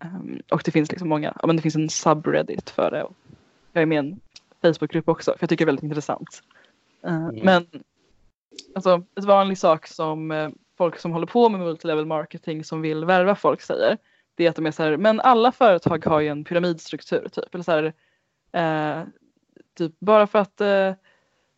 Ehm, 0.00 0.42
och 0.50 0.62
det 0.64 0.70
finns 0.70 0.90
liksom 0.90 1.08
många, 1.08 1.36
ja 1.40 1.46
men 1.46 1.56
det 1.56 1.62
finns 1.62 1.76
en 1.76 1.88
subreddit 1.88 2.70
för 2.70 2.90
det. 2.90 3.06
Jag 3.72 3.82
är 3.82 3.86
med 3.86 4.04
i 4.04 4.08
en 4.08 4.20
Facebookgrupp 4.62 5.08
också 5.08 5.30
för 5.30 5.38
jag 5.40 5.48
tycker 5.48 5.64
det 5.64 5.68
är 5.68 5.72
väldigt 5.72 5.82
intressant. 5.82 6.42
Eh, 7.06 7.28
Men 7.42 7.66
alltså 8.74 9.02
en 9.14 9.26
vanlig 9.26 9.58
sak 9.58 9.86
som 9.86 10.30
eh, 10.30 10.50
folk 10.78 10.98
som 10.98 11.12
håller 11.12 11.26
på 11.26 11.48
med 11.48 11.60
multilevel 11.60 12.06
marketing 12.06 12.64
som 12.64 12.80
vill 12.80 13.04
värva 13.04 13.34
folk 13.34 13.60
säger 13.60 13.98
det 14.34 14.46
är 14.46 14.50
att 14.50 14.56
de 14.56 14.66
är 14.66 14.70
så 14.70 14.82
här, 14.82 14.96
men 14.96 15.20
alla 15.20 15.52
företag 15.52 16.06
har 16.06 16.20
ju 16.20 16.28
en 16.28 16.44
pyramidstruktur 16.44 17.28
typ. 17.28 17.54
Eller 17.54 17.64
så 17.64 17.72
här, 17.72 17.92
eh, 18.52 19.06
typ 19.74 19.92
bara 20.00 20.26
för 20.26 20.38
att 20.38 20.60
eh, 20.60 20.92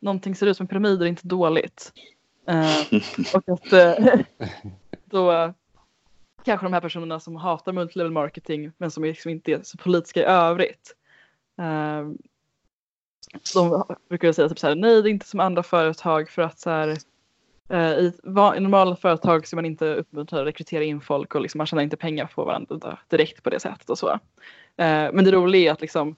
någonting 0.00 0.34
ser 0.34 0.46
ut 0.46 0.56
som 0.56 0.64
en 0.64 0.68
pyramid 0.68 1.02
är 1.02 1.06
inte 1.06 1.28
dåligt. 1.28 1.92
Eh, 2.48 2.80
och 3.34 3.48
att 3.48 3.72
eh, 3.72 4.20
då 5.04 5.32
eh, 5.32 5.50
kanske 6.44 6.66
de 6.66 6.72
här 6.72 6.80
personerna 6.80 7.20
som 7.20 7.36
hatar 7.36 7.72
multilevel 7.72 8.12
marketing 8.12 8.72
men 8.78 8.90
som 8.90 9.04
liksom 9.04 9.30
inte 9.30 9.52
är 9.52 9.60
så 9.62 9.78
politiska 9.78 10.20
i 10.20 10.24
övrigt. 10.24 10.94
Eh, 11.58 12.08
de 13.54 13.84
brukar 14.08 14.32
säga 14.32 14.48
typ 14.48 14.58
så 14.58 14.66
här, 14.66 14.74
nej 14.74 15.02
det 15.02 15.08
är 15.08 15.10
inte 15.10 15.26
som 15.26 15.40
andra 15.40 15.62
företag 15.62 16.30
för 16.30 16.42
att 16.42 16.58
så 16.58 16.70
här, 16.70 16.96
eh, 17.68 17.90
i, 17.90 18.12
va- 18.22 18.56
i 18.56 18.60
normala 18.60 18.96
företag 18.96 19.46
så 19.46 19.54
är 19.54 19.58
man 19.58 19.66
inte 19.66 19.94
uppmuntrad 19.94 20.40
att 20.40 20.46
rekrytera 20.46 20.84
in 20.84 21.00
folk 21.00 21.34
och 21.34 21.40
liksom, 21.40 21.58
man 21.58 21.66
tjänar 21.66 21.82
inte 21.82 21.96
pengar 21.96 22.26
på 22.34 22.44
varandra 22.44 22.98
direkt 23.08 23.42
på 23.42 23.50
det 23.50 23.60
sättet 23.60 23.90
och 23.90 23.98
så. 23.98 24.10
Eh, 24.76 25.12
men 25.12 25.24
det 25.24 25.32
roliga 25.32 25.70
är 25.70 25.72
att 25.72 25.80
liksom 25.80 26.16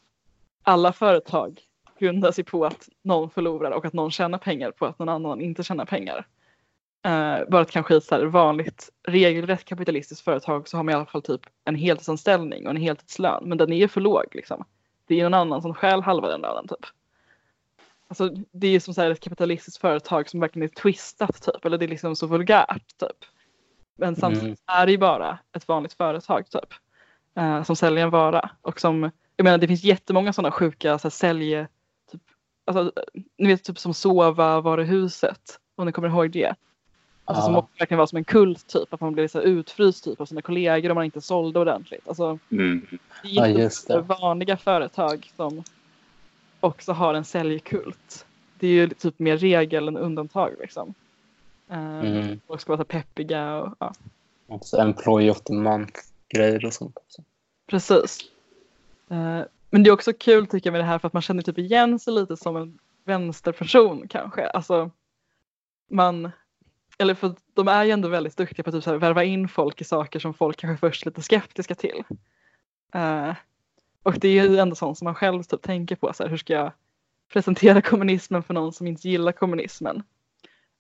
alla 0.63 0.93
företag 0.93 1.61
grundar 1.99 2.33
sig 2.33 2.45
på 2.45 2.67
att 2.67 2.89
någon 3.03 3.31
förlorar 3.31 3.71
och 3.71 3.85
att 3.85 3.93
någon 3.93 4.11
tjänar 4.11 4.39
pengar 4.39 4.71
på 4.71 4.87
att 4.87 4.99
någon 4.99 5.09
annan 5.09 5.41
inte 5.41 5.63
tjänar 5.63 5.85
pengar. 5.85 6.27
Eh, 7.05 7.39
bara 7.49 7.63
att 7.63 7.71
kanske 7.71 7.95
i 7.95 7.97
ett 7.97 8.05
så 8.05 8.29
vanligt 8.29 8.91
regelrätt 9.09 9.65
kapitalistiskt 9.65 10.25
företag 10.25 10.69
så 10.69 10.77
har 10.77 10.85
man 10.85 10.93
i 10.93 10.97
alla 10.97 11.07
fall 11.07 11.23
typ 11.23 11.41
en 11.65 11.75
heltidsanställning 11.75 12.65
och 12.65 12.71
en 12.71 12.77
heltidslön 12.77 13.45
men 13.49 13.59
den 13.59 13.73
är 13.73 13.77
ju 13.77 13.89
för 13.89 14.01
låg 14.01 14.25
liksom. 14.33 14.65
Det 15.07 15.21
är 15.21 15.23
någon 15.23 15.35
annan 15.35 15.63
som 15.63 15.75
stjäl 15.75 16.03
halva 16.03 16.29
den 16.29 16.41
lönen 16.41 16.69
typ. 16.69 16.87
Alltså 18.09 18.31
det 18.53 18.67
är 18.67 18.81
som 18.81 18.95
så 18.95 19.01
här 19.01 19.11
ett 19.11 19.21
kapitalistiskt 19.21 19.81
företag 19.81 20.29
som 20.29 20.41
verkligen 20.41 20.69
är 20.69 20.75
twistat 20.75 21.43
typ 21.43 21.65
eller 21.65 21.79
det 21.79 21.85
är 21.85 21.89
liksom 21.89 22.17
så 22.17 22.27
vulgärt 22.27 22.99
typ. 22.99 23.25
Men 23.97 24.17
samtidigt 24.17 24.45
Mm. 24.45 24.81
är 24.83 24.87
det 24.87 24.93
ju 24.93 24.99
bara 24.99 25.39
ett 25.57 25.69
vanligt 25.69 25.93
företag 25.93 26.51
typ. 26.51 26.75
Eh, 27.37 27.63
som 27.63 27.77
säljer 27.77 28.05
en 28.05 28.11
vara 28.11 28.51
och 28.63 28.81
som 28.81 29.11
jag 29.37 29.45
menar 29.45 29.59
det 29.59 29.67
finns 29.67 29.85
jättemånga 29.85 30.33
sådana 30.33 30.51
sjuka 30.51 30.99
så 30.99 31.09
här, 31.09 31.11
sälj 31.11 31.67
alltså, 32.69 32.93
ni 33.37 33.49
vet 33.49 33.65
typ 33.65 33.79
som 33.79 33.95
Sova 33.95 34.61
varuhuset 34.61 35.59
om 35.77 35.87
ni 35.87 35.93
kommer 35.93 36.09
ihåg 36.09 36.31
det. 36.31 36.55
Alltså 37.25 37.45
som 37.45 37.57
också 37.57 37.71
verkligen 37.79 37.99
var 37.99 38.07
som 38.07 38.17
en 38.17 38.25
kult 38.25 38.67
typ 38.67 38.95
att 38.95 39.01
man 39.01 39.13
blev 39.13 39.29
så 39.29 39.41
utfryst 39.41 40.05
typ 40.05 40.21
av 40.21 40.27
sina 40.27 40.43
kollegor 40.43 40.91
om 40.91 40.95
man 40.95 41.05
inte 41.05 41.21
sålde 41.21 41.61
ordentligt. 41.61 42.09
Alltså, 42.09 42.39
Mm. 42.51 42.87
det 43.23 43.29
är 43.29 43.33
Ja, 43.33 43.47
just 43.47 43.89
det. 43.89 44.01
vanliga 44.01 44.57
företag 44.57 45.31
som 45.37 45.63
också 46.61 46.93
har 46.93 47.15
en 47.15 47.25
säljkult. 47.25 48.27
Det 48.59 48.67
är 48.67 48.71
ju 48.73 48.89
typ 48.89 49.19
mer 49.19 49.37
regel 49.37 49.89
än 49.89 49.97
undantag 49.97 50.53
liksom. 50.61 50.95
Eh, 51.71 52.01
Mm. 52.01 52.41
Folk 52.47 52.61
ska 52.61 52.73
vara 52.73 52.81
så 52.81 52.85
peppiga 52.85 53.55
och 53.63 53.75
ja. 53.79 53.93
Alltså 54.51 54.77
employee 54.77 55.31
of 55.31 55.41
the 55.41 55.53
month-grejer 55.53 56.65
och 56.65 56.73
sånt. 56.73 56.97
också. 56.97 57.23
Precis. 57.67 58.19
Eh, 59.11 59.41
men 59.71 59.83
det 59.83 59.91
är 59.91 59.95
också 59.95 60.13
kul 60.13 60.47
tycker 60.47 60.67
jag 60.67 60.73
med 60.73 60.81
det 60.81 60.87
här 60.87 60.99
för 60.99 61.07
att 61.07 61.13
man 61.13 61.23
känner 61.23 61.43
typ 61.43 61.59
igen 61.59 61.99
sig 61.99 62.13
lite 62.13 62.37
som 62.37 62.57
en 62.57 62.79
vänsterperson 63.05 64.09
kanske. 64.09 64.47
Alltså 64.47 64.91
man, 65.91 66.31
eller 66.99 67.15
för 67.15 67.35
de 67.55 67.69
är 67.69 67.85
ju 67.85 67.91
ändå 67.91 68.09
väldigt 68.09 68.37
duktiga 68.37 68.65
på 68.65 68.71
att 68.71 68.77
typ 68.77 68.85
så 68.85 68.91
här 68.91 68.99
värva 68.99 69.25
in 69.25 69.49
folk 69.49 69.81
i 69.81 69.85
saker 69.85 70.19
som 70.19 70.35
folk 70.35 70.57
kanske 70.57 70.81
först 70.81 71.03
är 71.03 71.11
lite 71.11 71.23
skeptiska 71.23 71.75
till. 71.75 72.05
Uh, 72.95 73.35
och 74.03 74.19
det 74.19 74.29
är 74.29 74.49
ju 74.49 74.59
ändå 74.59 74.75
sånt 74.75 74.99
som 74.99 75.05
man 75.05 75.15
själv 75.15 75.43
typ 75.43 75.63
tänker 75.63 75.97
på, 75.97 76.13
så 76.13 76.23
här, 76.23 76.31
hur 76.31 76.37
ska 76.37 76.53
jag 76.53 76.73
presentera 77.33 77.83
kommunismen 77.83 78.43
för 78.43 78.55
någon 78.55 78.73
som 78.73 78.87
inte 78.87 79.09
gillar 79.09 79.33
kommunismen. 79.33 80.03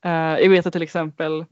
Uh, 0.07 0.12
jag 0.12 0.51
vet 0.51 0.66
att 0.66 0.72
till 0.72 0.82
exempel 0.82 1.45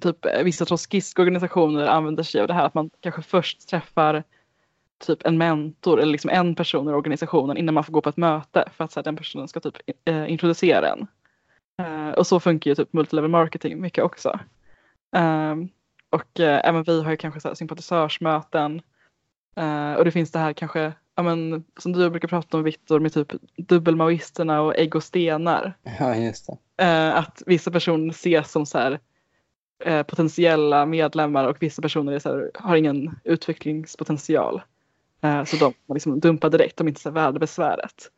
typ 0.00 0.24
eh, 0.24 0.42
vissa 0.42 0.64
trotskistorganisationer 0.64 1.86
använder 1.86 2.22
sig 2.22 2.40
av 2.40 2.48
det 2.48 2.54
här 2.54 2.66
att 2.66 2.74
man 2.74 2.90
kanske 3.00 3.22
först 3.22 3.68
träffar 3.68 4.24
typ 4.98 5.26
en 5.26 5.38
mentor 5.38 6.00
eller 6.00 6.12
liksom 6.12 6.30
en 6.30 6.54
person 6.54 6.88
i 6.88 6.92
organisationen 6.92 7.56
innan 7.56 7.74
man 7.74 7.84
får 7.84 7.92
gå 7.92 8.00
på 8.00 8.08
ett 8.08 8.16
möte 8.16 8.64
för 8.76 8.84
att 8.84 8.92
så 8.92 9.00
här, 9.00 9.04
den 9.04 9.16
personen 9.16 9.48
ska 9.48 9.60
typ 9.60 9.76
eh, 10.04 10.32
introducera 10.32 10.88
en. 10.88 11.06
Eh, 11.78 12.10
och 12.10 12.26
så 12.26 12.40
funkar 12.40 12.70
ju 12.70 12.74
typ 12.74 12.92
multilevel 12.92 13.30
marketing 13.30 13.80
mycket 13.80 14.04
också. 14.04 14.40
Ehm, 15.16 15.68
och 16.10 16.40
eh, 16.40 16.60
även 16.64 16.82
vi 16.82 17.02
har 17.02 17.10
ju 17.10 17.16
kanske 17.16 17.40
så 17.40 17.48
här, 17.48 17.54
sympatisörsmöten 17.54 18.82
Eh, 19.56 19.92
och 19.94 20.04
det 20.04 20.10
finns 20.10 20.30
det 20.30 20.38
här 20.38 20.52
kanske, 20.52 20.92
ja, 21.14 21.22
men, 21.22 21.64
som 21.78 21.92
du 21.92 22.10
brukar 22.10 22.28
prata 22.28 22.56
om 22.56 22.62
Viktor 22.62 23.00
med 23.00 23.12
typ 23.12 23.32
dubbelmaoisterna 23.56 24.60
och 24.60 24.76
ägg 24.76 24.96
och 24.96 25.04
stenar. 25.04 25.76
Ja, 25.98 26.16
just 26.16 26.46
det. 26.46 26.84
Eh, 26.84 27.16
att 27.16 27.42
vissa 27.46 27.70
personer 27.70 28.10
ses 28.10 28.50
som 28.50 28.66
så 28.66 28.78
här, 28.78 28.98
eh, 29.84 30.02
potentiella 30.02 30.86
medlemmar 30.86 31.44
och 31.44 31.62
vissa 31.62 31.82
personer 31.82 32.12
är 32.12 32.18
så 32.18 32.28
här, 32.28 32.50
har 32.54 32.76
ingen 32.76 33.18
utvecklingspotential. 33.24 34.62
Eh, 35.26 35.44
så 35.44 35.56
de 35.56 35.94
liksom 35.94 36.20
dumpar 36.20 36.50
direkt, 36.50 36.76
de 36.76 36.86
är 36.86 36.88
inte 36.88 37.00
så 37.00 37.08
här 37.08 37.14
värda 37.14 37.38
besväret. 37.38 38.10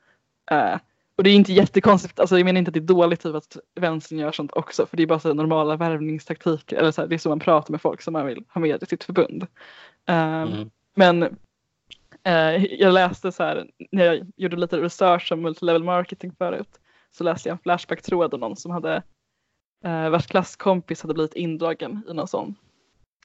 Eh, 0.50 0.76
och 1.16 1.24
det 1.24 1.30
är 1.30 1.34
inte 1.34 1.52
jättekonstigt, 1.52 2.20
alltså 2.20 2.38
jag 2.38 2.44
menar 2.44 2.59
inte 2.59 2.68
att 2.68 2.74
det 2.74 2.80
är 2.80 2.94
dåligt 2.94 3.20
typ 3.20 3.34
att 3.34 3.56
vänstern 3.74 4.18
gör 4.18 4.32
sånt 4.32 4.52
också 4.52 4.86
för 4.86 4.96
det 4.96 5.02
är 5.02 5.06
bara 5.06 5.18
så 5.18 5.34
normala 5.34 5.76
värvningstaktiker, 5.76 6.76
eller 6.76 6.90
så 6.90 7.00
här, 7.00 7.09
det 7.09 7.16
är 7.16 7.18
så 7.18 7.28
man 7.28 7.40
pratar 7.40 7.72
med 7.72 7.80
folk 7.80 8.02
som 8.02 8.12
man 8.12 8.26
vill 8.26 8.44
ha 8.48 8.61
med 8.61 8.82
i 8.82 8.86
sitt 8.86 9.04
förbund. 9.04 9.42
Eh, 10.06 10.42
Mm. 10.42 10.70
men 10.94 11.36
jag 12.70 12.94
läste 12.94 13.32
så 13.32 13.42
här, 13.42 13.70
när 13.90 14.04
jag 14.04 14.26
gjorde 14.36 14.56
lite 14.56 14.80
research 14.80 15.32
om 15.32 15.42
multilevel 15.42 15.84
marketing 15.84 16.32
förut, 16.38 16.80
så 17.11 17.24
läste 17.24 17.48
jag 17.48 17.54
en 17.54 17.59
Flashback-tråd 17.59 18.34
om 18.34 18.40
någon 18.40 18.56
som 18.56 18.70
hade, 18.70 19.02
eh, 19.84 20.09
vars 20.11 20.26
klasskompis 20.26 21.02
hade 21.02 21.14
blivit 21.14 21.34
indragen 21.34 22.02
i 22.11 22.14
någon 22.14 22.28
sån, 22.28 22.54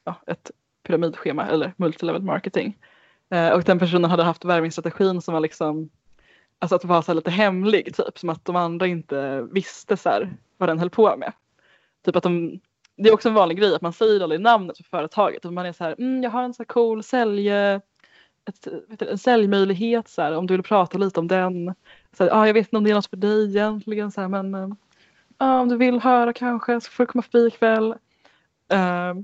ja, 0.03 0.15
ett 0.27 0.51
pyramidschema 0.83 1.47
eller 1.47 1.73
multilevel 1.77 2.21
marketing. 2.21 2.77
Eh, 3.33 3.49
och 3.49 3.63
den 3.63 3.79
personen 3.79 4.11
hade 4.11 4.23
haft 4.23 4.45
värvningsstrategin 4.45 5.21
som 5.21 5.33
var 5.33 5.41
liksom, 5.41 5.89
alltså 6.59 6.75
att 6.75 6.85
vara 6.85 7.01
så 7.01 7.11
här 7.11 7.15
lite 7.15 7.31
hemlig 7.31 7.95
typ, 7.95 8.19
som 8.19 8.29
att 8.29 8.45
de 8.45 8.55
andra 8.55 8.87
inte 8.87 9.47
visste 9.51 9.97
så 9.97 10.09
här, 10.09 10.37
vad 10.57 10.69
den 10.69 10.79
höll 10.79 10.89
på 10.89 11.17
med. 11.17 11.33
Typ 12.05 12.15
att 12.15 12.23
de, 12.23 12.59
det 12.95 13.09
är 13.09 13.13
också 13.13 13.29
en 13.29 13.35
vanlig 13.35 13.57
grej 13.57 13.75
att 13.75 13.81
man 13.81 13.93
säger 13.93 14.23
aldrig 14.23 14.41
namnet 14.41 14.77
för 14.77 14.83
företaget. 14.83 15.43
Man 15.43 15.65
är 15.65 15.73
så 15.73 15.83
här, 15.83 15.95
mm, 15.97 16.23
jag 16.23 16.31
har 16.31 16.43
en 16.43 16.53
så 16.53 16.63
här 16.63 16.67
cool 16.67 17.03
sälj, 17.03 17.49
ett, 17.49 18.67
vet 18.87 18.99
du, 18.99 19.09
en 19.09 19.17
säljmöjlighet 19.17 20.07
så 20.07 20.21
här, 20.21 20.37
om 20.37 20.47
du 20.47 20.53
vill 20.53 20.63
prata 20.63 20.97
lite 20.97 21.19
om 21.19 21.27
den. 21.27 21.75
Så 22.17 22.23
här, 22.23 22.31
ah, 22.33 22.47
jag 22.47 22.53
vet 22.53 22.67
inte 22.67 22.77
om 22.77 22.83
det 22.83 22.91
är 22.91 22.95
något 22.95 23.09
för 23.09 23.17
dig 23.17 23.49
egentligen 23.49 24.11
så 24.11 24.21
här, 24.21 24.27
men 24.27 24.55
eh, 24.55 24.69
ah, 25.37 25.59
om 25.59 25.69
du 25.69 25.77
vill 25.77 25.99
höra 25.99 26.33
kanske 26.33 26.81
så 26.81 26.91
får 26.91 27.03
du 27.03 27.11
komma 27.11 27.21
förbi 27.21 27.47
ikväll. 27.47 27.95
Uh, 28.73 29.23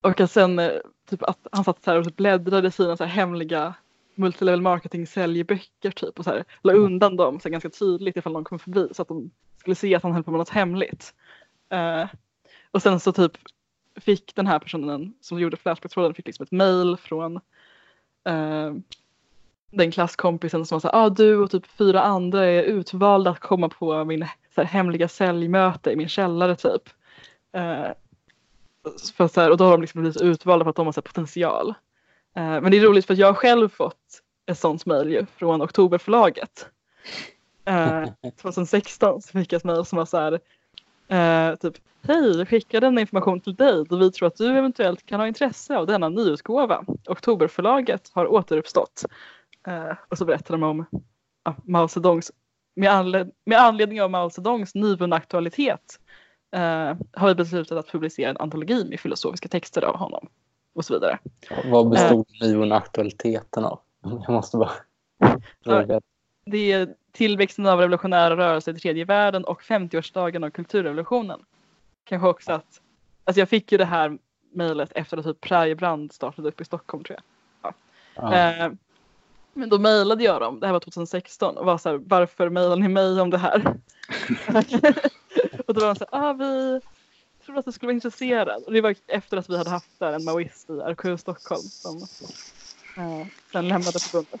och 0.00 0.30
sen 0.30 0.58
eh, 0.58 0.70
typ 1.10 1.22
att 1.22 1.46
han 1.52 1.64
satt 1.64 1.84
så 1.84 1.90
här 1.90 1.98
och 1.98 2.04
typ 2.04 2.16
bläddrade 2.16 2.68
i 2.68 2.70
sina 2.70 2.96
så 2.96 3.04
här 3.04 3.10
hemliga 3.10 3.74
multilevel 4.14 4.60
marketing 4.60 5.06
säljböcker 5.06 5.90
typ 5.90 6.18
och 6.18 6.24
så 6.24 6.30
här, 6.30 6.44
la 6.62 6.72
undan 6.72 7.16
dem 7.16 7.40
så 7.40 7.48
här, 7.48 7.50
ganska 7.50 7.70
tydligt 7.70 8.16
ifall 8.16 8.32
någon 8.32 8.44
kom 8.44 8.58
förbi 8.58 8.88
så 8.92 9.02
att 9.02 9.08
de 9.08 9.30
skulle 9.56 9.74
se 9.74 9.94
att 9.94 10.02
han 10.02 10.12
höll 10.12 10.24
på 10.24 10.30
med 10.30 10.38
något 10.38 10.48
hemligt. 10.48 11.14
Eh, 11.68 12.06
och 12.70 12.82
sen 12.82 13.00
så 13.00 13.12
typ 13.12 13.32
fick 13.96 14.34
den 14.34 14.46
här 14.46 14.58
personen 14.58 15.14
som 15.20 15.40
gjorde 15.40 15.56
Flashback-tråden 15.56 16.14
fick 16.14 16.26
liksom 16.26 16.44
ett 16.44 16.52
mail 16.52 16.96
från 16.96 17.36
eh, 18.24 18.74
den 19.70 19.90
klasskompisen 19.92 20.66
som 20.66 20.76
var 20.76 20.80
såhär, 20.80 21.04
ah, 21.04 21.10
du 21.10 21.36
och 21.36 21.50
typ 21.50 21.66
fyra 21.66 22.02
andra 22.02 22.44
är 22.44 22.62
utvalda 22.62 23.30
att 23.30 23.40
komma 23.40 23.68
på 23.68 24.04
min 24.04 24.26
så 24.54 24.60
här, 24.60 24.68
hemliga 24.68 25.08
säljmöte 25.08 25.90
i 25.90 25.96
min 25.96 26.08
källare 26.08 26.56
typ. 26.56 26.82
Eh, 27.52 27.88
för 29.14 29.28
så 29.28 29.40
här, 29.40 29.50
och 29.50 29.56
då 29.56 29.64
har 29.64 29.72
de 29.72 29.80
liksom 29.80 30.00
blivit 30.00 30.22
utvalda 30.22 30.64
för 30.64 30.70
att 30.70 30.76
de 30.76 30.86
har 30.86 30.92
så 30.92 31.02
potential. 31.02 31.68
Eh, 32.36 32.60
men 32.60 32.70
det 32.70 32.78
är 32.78 32.80
roligt 32.80 33.06
för 33.06 33.14
att 33.14 33.20
jag 33.20 33.26
har 33.26 33.34
själv 33.34 33.68
fått 33.68 34.22
ett 34.46 34.58
sånt 34.58 34.86
mejl 34.86 35.10
ju 35.10 35.26
från 35.36 35.62
Oktoberförlaget. 35.62 36.68
Eh, 37.64 38.04
2016 38.42 39.22
så 39.22 39.38
fick 39.38 39.52
jag 39.52 39.58
ett 39.58 39.64
mejl 39.64 39.84
som 39.84 39.98
var 39.98 40.04
så 40.04 40.18
här, 40.18 40.40
eh, 41.08 41.56
typ 41.56 41.74
Hej, 42.02 42.38
vi 42.38 42.46
skickar 42.46 42.80
denna 42.80 43.00
information 43.00 43.40
till 43.40 43.54
dig 43.54 43.84
då 43.88 43.96
vi 43.96 44.12
tror 44.12 44.28
att 44.28 44.36
du 44.36 44.58
eventuellt 44.58 45.06
kan 45.06 45.20
ha 45.20 45.26
intresse 45.26 45.76
av 45.76 45.86
denna 45.86 46.08
nyutgåva. 46.08 46.84
Oktoberförlaget 47.08 48.10
har 48.14 48.26
återuppstått. 48.26 49.04
Eh, 49.66 49.96
och 50.08 50.18
så 50.18 50.24
berättar 50.24 50.54
de 50.54 50.62
om 50.62 50.84
ja, 51.44 51.56
Mao 51.64 51.88
Zedongs, 51.88 52.32
med, 52.76 52.90
anled 52.90 53.30
med 53.44 53.58
anledning 53.58 54.02
av 54.02 54.10
Mao 54.10 54.30
Zedongs 54.30 54.74
nyvunna 54.74 55.16
aktualitet 55.16 56.00
eh, 56.50 56.96
har 57.12 57.28
vi 57.28 57.34
beslutat 57.34 57.78
att 57.78 57.92
publicera 57.92 58.30
en 58.30 58.36
antologi 58.36 58.84
med 58.84 59.00
filosofiska 59.00 59.48
texter 59.48 59.82
av 59.84 59.96
honom. 59.96 60.28
Och 60.72 60.84
så 60.84 60.94
vidare. 60.94 61.18
Vad 61.64 61.90
bestod 61.90 62.26
nyvunna 62.40 62.76
aktualiteten 62.76 63.64
av? 63.64 63.80
Jag 64.02 64.30
måste 64.30 64.56
bara 64.56 64.70
fråga. 65.64 66.00
Det 66.44 66.72
är 66.72 66.94
tillväxten 67.12 67.66
av 67.66 67.78
revolutionära 67.78 68.36
rörelser 68.36 68.76
i 68.76 68.78
tredje 68.78 69.04
världen 69.04 69.44
och 69.44 69.62
50-årsdagen 69.62 70.44
av 70.46 70.50
kulturrevolutionen. 70.50 71.40
Kanske 72.04 72.28
också 72.28 72.52
att, 72.52 72.80
alltså 73.24 73.40
jag 73.40 73.48
fick 73.48 73.72
ju 73.72 73.78
det 73.78 73.84
här 73.84 74.18
mejlet 74.52 74.92
efter 74.94 75.16
att 75.16 75.24
typ 75.24 75.40
Präriebrand 75.40 76.12
startade 76.12 76.48
upp 76.48 76.60
i 76.60 76.64
Stockholm 76.64 77.04
tror 77.04 77.18
jag. 77.62 77.74
Ja. 78.14 78.34
Eh, 78.34 78.72
men 79.54 79.68
då 79.68 79.78
mejlade 79.78 80.24
jag 80.24 80.40
dem, 80.40 80.60
det 80.60 80.66
här 80.66 80.72
var 80.72 80.80
2016 80.80 81.56
och 81.56 81.66
var 81.66 81.78
så 81.78 81.88
här, 81.88 82.00
varför 82.06 82.48
mejlar 82.48 82.76
ni 82.76 82.88
mig 82.88 83.20
om 83.20 83.30
det 83.30 83.38
här? 83.38 83.74
och 85.66 85.74
då 85.74 85.80
var 85.80 85.88
de 85.88 85.96
så 85.96 86.06
här, 86.12 86.30
ah, 86.30 86.32
vi 86.32 86.80
trodde 87.44 87.60
att 87.60 87.66
du 87.66 87.72
skulle 87.72 87.86
vara 87.86 87.94
intresserad. 87.94 88.62
Och 88.66 88.72
det 88.72 88.80
var 88.80 88.94
efter 89.06 89.36
att 89.36 89.50
vi 89.50 89.58
hade 89.58 89.70
haft 89.70 89.98
där 89.98 90.12
en 90.12 90.24
maoist 90.24 90.70
i 90.70 90.72
RKU 90.72 91.16
Stockholm 91.16 91.62
som 91.62 91.96
eh, 92.96 93.26
sen 93.52 93.68
lämnade 93.68 94.00
förbundet. 94.00 94.40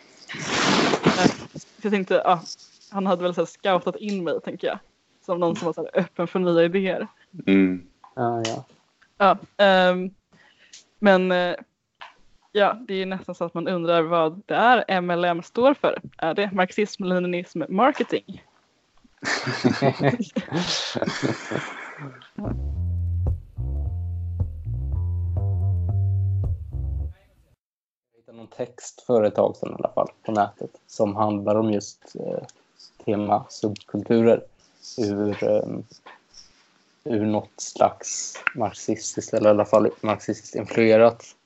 Eh, 1.04 1.30
så 1.54 1.66
jag 1.82 1.92
tänkte, 1.92 2.22
ah, 2.24 2.40
han 2.90 3.06
hade 3.06 3.22
väl 3.22 3.34
så 3.34 3.40
här 3.40 3.46
scoutat 3.46 3.96
in 3.96 4.24
mig 4.24 4.40
tänker 4.40 4.66
jag. 4.66 4.78
Som 5.26 5.40
någon 5.40 5.56
som 5.56 5.66
var 5.66 5.72
så 5.72 5.80
här 5.82 6.00
öppen 6.00 6.26
för 6.26 6.38
nya 6.38 6.64
idéer. 6.64 7.06
Mm. 7.46 7.86
Ja, 8.14 8.42
ja. 8.44 8.64
Ja, 9.18 9.38
ehm, 9.56 10.10
men 10.98 11.32
eh, 11.32 11.54
ja, 12.52 12.76
det 12.88 12.94
är 12.94 13.06
nästan 13.06 13.34
så 13.34 13.44
att 13.44 13.54
man 13.54 13.68
undrar 13.68 14.02
vad 14.02 14.42
det 14.46 14.54
är 14.54 15.00
MLM 15.00 15.42
står 15.42 15.74
för. 15.74 15.98
Är 16.18 16.34
det 16.34 16.50
marxism, 16.52 17.04
leninism, 17.04 17.62
marketing? 17.68 18.42
Jag 19.20 19.30
hittade 28.16 28.38
någon 28.38 28.48
text 28.56 29.00
för 29.06 29.22
ett 29.22 29.34
tag 29.34 29.56
sedan 29.56 29.70
i 29.70 29.74
alla 29.74 29.92
fall 29.94 30.08
på 30.22 30.32
nätet 30.32 30.70
som 30.86 31.16
handlar 31.16 31.54
om 31.54 31.72
just 31.72 32.16
eh, 32.16 32.46
tema 33.04 33.46
subkulturer 33.48 34.44
ur, 34.98 35.44
eh, 35.44 35.78
ur 37.04 37.26
något 37.26 37.60
slags 37.60 38.34
marxistiskt 38.54 39.34
eller 39.34 39.48
i 39.48 39.50
alla 39.50 39.64
fall 39.64 39.90
marxistiskt 40.00 40.54
influerat 40.54 41.36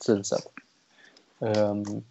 synsätt. 0.00 0.52
Um, 1.38 2.04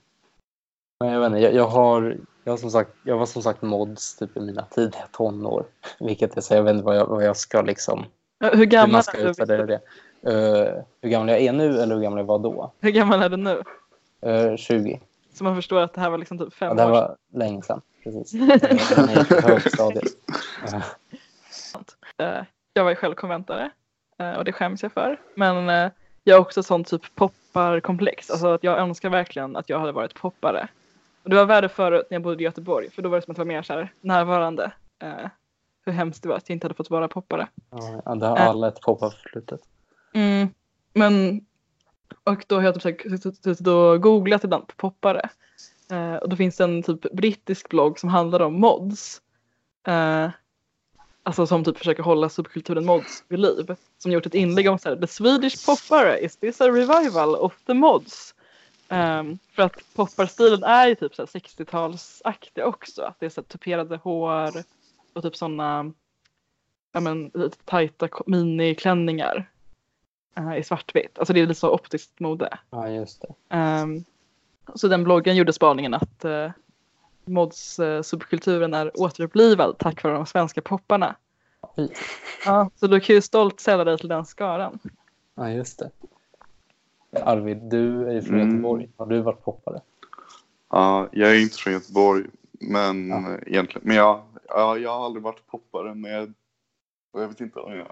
men 0.99 1.09
jag 1.09 1.19
vet 1.19 1.27
inte, 1.27 1.39
jag, 1.39 1.53
jag 1.53 1.67
har 1.67 2.17
jag, 2.43 2.51
har 2.51 2.57
som 2.57 2.71
sagt, 2.71 2.91
jag 3.03 3.17
var 3.17 3.25
som 3.25 3.41
sagt 3.41 3.61
mods 3.61 4.15
typ 4.17 4.37
i 4.37 4.39
mina 4.39 4.65
tidiga 4.65 5.07
tonår. 5.11 5.65
Vilket 5.99 6.37
är 6.37 6.41
så 6.41 6.53
jag 6.53 6.63
vet 6.63 6.73
inte 6.73 6.85
vad 6.85 6.95
jag, 6.97 7.05
vad 7.05 7.23
jag 7.25 7.37
ska 7.37 7.61
liksom, 7.61 8.05
Ja, 8.39 8.49
Hur 8.49 8.57
hur 8.57 8.65
gammal, 8.65 8.91
man 8.91 9.03
ska 9.03 9.17
är 9.17 9.23
du? 9.23 9.29
utvärdera 9.29 9.65
det. 9.65 9.79
Uh, 10.27 10.83
hur 11.01 11.09
gammal 11.09 11.29
jag 11.29 11.39
är 11.41 11.53
nu 11.53 11.79
eller 11.81 11.95
hur 11.95 12.01
gammal 12.03 12.19
jag 12.19 12.25
var 12.25 12.39
då? 12.39 12.71
hur 12.79 12.91
gammal 12.91 13.21
är 13.21 13.29
du 13.29 13.37
nu? 13.37 13.63
Uh, 14.25 14.55
20. 14.55 15.01
Så 15.33 15.43
man 15.43 15.55
förstår 15.55 15.81
att 15.81 15.93
det 15.93 16.01
här 16.01 16.09
var 16.09 16.17
liksom 16.17 16.37
typ 16.37 16.47
Ja, 16.51 16.55
fem 16.67 16.75
det 16.77 16.83
här 16.83 16.89
år 16.91 16.93
var 16.93 17.17
länge 17.33 17.61
sedan. 17.61 17.81
Precis. 18.03 18.33
Eh, 18.97 19.43
högstadiet. 19.43 20.03
Eh, 20.63 20.69
sedan. 21.51 21.83
Eh, 22.17 22.43
Jag 22.73 22.83
var 22.83 22.89
ju 22.89 22.95
själv 22.95 23.15
konventare 23.15 23.71
eh, 24.19 24.33
och 24.33 24.45
det 24.45 24.51
skäms 24.51 24.83
jag 24.83 24.91
för. 24.91 25.21
Men 25.35 25.69
eh, 25.69 25.91
jag 26.23 26.35
har 26.35 26.41
också 26.41 26.63
sånt 26.63 26.87
typ 26.87 27.15
popparkomplex. 27.15 28.31
Alltså 28.31 28.47
att 28.47 28.63
jag 28.63 28.77
önskar 28.79 29.09
verkligen 29.09 29.55
att 29.55 29.69
jag 29.69 29.79
hade 29.79 29.91
varit 29.91 30.13
poppare. 30.13 30.67
Och 31.27 31.31
det 31.31 31.35
var 31.35 31.45
värre 31.45 31.69
förut 31.69 32.07
när 32.09 32.15
jag 32.15 32.21
bodde 32.21 32.43
i 32.43 32.45
Göteborg 32.45 32.91
för 32.91 33.01
då 33.01 33.09
var 33.09 33.17
det 33.17 33.21
som 33.21 33.31
att 33.31 33.37
jag 33.37 33.45
var 33.45 33.53
mer 33.53 33.61
så 33.61 33.73
här 33.73 33.93
närvarande. 34.01 34.71
Eh, 35.01 35.29
hur 35.85 35.93
hemskt 35.93 36.23
det 36.23 36.29
var 36.29 36.35
att 36.35 36.49
jag 36.49 36.55
inte 36.55 36.65
hade 36.65 36.75
fått 36.75 36.89
vara 36.89 37.07
poppare. 37.07 37.47
Ja, 38.05 38.15
det 38.15 38.27
har 38.27 38.37
alla 38.37 38.67
ett 38.67 38.81
pop-up-förflutet. 38.81 39.59
Mm, 40.13 40.49
men 40.93 41.45
och 42.23 42.45
då 42.47 42.55
har 42.55 42.63
jag 42.63 42.81
typ 42.81 43.01
suttit 43.21 43.67
och 43.67 44.01
googlat 44.01 44.43
ibland 44.43 44.67
på 44.67 44.75
poppare. 44.75 45.29
Eh, 45.91 46.15
och 46.15 46.29
då 46.29 46.35
finns 46.35 46.57
det 46.57 46.63
en 46.63 46.83
typ 46.83 47.13
brittisk 47.13 47.69
blogg 47.69 47.99
som 47.99 48.09
handlar 48.09 48.39
om 48.39 48.53
mods. 48.53 49.21
Eh, 49.87 50.29
alltså 51.23 51.47
som 51.47 51.63
typ 51.63 51.77
försöker 51.77 52.03
hålla 52.03 52.29
subkulturen 52.29 52.85
mods 52.85 53.23
vid 53.27 53.39
liv. 53.39 53.75
Som 53.97 54.11
gjort 54.11 54.25
ett 54.25 54.35
inlägg 54.35 54.69
om 54.69 54.79
så 54.79 54.89
här, 54.89 54.95
The 54.95 55.07
Swedish 55.07 55.65
poppare, 55.65 56.19
is 56.19 56.37
this 56.37 56.61
a 56.61 56.67
revival 56.67 57.35
of 57.35 57.63
the 57.65 57.73
mods? 57.73 58.33
Ehm, 58.89 59.39
för 59.55 59.63
att 59.63 59.93
popparstilen 59.95 60.63
är 60.63 60.87
ju 60.87 60.95
typ 60.95 61.15
så 61.15 61.21
här 61.21 61.27
60-talsaktig 61.27 62.61
också. 62.61 63.01
Att 63.01 63.19
det 63.19 63.25
är 63.25 63.29
så 63.29 63.41
tuperade 63.41 63.97
hår 63.97 64.51
och 65.13 65.23
typ 65.23 65.35
sådana 65.35 65.93
ja, 66.91 66.99
men, 66.99 67.31
lite 67.33 67.57
tajta 67.65 68.09
miniklänningar 68.25 69.49
eh, 70.35 70.57
i 70.57 70.63
svartvitt. 70.63 71.19
Alltså 71.19 71.33
det 71.33 71.39
är 71.39 71.47
lite 71.47 71.59
så 71.59 71.73
optiskt 71.73 72.19
mode. 72.19 72.57
Ja, 72.69 72.89
just 72.89 73.21
det. 73.21 73.55
Ehm, 73.55 74.03
så 74.75 74.87
den 74.87 75.03
bloggen 75.03 75.35
gjorde 75.35 75.53
spaningen 75.53 75.93
att 75.93 76.25
uh, 76.25 76.51
mods 77.25 77.79
eh, 77.79 78.01
subkulturen 78.01 78.73
är 78.73 79.01
återupplivad 79.01 79.77
tack 79.79 80.03
vare 80.03 80.13
de 80.13 80.25
svenska 80.25 80.61
popparna. 80.61 81.15
Ja, 82.45 82.69
så 82.75 82.87
du 82.87 82.99
kan 82.99 83.15
ju 83.15 83.21
stolt 83.21 83.59
sälla 83.59 83.83
dig 83.83 83.97
till 83.97 84.09
den 84.09 84.25
skaran. 84.25 84.79
Ja, 85.35 85.49
just 85.49 85.79
det. 85.79 85.91
Arvid, 87.11 87.57
du 87.57 88.07
är 88.07 88.11
ju 88.13 88.21
från 88.21 88.35
Mm. 88.39 88.49
Göteborg. 88.49 88.89
Har 88.97 89.05
du 89.05 89.21
varit 89.21 89.43
poppare? 89.43 89.81
Ja, 90.69 91.09
jag 91.11 91.31
är 91.35 91.41
inte 91.41 91.57
från 91.57 91.73
Göteborg, 91.73 92.23
men 92.51 93.09
Ja. 93.09 93.37
egentligen. 93.45 93.87
Men 93.87 93.95
jag, 93.95 94.23
ja, 94.47 94.77
jag 94.77 94.89
har 94.97 95.05
aldrig 95.05 95.23
varit 95.23 95.47
poppare, 95.47 95.95
men 95.95 96.11
jag, 96.11 96.33
jag 97.13 97.27
vet 97.27 97.41
inte 97.41 97.59
om 97.59 97.73
jag 97.77 97.87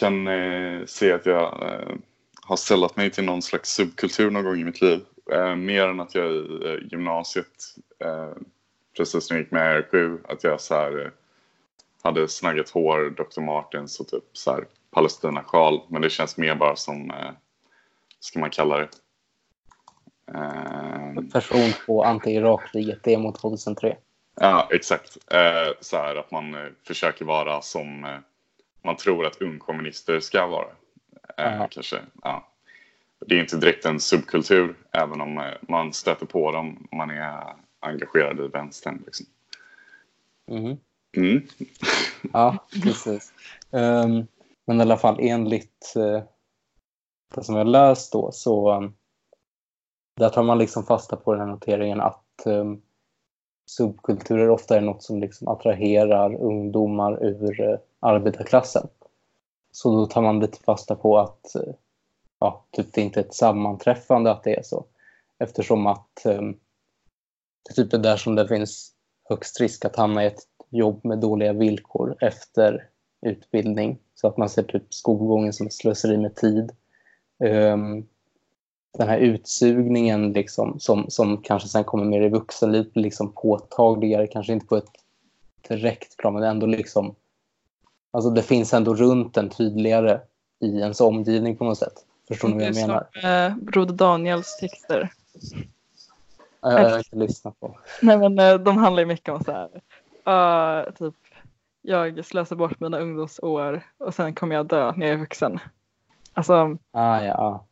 kan 0.00 0.26
eh, 0.28 0.84
se 0.86 1.12
att 1.12 1.26
jag 1.26 1.62
eh, 1.62 1.94
har 2.42 2.56
sällat 2.56 2.96
mig 2.96 3.10
till 3.10 3.24
någon 3.24 3.42
slags 3.42 3.70
subkultur 3.70 4.30
någon 4.30 4.44
gång 4.44 4.60
i 4.60 4.64
mitt 4.64 4.80
liv. 4.80 5.00
Eh, 5.32 5.56
mer 5.56 5.86
än 5.88 6.00
att 6.00 6.14
jag 6.14 6.32
i 6.32 6.60
eh, 6.64 6.88
gymnasiet, 6.92 7.46
eh, 7.98 8.30
precis 8.96 9.30
när 9.30 9.36
jag 9.36 9.42
gick 9.44 9.52
med 9.52 9.76
i 9.76 9.82
RQ, 9.82 10.20
att 10.28 10.44
jag 10.44 10.60
så 10.60 10.74
här, 10.74 11.04
eh, 11.04 11.10
hade 12.02 12.28
snaggat 12.28 12.70
hår, 12.70 13.10
Dr. 13.10 13.40
Martens 13.40 14.00
och 14.00 14.08
typ 14.08 14.24
så 14.32 14.50
här 14.50 14.64
Palestina-sjal. 14.90 15.80
Men 15.88 16.02
det 16.02 16.10
känns 16.10 16.36
mer 16.36 16.54
bara 16.54 16.76
som, 16.76 17.12
ska 18.20 18.40
man 18.40 18.50
kalla 18.50 18.78
det? 18.78 18.88
Eh, 20.34 21.22
Person 21.32 21.72
på 21.86 22.04
anti-Irak-kriget, 22.04 22.98
det 23.02 23.14
är 23.14 23.18
mot 23.18 23.40
2003. 23.40 23.96
Ja, 24.34 24.68
exakt. 24.72 25.32
Eh, 25.32 25.72
så 25.80 25.96
här 25.96 26.16
att 26.16 26.30
man 26.30 26.54
eh, 26.54 26.70
försöker 26.86 27.24
vara 27.24 27.62
som 27.62 28.04
eh, 28.04 28.18
man 28.82 28.96
tror 28.96 29.26
att 29.26 29.42
ungkommunister 29.42 30.20
ska 30.20 30.46
vara. 30.46 30.66
Aha. 31.38 31.68
kanske. 31.70 32.00
Ja. 32.22 32.46
Det 33.26 33.34
är 33.34 33.40
inte 33.40 33.56
direkt 33.56 33.84
en 33.84 34.00
subkultur, 34.00 34.74
även 34.92 35.20
om 35.20 35.52
man 35.68 35.92
stöter 35.92 36.26
på 36.26 36.52
dem 36.52 36.88
om 36.90 36.98
man 36.98 37.10
är 37.10 37.54
engagerad 37.80 38.40
i 38.40 38.48
vänstern. 38.48 39.02
Liksom. 39.06 39.26
Mhm. 40.48 40.78
Mm. 41.16 41.46
Ja, 42.32 42.66
precis. 42.82 43.32
Ehm, 43.72 44.26
men 44.64 44.78
i 44.78 44.82
alla 44.82 44.96
fall 44.96 45.16
enligt 45.20 45.94
uh, 45.96 46.22
det 47.34 47.44
som 47.44 47.56
jag 47.56 47.66
läst 47.66 48.12
då 48.12 48.32
så 48.32 48.76
um, 48.76 48.94
där 50.16 50.28
tar 50.28 50.42
man 50.42 50.58
liksom 50.58 50.84
fasta 50.84 51.16
på 51.16 51.32
den 51.32 51.40
här 51.40 51.48
noteringen 51.48 52.00
att 52.00 52.42
um, 52.44 52.82
subkulturer 53.66 54.50
ofta 54.50 54.76
är 54.76 54.80
något 54.80 55.02
som 55.02 55.20
liksom 55.20 55.48
attraherar 55.48 56.34
ungdomar 56.34 57.24
ur 57.24 57.60
uh, 57.60 57.78
arbetarklassen. 58.00 58.88
Så 59.72 59.96
då 59.96 60.06
tar 60.06 60.22
man 60.22 60.40
lite 60.40 60.58
fasta 60.58 60.94
på 60.94 61.18
att 61.18 61.52
uh, 61.56 61.74
ja, 62.38 62.64
typ 62.70 62.92
det 62.92 63.00
inte 63.00 63.20
är 63.20 63.24
ett 63.24 63.34
sammanträffande 63.34 64.30
att 64.30 64.42
det 64.42 64.58
är 64.58 64.62
så. 64.62 64.84
Eftersom 65.38 65.86
att 65.86 66.22
um, 66.24 66.58
det 67.68 67.74
typ 67.74 67.92
är 67.92 67.98
där 67.98 68.16
som 68.16 68.34
det 68.34 68.48
finns 68.48 68.92
högst 69.28 69.60
risk 69.60 69.84
att 69.84 69.96
hamna 69.96 70.24
i 70.24 70.26
ett 70.26 70.42
jobb 70.70 71.04
med 71.04 71.18
dåliga 71.18 71.52
villkor 71.52 72.16
efter 72.20 72.88
utbildning. 73.26 73.98
Så 74.14 74.28
att 74.28 74.36
man 74.36 74.48
ser 74.48 74.62
typ 74.62 74.94
skolgången 74.94 75.52
som 75.52 75.66
ett 75.66 75.72
slöseri 75.72 76.16
med 76.16 76.36
tid. 76.36 76.72
Ehm, 77.44 78.06
den 78.98 79.08
här 79.08 79.18
utsugningen 79.18 80.32
liksom, 80.32 80.80
som, 80.80 81.10
som 81.10 81.36
kanske 81.42 81.68
sen 81.68 81.84
kommer 81.84 82.04
mer 82.04 82.20
i 82.22 82.28
vuxenlivet 82.28 82.96
liksom 82.96 83.32
påtagligare, 83.32 84.26
kanske 84.26 84.52
inte 84.52 84.66
på 84.66 84.76
ett 84.76 84.90
direkt 85.68 86.16
plan 86.16 86.34
men 86.34 86.42
ändå 86.42 86.66
liksom 86.66 87.14
alltså 88.10 88.30
det 88.30 88.42
finns 88.42 88.74
ändå 88.74 88.94
runt 88.94 89.36
en 89.36 89.48
tydligare 89.48 90.20
i 90.60 90.78
ens 90.80 91.00
omgivning 91.00 91.56
på 91.56 91.64
något 91.64 91.78
sätt. 91.78 91.92
Förstår 92.28 92.48
ni 92.48 92.54
vad 92.54 92.62
jag 92.64 92.74
Det 92.74 92.80
är 92.80 92.86
menar? 92.86 93.06
som, 93.20 93.30
eh, 93.30 93.56
Broder 93.64 93.94
Daniels 93.94 94.56
texter. 94.60 95.12
Jag, 96.60 96.72
jag 96.72 96.90
har 96.90 96.98
inte 96.98 97.16
lyssnat 97.16 97.60
på. 97.60 97.78
Nej 98.02 98.18
men 98.18 98.38
eh, 98.38 98.54
de 98.54 98.76
handlar 98.76 99.00
ju 99.02 99.06
mycket 99.06 99.34
om 99.34 99.44
så 99.44 99.52
här. 99.52 99.68
eh, 100.86 100.92
typ 100.92 101.14
jag 101.82 102.24
slösar 102.24 102.56
bort 102.56 102.80
mina 102.80 102.98
ungdomsår 102.98 103.82
och 103.98 104.14
sen 104.14 104.34
kommer 104.34 104.54
jag 104.56 104.66
dö 104.66 104.92
när 104.96 105.06
jag 105.06 105.14
är 105.14 105.18
vuxen. 105.18 105.58
Alltså 106.40 106.78
Ah, 106.92 107.22
ja, 107.22 107.34
ah. 107.34 107.64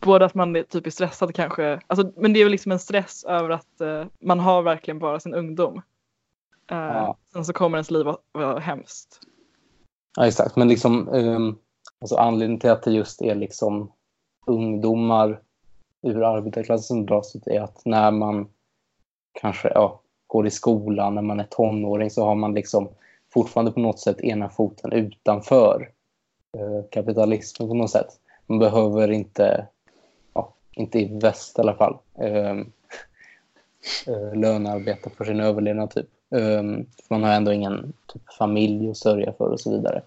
både 0.00 0.24
att 0.24 0.34
man 0.34 0.56
är 0.56 0.62
typ 0.62 0.86
är 0.86 0.90
stressad 0.90 1.34
kanske. 1.34 1.80
Alltså, 1.86 2.12
men 2.16 2.32
det 2.32 2.40
är 2.40 2.44
väl 2.44 2.50
liksom 2.50 2.72
en 2.72 2.78
stress 2.78 3.24
över 3.24 3.50
att 3.50 3.80
eh, 3.80 4.04
man 4.20 4.40
har 4.40 4.62
verkligen 4.62 4.98
bara 4.98 5.20
sin 5.20 5.34
ungdom. 5.34 5.82
Eh, 6.70 6.76
Ja. 6.76 7.16
Sen 7.32 7.44
så 7.44 7.52
kommer 7.52 7.78
ens 7.78 7.90
liv 7.90 8.08
att 8.08 8.20
vara 8.32 8.58
hemskt. 8.58 9.20
Ja, 10.16 10.26
exakt. 10.26 10.56
Men 10.56 10.68
liksom, 10.68 11.08
um, 11.08 11.58
alltså 12.00 12.16
anledningen 12.16 12.60
till 12.60 12.70
att 12.70 12.82
det 12.82 12.90
just 12.90 13.22
är 13.22 13.34
liksom 13.34 13.92
ungdomar 14.46 15.40
ur 16.02 16.36
arbetarklassen 16.36 16.82
som 16.82 17.06
dras 17.06 17.36
ut 17.36 17.46
är 17.46 17.60
att 17.60 17.84
när 17.84 18.10
man 18.10 18.48
kanske 19.40 19.68
ja, 19.74 20.00
går 20.26 20.46
i 20.46 20.50
skolan, 20.50 21.14
när 21.14 21.22
man 21.22 21.40
är 21.40 21.44
tonåring 21.44 22.10
så 22.10 22.24
har 22.24 22.34
man 22.34 22.54
liksom 22.54 22.88
fortfarande 23.32 23.72
på 23.72 23.80
något 23.80 24.00
sätt 24.00 24.20
ena 24.20 24.48
foten 24.48 24.92
utanför 24.92 25.90
kapitalismen 26.90 27.68
på 27.68 27.74
något 27.74 27.90
sätt. 27.90 28.08
Man 28.46 28.58
behöver 28.58 29.10
inte, 29.10 29.66
ja, 30.34 30.54
inte 30.72 30.98
i 30.98 31.18
väst 31.18 31.58
i 31.58 31.60
alla 31.60 31.74
fall, 31.74 31.96
eh, 32.18 32.56
eh, 34.06 34.34
lönearbeta 34.34 35.10
för 35.10 35.24
sin 35.24 35.40
överlevnad 35.40 35.90
typ. 35.90 36.06
Um, 36.28 36.86
man 37.10 37.22
har 37.22 37.32
ändå 37.32 37.52
ingen 37.52 37.92
typ, 38.06 38.32
familj 38.38 38.90
att 38.90 38.96
sörja 38.96 39.32
för 39.32 39.44
och 39.44 39.60
så 39.60 39.70
vidare. 39.70 40.02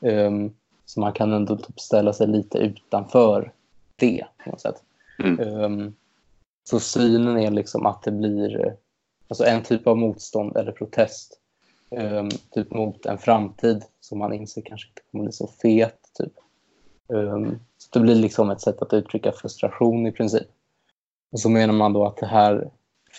Um, 0.00 0.54
så 0.84 1.00
man 1.00 1.12
kan 1.12 1.32
ändå 1.32 1.56
typ, 1.56 1.80
ställa 1.80 2.12
sig 2.12 2.26
lite 2.26 2.58
utanför 2.58 3.52
det 3.96 4.24
på 4.44 4.50
något 4.50 4.60
sätt. 4.60 4.82
Mm. 5.18 5.40
Um, 5.40 5.94
så 6.64 6.80
synen 6.80 7.38
är 7.38 7.50
liksom 7.50 7.86
att 7.86 8.02
det 8.02 8.10
blir 8.10 8.66
eh, 8.66 8.72
alltså 9.28 9.44
en 9.44 9.62
typ 9.62 9.86
av 9.86 9.96
motstånd 9.96 10.56
eller 10.56 10.72
protest 10.72 11.40
um, 11.98 12.28
typ 12.50 12.70
mot 12.74 13.06
en 13.06 13.18
framtid 13.18 13.84
som 14.00 14.18
man 14.18 14.32
inser 14.32 14.62
kanske 14.62 14.88
inte 14.88 15.02
kommer 15.10 15.24
bli 15.24 15.32
så 15.32 15.46
fet. 15.46 15.98
Typ. 16.18 16.32
Um, 17.08 17.60
så 17.78 17.88
det 17.92 18.00
blir 18.00 18.14
liksom 18.14 18.50
ett 18.50 18.60
sätt 18.60 18.82
att 18.82 18.92
uttrycka 18.92 19.32
frustration 19.32 20.06
i 20.06 20.12
princip. 20.12 20.48
Och 21.32 21.40
så 21.40 21.48
menar 21.48 21.74
man 21.74 21.92
då 21.92 22.06
att 22.06 22.16
det 22.16 22.26
här 22.26 22.70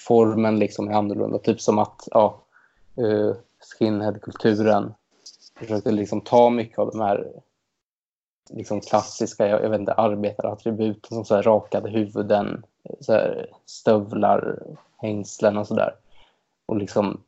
formen 0.07 0.59
liksom 0.59 0.87
är 0.87 0.93
annorlunda. 0.93 1.37
Typ 1.37 1.61
som 1.61 1.79
att 1.79 2.07
ja, 2.11 2.41
uh, 2.99 3.35
skinheadkulturen 3.79 4.93
försökte 5.59 5.91
liksom 5.91 6.21
ta 6.21 6.49
mycket 6.49 6.79
av 6.79 6.91
de 6.91 7.01
här 7.01 7.31
liksom 8.49 8.81
klassiska 8.81 9.47
jag, 9.47 9.63
jag 9.63 9.69
vet 9.69 9.79
inte, 9.79 9.93
arbetarattributen 9.93 11.15
som 11.15 11.25
så 11.25 11.35
här 11.35 11.43
rakade 11.43 11.89
huvuden, 11.89 12.65
så 12.99 13.13
här 13.13 13.49
stövlar, 13.65 14.59
hängslen 14.97 15.57
och 15.57 15.67
sådär. 15.67 15.95
Och 16.65 16.77
liksom 16.77 17.21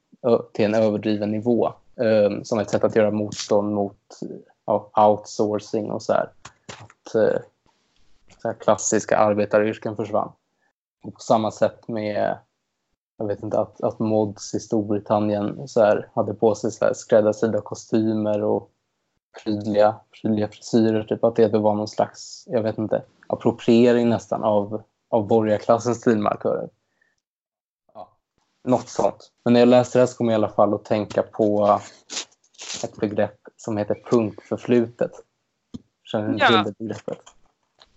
till 0.53 0.65
en 0.65 0.75
överdriven 0.75 1.31
nivå. 1.31 1.73
Um, 1.95 2.43
som 2.43 2.59
ett 2.59 2.69
sätt 2.69 2.83
att 2.83 2.95
göra 2.95 3.11
motstånd 3.11 3.73
mot 3.73 4.19
ja, 4.65 4.91
outsourcing 4.95 5.91
och 5.91 6.03
så 6.03 6.13
här. 6.13 6.31
Att 6.79 7.15
uh, 7.15 7.39
så 8.41 8.47
här 8.47 8.55
klassiska 8.59 9.17
arbetaryrken 9.17 9.95
försvann. 9.95 10.31
Och 11.03 11.13
på 11.13 11.19
samma 11.19 11.51
sätt 11.51 11.87
med 11.87 12.37
jag 13.17 13.27
vet 13.27 13.43
inte, 13.43 13.59
att, 13.59 13.83
att 13.83 13.99
mods 13.99 14.53
i 14.53 14.59
Storbritannien 14.59 15.67
så 15.67 15.81
här, 15.81 16.09
hade 16.13 16.33
på 16.33 16.55
sig 16.55 16.71
så 16.71 16.85
här 16.85 16.93
skräddarsydda 16.93 17.61
kostymer 17.61 18.43
och 18.43 18.71
prydliga, 19.43 19.95
prydliga 20.21 20.47
frisyrer. 20.47 21.03
Typ 21.03 21.23
att 21.23 21.35
det 21.35 21.57
var 21.57 21.75
någon 21.75 21.87
slags, 21.87 22.43
jag 22.47 22.63
vet 22.63 22.77
inte, 22.77 23.03
appropriering 23.27 24.09
nästan 24.09 24.43
av, 24.43 24.83
av 25.09 25.27
borgarklassens 25.27 25.97
stilmarkörer. 26.01 26.69
Något 28.67 28.89
sånt. 28.89 29.31
Men 29.43 29.53
när 29.53 29.59
jag 29.59 29.69
läste 29.69 29.97
det 29.97 30.01
här 30.01 30.07
så 30.07 30.17
kom 30.17 30.27
jag 30.27 30.33
i 30.33 30.35
alla 30.43 30.49
fall 30.53 30.73
att 30.73 30.85
tänka 30.85 31.23
på 31.23 31.79
ett 32.83 32.95
begrepp 32.95 33.39
som 33.57 33.77
heter 33.77 33.95
punkförflutet. 34.09 35.11
Känner 36.03 36.27
ni 36.27 36.37
Ja. 36.39 36.47
till 36.47 36.63
det 36.63 36.73
begreppet? 36.77 37.19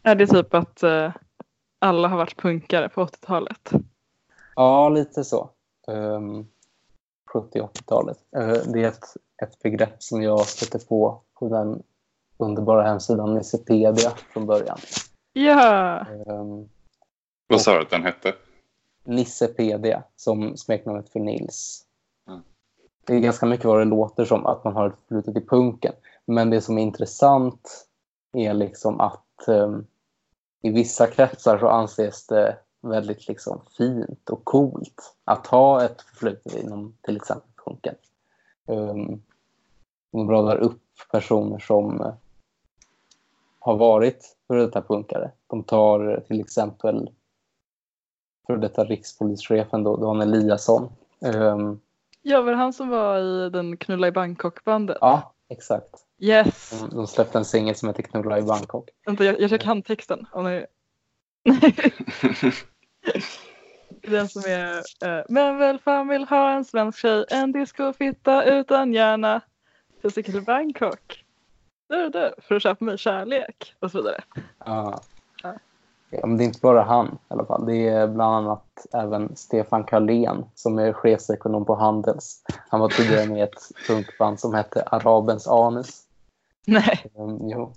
Är 0.03 0.14
det 0.14 0.27
typ 0.27 0.55
att 0.55 0.83
eh, 0.83 1.12
alla 1.79 2.09
har 2.09 2.16
varit 2.16 2.37
punkare 2.37 2.89
på 2.89 3.05
80-talet? 3.05 3.71
Ja, 4.55 4.89
lite 4.89 5.25
så. 5.25 5.51
Um, 5.87 6.47
70-80-talet. 7.35 8.18
Uh, 8.37 8.73
det 8.73 8.85
är 8.85 8.89
ett, 8.89 9.05
ett 9.43 9.59
begrepp 9.62 10.03
som 10.03 10.23
jag 10.23 10.41
stötte 10.47 10.87
på 10.87 11.23
på 11.35 11.49
den 11.49 11.83
underbara 12.39 12.83
hemsidan 12.83 13.35
Nissepedia 13.35 14.11
från 14.33 14.47
början. 14.47 14.79
Ja, 15.33 16.07
Um, 16.27 16.68
Vad 17.47 17.61
sa 17.61 17.75
du 17.75 17.81
att 17.83 17.91
den 17.91 18.03
hette? 18.03 18.35
Nissepedia 19.11 20.03
som 20.17 20.57
smeknamnet 20.57 21.09
för 21.09 21.21
Nils. 21.21 21.85
Mm. 22.29 22.41
Det 23.05 23.15
är 23.15 23.21
ganska 23.21 23.47
mycket 23.47 23.67
vad 23.67 23.81
det 23.81 23.85
låter 23.85 24.25
som 24.25 24.47
att 24.47 24.65
man 24.65 24.73
har 24.73 24.87
ett 24.89 24.99
förflutet 24.99 25.43
i 25.43 25.47
punken. 25.47 25.93
Men 26.27 26.51
det 26.51 26.61
som 26.61 26.79
är 26.79 26.83
intressant 26.83 27.87
är 28.33 28.55
liksom 28.55 29.01
att 29.01 29.45
um, 29.47 29.87
i 30.63 30.71
vissa 30.71 31.07
kretsar 31.07 31.59
så 31.59 31.69
anses 31.69 32.27
det 32.27 32.57
väldigt 32.83 33.29
liksom 33.29 33.61
fint 33.77 34.31
och 34.31 34.45
coolt 34.45 35.15
att 35.25 35.47
ha 35.47 35.85
ett 35.85 36.03
förflutet 36.03 36.55
inom 36.55 36.97
till 37.03 37.17
exempel 37.17 37.51
punken. 37.65 37.95
Um, 38.67 39.23
de 40.13 40.31
radar 40.31 40.57
upp 40.57 40.83
personer 41.11 41.59
som 41.59 42.01
eh, 42.01 42.15
har 43.59 43.77
varit 43.77 44.37
före 44.47 44.61
detta 44.67 44.83
punkare. 44.83 45.31
De 45.47 45.63
tar 45.63 46.15
eh, 46.15 46.21
till 46.21 46.41
exempel 46.41 47.11
före 48.51 48.61
detta 48.61 48.85
rikspolischefen 48.85 49.85
då, 49.85 49.97
Dan 49.97 50.21
Eliasson. 50.21 50.93
Um, 51.21 51.81
Ja, 52.23 52.43
var 52.43 52.51
det 52.51 52.57
han 52.57 52.73
som 52.73 52.89
var 52.89 53.19
i 53.19 53.51
den 53.51 53.77
Knulla 53.77 54.09
i 54.09 54.13
Bangkok-bandet? 54.13 54.99
ja, 55.01 55.35
exakt. 55.49 55.91
Yes! 56.19 56.71
De, 56.81 56.97
de 56.97 57.07
släppte 57.07 57.39
en 57.39 57.45
singel 57.45 57.75
som 57.75 57.89
heter 57.89 58.03
Knulla 58.03 58.39
i 58.39 58.43
Bangkok. 58.43 58.89
Vänta, 59.07 59.25
jag, 59.25 59.41
jag 59.41 59.61
kan 59.61 59.83
texten. 59.83 60.27
Om 60.33 60.45
ni... 60.45 60.67
Den 64.03 64.29
som 64.29 64.43
är 64.47 64.77
eh, 65.05 65.25
Men 65.29 65.59
väl 65.59 65.79
fan 65.79 66.09
vill 66.09 66.25
ha 66.25 66.51
en 66.51 66.65
svensk 66.65 66.99
tjej, 66.99 67.25
en 67.31 67.53
discofitta 67.53 68.45
utan 68.45 68.93
hjärna. 68.93 69.41
Jag 70.03 70.13
sticker 70.13 70.33
till 70.33 70.45
Bangkok. 70.45 71.25
Du, 71.89 72.09
du, 72.09 72.35
för 72.39 72.55
att 72.55 72.63
köpa 72.63 72.85
mig 72.85 72.99
kärlek 72.99 73.75
och 73.79 73.91
så 73.91 73.99
vidare. 73.99 74.23
Ja. 74.65 75.01
Ja. 76.11 76.27
Men 76.27 76.37
det 76.37 76.45
är 76.45 76.47
inte 76.47 76.61
bara 76.61 76.83
han 76.83 77.07
i 77.07 77.19
alla 77.29 77.45
fall. 77.45 77.67
Det 77.67 77.89
är 77.89 78.09
bland 78.09 78.35
annat 78.35 78.87
även 78.93 79.37
Stefan 79.37 79.85
Karlén 79.85 80.45
som 80.55 80.79
är 80.79 80.93
chefsekonom 80.93 81.65
på 81.65 81.75
Handels. 81.75 82.43
Han 82.69 82.81
var 82.81 82.89
tidigare 82.89 83.29
med 83.29 83.39
i 83.39 83.41
ett 83.41 83.87
punkband 83.87 84.41
som 84.41 84.55
hette 84.55 84.83
Arabens 84.83 85.49
anus. 85.49 86.03
Nej. 86.67 87.11
Um, 87.15 87.49
jo. 87.49 87.73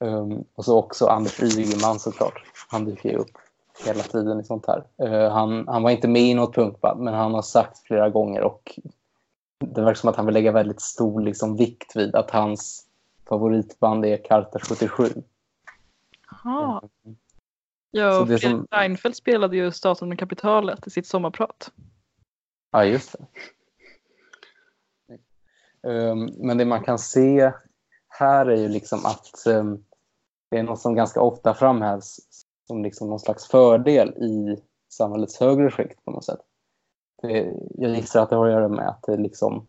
Um, 0.00 0.44
och 0.54 0.64
så 0.64 0.78
också 0.78 1.06
Anders 1.06 1.42
Ygeman 1.42 1.98
såklart. 1.98 2.42
Han 2.68 2.84
dyker 2.84 3.08
ju 3.08 3.16
upp 3.16 3.38
hela 3.86 4.02
tiden 4.02 4.40
i 4.40 4.44
sånt 4.44 4.66
här. 4.66 4.84
Uh, 5.02 5.32
han, 5.32 5.68
han 5.68 5.82
var 5.82 5.90
inte 5.90 6.08
med 6.08 6.22
i 6.22 6.34
något 6.34 6.54
punkband 6.54 7.00
men 7.00 7.14
han 7.14 7.34
har 7.34 7.42
sagt 7.42 7.78
flera 7.78 8.10
gånger 8.10 8.42
och 8.42 8.78
det 9.58 9.82
verkar 9.82 9.94
som 9.94 10.10
att 10.10 10.16
han 10.16 10.26
vill 10.26 10.34
lägga 10.34 10.52
väldigt 10.52 10.80
stor 10.80 11.20
liksom, 11.20 11.56
vikt 11.56 11.96
vid 11.96 12.14
att 12.14 12.30
hans 12.30 12.86
favoritband 13.28 14.04
är 14.04 14.16
Carter 14.16 14.58
77. 14.58 15.04
Jaha. 16.30 16.82
Mm. 17.04 17.16
Ja, 17.96 18.20
och 18.20 18.26
Fredrik 18.26 18.50
som- 18.50 18.66
Reinfeldt 18.70 19.16
spelade 19.16 19.56
ju 19.56 19.72
Staten 19.72 20.08
med 20.08 20.18
kapitalet 20.18 20.86
i 20.86 20.90
sitt 20.90 21.06
sommarprat. 21.06 21.72
Ja, 22.72 22.84
just 22.84 23.16
det. 23.18 23.26
Um, 25.88 26.30
men 26.38 26.58
det 26.58 26.64
man 26.64 26.84
kan 26.84 26.98
se 26.98 27.52
här 28.08 28.46
är 28.46 28.56
ju 28.56 28.68
liksom 28.68 28.98
att 29.06 29.46
um, 29.46 29.84
det 30.50 30.58
är 30.58 30.62
något 30.62 30.80
som 30.80 30.94
ganska 30.94 31.20
ofta 31.20 31.54
framhävs 31.54 32.20
som 32.66 32.82
liksom 32.82 33.08
någon 33.08 33.20
slags 33.20 33.46
fördel 33.46 34.08
i 34.08 34.62
samhällets 34.88 35.40
högre 35.40 35.70
skikt 35.70 36.04
på 36.04 36.10
något 36.10 36.24
sätt. 36.24 36.40
Det, 37.22 37.54
jag 37.74 37.90
gissar 37.90 38.22
att 38.22 38.30
det 38.30 38.36
har 38.36 38.46
att 38.46 38.52
göra 38.52 38.68
med 38.68 38.88
att 38.88 39.02
det 39.02 39.16
liksom 39.16 39.66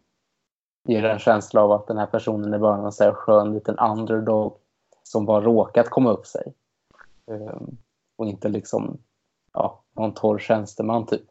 ger 0.87 1.03
en 1.03 1.19
känsla 1.19 1.61
av 1.61 1.71
att 1.71 1.87
den 1.87 1.97
här 1.97 2.05
personen 2.05 2.53
är 2.53 2.59
bara 2.59 2.85
en 2.85 2.91
så 2.91 3.03
här 3.03 3.13
skön 3.13 3.53
liten 3.53 3.79
underdog 3.79 4.57
som 5.03 5.25
bara 5.25 5.41
råkat 5.41 5.89
komma 5.89 6.11
upp 6.11 6.25
sig. 6.25 6.53
Um, 7.25 7.77
och 8.15 8.27
inte 8.27 8.49
liksom 8.49 8.97
ja, 9.53 9.83
någon 9.93 10.13
torr 10.13 10.39
tjänsteman 10.39 11.05
typ 11.05 11.21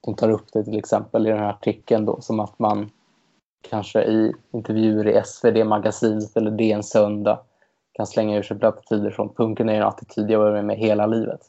de 0.00 0.14
tar 0.14 0.30
upp 0.30 0.52
det 0.52 0.64
till 0.64 0.78
exempel 0.78 1.26
i 1.26 1.30
den 1.30 1.38
här 1.38 1.50
artikeln 1.50 2.04
då, 2.04 2.20
som 2.20 2.40
att 2.40 2.58
man 2.58 2.90
kanske 3.60 4.02
i 4.02 4.32
intervjuer 4.52 5.08
i 5.08 5.22
SvD-magasinet 5.24 6.36
eller 6.36 6.50
DN 6.50 6.82
Söndag 6.82 7.40
kan 7.92 8.06
slänga 8.06 8.38
ur 8.38 8.42
sig 8.42 8.64
attityder 8.64 9.10
som 9.10 9.34
punken 9.34 9.68
är 9.68 9.74
en 9.74 9.82
attityd 9.82 10.30
jag 10.30 10.38
varit 10.38 10.54
med 10.54 10.64
med 10.64 10.76
hela 10.76 11.06
livet. 11.06 11.40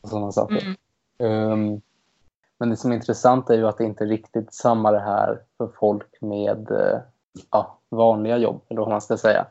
Och 0.00 0.08
sådana 0.08 0.32
saker. 0.32 0.76
Mm. 1.18 1.52
Um, 1.52 1.80
men 2.58 2.70
det 2.70 2.76
som 2.76 2.90
är 2.90 2.96
intressant 2.96 3.50
är 3.50 3.54
ju 3.54 3.66
att 3.66 3.78
det 3.78 3.84
inte 3.84 4.04
är 4.04 4.08
riktigt 4.08 4.54
samma 4.54 4.92
det 4.92 5.00
här 5.00 5.42
för 5.58 5.68
folk 5.68 6.20
med 6.20 6.70
eh, 6.70 7.00
ja, 7.50 7.78
vanliga 7.88 8.38
jobb, 8.38 8.60
eller 8.68 8.80
vad 8.80 8.90
man 8.90 9.00
ska 9.00 9.16
säga. 9.16 9.46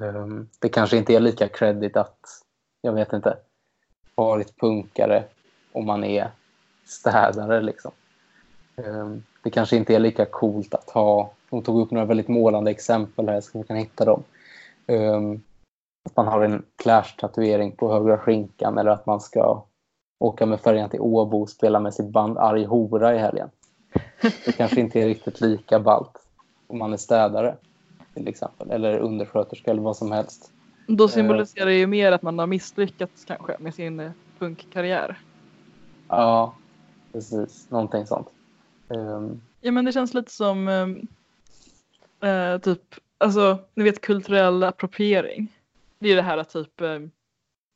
Ehm, 0.00 0.48
det 0.60 0.68
kanske 0.68 0.96
inte 0.96 1.14
är 1.14 1.20
lika 1.20 1.48
credit 1.48 1.96
att, 1.96 2.18
jag 2.80 2.92
vet 2.92 3.12
inte, 3.12 3.36
varit 4.14 4.56
punkare 4.60 5.24
om 5.72 5.86
man 5.86 6.04
är 6.04 6.30
städare 6.84 7.60
liksom. 7.60 7.92
Ehm, 8.76 9.22
det 9.42 9.50
kanske 9.50 9.76
inte 9.76 9.94
är 9.94 9.98
lika 9.98 10.24
coolt 10.24 10.74
att 10.74 10.90
ha, 10.90 11.30
de 11.50 11.62
tog 11.62 11.80
upp 11.80 11.90
några 11.90 12.06
väldigt 12.06 12.28
målande 12.28 12.70
exempel 12.70 13.28
här, 13.28 13.40
så 13.40 13.58
vi 13.58 13.64
kan 13.64 13.76
hitta 13.76 14.04
dem. 14.04 14.22
Ehm, 14.86 15.42
att 16.04 16.16
man 16.16 16.26
har 16.26 16.42
en 16.42 16.64
Clash-tatuering 16.76 17.72
på 17.72 17.92
högra 17.92 18.18
skinkan 18.18 18.78
eller 18.78 18.90
att 18.90 19.06
man 19.06 19.20
ska 19.20 19.64
åka 20.18 20.46
med 20.46 20.60
färjan 20.60 20.90
till 20.90 21.00
Åbo 21.00 21.42
och 21.42 21.48
spela 21.48 21.80
med 21.80 21.94
sitt 21.94 22.08
band 22.08 22.38
Arg 22.38 22.64
Hora 22.64 23.14
i 23.14 23.18
helgen. 23.18 23.50
Det 24.44 24.52
kanske 24.52 24.80
inte 24.80 25.00
är 25.00 25.06
riktigt 25.06 25.40
lika 25.40 25.80
ballt 25.80 26.26
om 26.66 26.78
man 26.78 26.92
är 26.92 26.96
städare 26.96 27.56
till 28.14 28.28
exempel, 28.28 28.70
eller 28.70 28.98
undersköterska 28.98 29.70
eller 29.70 29.82
vad 29.82 29.96
som 29.96 30.12
helst. 30.12 30.52
Då 30.86 31.08
symboliserar 31.08 31.66
det 31.66 31.74
ju 31.74 31.86
mer 31.86 32.12
att 32.12 32.22
man 32.22 32.38
har 32.38 32.46
misslyckats 32.46 33.24
kanske 33.24 33.56
med 33.58 33.74
sin 33.74 34.00
eh, 34.00 34.12
punkkarriär. 34.38 35.18
Ja, 36.08 36.54
precis. 37.12 37.70
Någonting 37.70 38.06
sånt. 38.06 38.28
Um, 38.88 39.40
Ja 39.60 39.72
men 39.72 39.84
det 39.84 39.92
känns 39.92 40.14
lite 40.14 40.32
som 40.32 40.68
ehm, 40.68 41.06
eh, 42.20 42.58
typ, 42.58 42.94
alltså 43.18 43.58
ni 43.74 43.84
vet 43.84 44.00
kulturell 44.00 44.62
appropriering. 44.62 45.58
Det 45.98 46.06
är 46.06 46.10
ju 46.10 46.16
det 46.16 46.22
här 46.22 46.38
att 46.38 46.50
typ 46.50 46.80
ehm, 46.80 47.10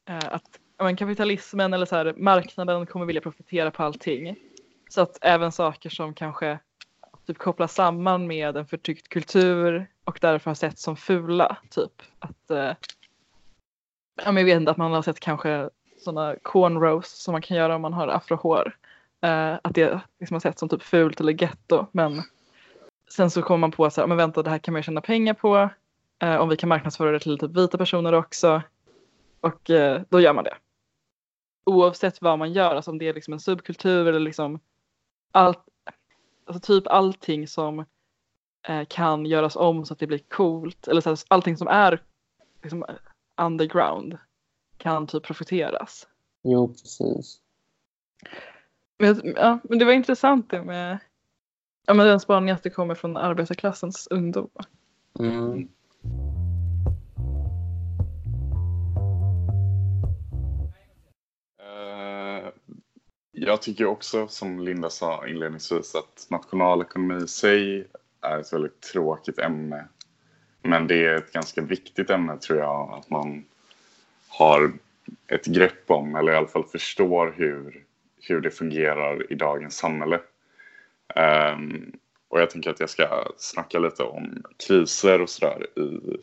eh, 0.09 0.33
att 0.35 0.61
men 0.79 0.97
kapitalismen 0.97 1.75
eller 1.75 1.87
så 1.87 1.97
här, 1.97 2.15
marknaden 2.17 2.87
kommer 2.87 3.07
vilja 3.07 3.21
profitera 3.23 3.71
på 3.71 3.83
allting. 3.83 4.37
Så 4.91 5.01
att 5.01 5.19
även 5.21 5.53
saker 5.53 5.91
som 5.91 6.15
kanske 6.15 6.59
typ 7.29 7.39
kopplas 7.39 7.75
samman 7.75 8.27
med 8.27 8.57
en 8.57 8.67
förtryckt 8.67 9.09
kultur 9.09 9.87
och 10.05 10.19
därför 10.21 10.51
har 10.51 10.55
sett 10.55 10.79
som 10.79 10.97
fula. 10.97 11.57
Typ 11.71 12.03
att, 12.19 12.51
eh, 12.51 12.73
ja 14.25 14.33
men 14.33 14.37
jag 14.37 14.45
vet 14.45 14.57
inte, 14.57 14.71
att 14.71 14.77
man 14.77 14.93
har 14.93 15.03
sett 15.03 15.21
kanske 15.21 15.71
sådana 15.99 16.37
cornrows 16.43 17.23
som 17.23 17.33
man 17.33 17.43
kan 17.43 17.57
göra 17.57 17.77
om 17.77 17.83
man 17.83 17.93
har 17.93 18.09
afrohår. 18.09 18.77
Eh, 19.21 19.55
att 19.63 19.75
det 19.75 20.01
liksom 20.21 20.35
har 20.35 20.41
sett 20.41 20.59
som 20.59 20.69
typ 20.69 20.83
fult 20.83 21.21
eller 21.21 21.43
getto. 21.43 21.87
Men 21.93 22.23
sen 23.11 23.31
så 23.31 23.43
kommer 23.43 23.59
man 23.59 23.71
på 23.71 23.91
så 23.91 24.01
här, 24.01 24.09
men 24.09 24.17
vänta 24.17 24.43
det 24.43 24.51
här 24.51 24.59
kan 24.59 24.73
man 24.73 24.79
ju 24.79 24.83
tjäna 24.83 25.01
pengar 25.01 25.35
på. 25.35 25.69
Eh, 26.23 26.37
om 26.37 26.49
vi 26.49 26.57
kan 26.57 26.69
marknadsföra 26.69 27.13
det 27.13 27.21
till 27.21 27.39
typ 27.39 27.57
vita 27.57 27.79
personer 27.79 28.13
också. 28.13 28.63
Och 29.41 29.71
eh, 29.71 30.03
då 30.09 30.21
gör 30.21 30.33
man 30.33 30.45
det. 30.45 30.55
Oavsett 31.65 32.23
vad 32.23 32.39
man 32.39 32.53
gör, 32.53 32.77
alltså 32.77 32.91
om 32.91 32.99
det 32.99 33.09
är 33.09 33.15
liksom 33.15 33.33
en 33.35 33.41
subkultur 33.41 34.07
eller 34.07 34.21
liksom 34.21 34.61
allt, 35.33 35.68
alltså 36.49 36.61
typ 36.61 36.87
allting 36.87 37.49
som 37.49 37.85
eh, 38.69 38.85
kan 38.89 39.27
göras 39.27 39.57
om 39.57 39.87
så 39.87 39.93
att 39.93 39.99
det 39.99 40.07
blir 40.07 40.19
coolt. 40.19 40.89
Eller 40.89 41.01
så 41.01 41.09
här, 41.09 41.19
allting 41.29 41.57
som 41.57 41.69
är 41.69 42.03
liksom, 42.63 42.85
underground 43.37 44.19
kan 44.77 45.07
typ 45.07 45.23
profiteras. 45.23 46.09
jo, 46.43 46.69
precis. 46.69 47.41
Men, 48.99 49.35
ja, 49.37 49.59
men 49.63 49.79
det 49.79 49.85
var 49.85 49.93
intressant 49.93 50.51
det 50.51 50.63
med 50.63 50.99
ja, 51.87 51.95
men 51.95 52.07
den 52.07 52.21
spaningen 52.21 52.55
att 52.55 52.63
det 52.63 52.71
kommer 52.71 52.95
från 52.95 53.17
arbetarklassens 53.17 54.09
ungdom. 54.11 54.51
Mm. 55.19 55.69
Jag 63.41 63.63
tycker 63.63 63.87
också, 63.87 64.29
som 64.29 64.61
Linda 64.61 64.91
sa 64.91 65.27
inledningsvis, 65.27 65.95
att 65.95 66.27
nationalekonomi 66.31 67.25
i 67.25 67.29
sig 67.29 67.87
är 68.21 68.39
ett 68.39 68.53
väldigt 68.53 68.81
tråkigt 68.81 69.39
ämne. 69.39 69.85
Men 70.63 70.87
det 70.87 71.07
är 71.07 71.15
ett 71.15 71.33
ganska 71.33 71.63
viktigt 71.63 72.11
ämne 72.11 72.39
tror 72.39 72.59
jag, 72.59 72.93
att 72.99 73.11
man 73.11 73.45
har 74.29 74.73
ett 75.27 75.47
grepp 75.47 75.91
om, 75.91 76.17
eller 76.17 76.33
i 76.33 76.37
alla 76.37 76.47
fall 76.47 76.65
förstår 76.65 77.35
hur, 77.37 77.85
hur 78.21 78.41
det 78.41 78.51
fungerar 78.51 79.33
i 79.33 79.35
dagens 79.35 79.77
samhälle. 79.77 80.21
Um, 81.55 81.93
och 82.29 82.41
jag 82.41 82.51
tänker 82.51 82.71
att 82.71 82.81
jag 82.81 82.91
ska 82.91 83.25
snacka 83.37 83.79
lite 83.79 84.03
om 84.03 84.43
kriser 84.67 85.23
och 85.23 85.31
sådär 85.31 85.67
i 85.77 86.17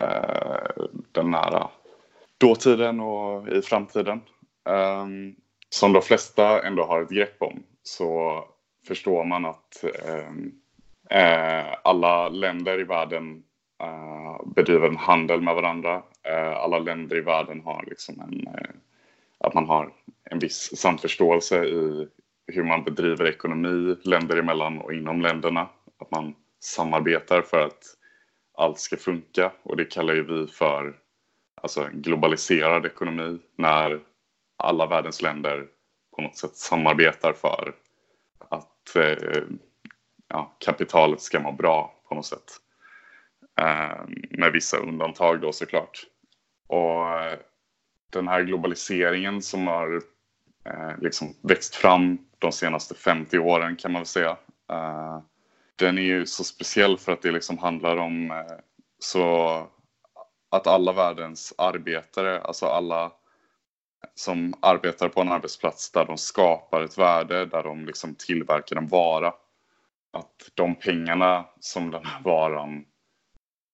uh, 0.00 0.86
den 1.12 1.30
nära 1.30 1.70
dåtiden 2.38 3.00
och 3.00 3.48
i 3.48 3.62
framtiden. 3.62 4.20
Um, 4.64 5.36
som 5.70 5.92
de 5.92 6.02
flesta 6.02 6.62
ändå 6.62 6.84
har 6.84 7.02
ett 7.02 7.10
grepp 7.10 7.42
om 7.42 7.62
så 7.82 8.44
förstår 8.86 9.24
man 9.24 9.44
att 9.44 9.84
ehm, 10.06 10.52
eh, 11.10 11.74
alla 11.84 12.28
länder 12.28 12.80
i 12.80 12.84
världen 12.84 13.42
eh, 13.80 14.46
bedriver 14.46 14.88
en 14.88 14.96
handel 14.96 15.40
med 15.40 15.54
varandra. 15.54 16.02
Eh, 16.22 16.56
alla 16.56 16.78
länder 16.78 17.16
i 17.16 17.20
världen 17.20 17.60
har 17.60 17.84
liksom 17.86 18.20
en, 18.20 18.46
eh, 18.46 18.70
att 19.38 19.54
man 19.54 19.66
har 19.66 19.92
en 20.24 20.38
viss 20.38 20.76
samförståelse 20.76 21.64
i 21.64 22.08
hur 22.46 22.64
man 22.64 22.84
bedriver 22.84 23.26
ekonomi 23.26 23.96
länder 24.02 24.36
emellan 24.36 24.78
och 24.78 24.92
inom 24.92 25.22
länderna. 25.22 25.68
Att 25.98 26.10
man 26.10 26.34
samarbetar 26.60 27.42
för 27.42 27.66
att 27.66 27.84
allt 28.54 28.78
ska 28.78 28.96
funka 28.96 29.52
och 29.62 29.76
det 29.76 29.84
kallar 29.84 30.14
ju 30.14 30.22
vi 30.22 30.46
för 30.46 30.96
alltså 31.54 31.84
en 31.84 32.02
globaliserad 32.02 32.86
ekonomi 32.86 33.38
när 33.56 34.00
alla 34.58 34.86
världens 34.86 35.22
länder 35.22 35.66
på 36.16 36.22
något 36.22 36.36
sätt 36.36 36.56
samarbetar 36.56 37.32
för 37.32 37.74
att 38.48 38.96
eh, 38.96 39.42
ja, 40.28 40.56
kapitalet 40.58 41.20
ska 41.20 41.40
må 41.40 41.52
bra 41.52 41.94
på 42.08 42.14
något 42.14 42.26
sätt. 42.26 42.52
Eh, 43.60 44.00
med 44.30 44.52
vissa 44.52 44.76
undantag 44.76 45.40
då 45.40 45.52
såklart. 45.52 46.06
Och 46.66 47.20
eh, 47.20 47.38
den 48.12 48.28
här 48.28 48.42
globaliseringen 48.42 49.42
som 49.42 49.66
har 49.66 50.02
eh, 50.64 50.98
liksom 51.00 51.34
växt 51.42 51.74
fram 51.74 52.18
de 52.38 52.52
senaste 52.52 52.94
50 52.94 53.38
åren 53.38 53.76
kan 53.76 53.92
man 53.92 54.00
väl 54.00 54.06
säga. 54.06 54.36
Eh, 54.70 55.20
den 55.76 55.98
är 55.98 56.02
ju 56.02 56.26
så 56.26 56.44
speciell 56.44 56.98
för 56.98 57.12
att 57.12 57.22
det 57.22 57.30
liksom 57.30 57.58
handlar 57.58 57.96
om 57.96 58.30
eh, 58.30 58.58
så 58.98 59.66
att 60.50 60.66
alla 60.66 60.92
världens 60.92 61.54
arbetare, 61.58 62.40
alltså 62.40 62.66
alla 62.66 63.12
som 64.14 64.54
arbetar 64.60 65.08
på 65.08 65.20
en 65.20 65.32
arbetsplats 65.32 65.90
där 65.92 66.04
de 66.04 66.18
skapar 66.18 66.82
ett 66.82 66.98
värde, 66.98 67.46
där 67.46 67.62
de 67.62 67.86
liksom 67.86 68.14
tillverkar 68.14 68.76
en 68.76 68.88
vara. 68.88 69.34
Att 70.12 70.50
de 70.54 70.74
pengarna 70.74 71.44
som 71.60 71.90
den 71.90 72.04
här 72.04 72.22
varan 72.22 72.84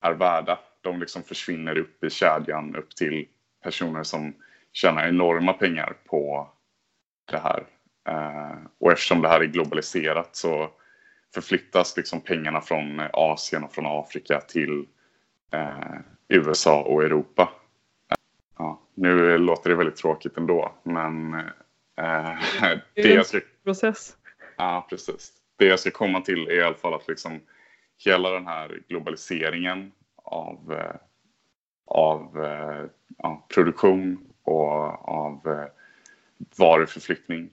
är 0.02 0.12
värda, 0.12 0.58
de 0.80 1.00
liksom 1.00 1.22
försvinner 1.22 1.78
upp 1.78 2.04
i 2.04 2.10
kedjan 2.10 2.76
upp 2.76 2.96
till 2.96 3.28
personer 3.62 4.02
som 4.02 4.34
tjänar 4.72 5.08
enorma 5.08 5.52
pengar 5.52 5.96
på 6.04 6.48
det 7.30 7.38
här. 7.38 7.66
Eh, 8.08 8.58
och 8.80 8.92
eftersom 8.92 9.22
det 9.22 9.28
här 9.28 9.40
är 9.40 9.44
globaliserat 9.44 10.36
så 10.36 10.70
förflyttas 11.34 11.96
liksom 11.96 12.20
pengarna 12.20 12.60
från 12.60 13.00
Asien 13.12 13.64
och 13.64 13.72
från 13.72 13.86
Afrika 13.86 14.40
till 14.40 14.86
eh, 15.52 15.98
USA 16.28 16.82
och 16.82 17.02
Europa. 17.02 17.52
Ja, 18.58 18.80
nu 18.94 19.38
låter 19.38 19.70
det 19.70 19.76
väldigt 19.76 19.96
tråkigt 19.96 20.36
ändå, 20.36 20.74
men 20.82 21.34
eh, 21.96 22.38
det 22.94 23.08
jag 23.14 23.26
ska, 23.26 23.40
Process. 23.64 24.16
ja, 24.56 24.86
precis. 24.90 25.32
det 25.56 25.66
jag 25.66 25.80
ska 25.80 25.90
komma 25.90 26.20
till 26.20 26.48
är 26.48 26.54
i 26.54 26.62
alla 26.62 26.74
fall 26.74 26.94
att 26.94 27.08
liksom 27.08 27.40
hela 28.04 28.30
den 28.30 28.46
här 28.46 28.80
globaliseringen 28.88 29.92
av, 30.16 30.72
eh, 30.72 30.96
av 31.86 32.44
eh, 32.44 32.84
ja, 33.18 33.46
produktion 33.54 34.18
och 34.42 35.08
av 35.08 35.40
eh, 35.46 35.66
varuförflyttning. 36.58 37.50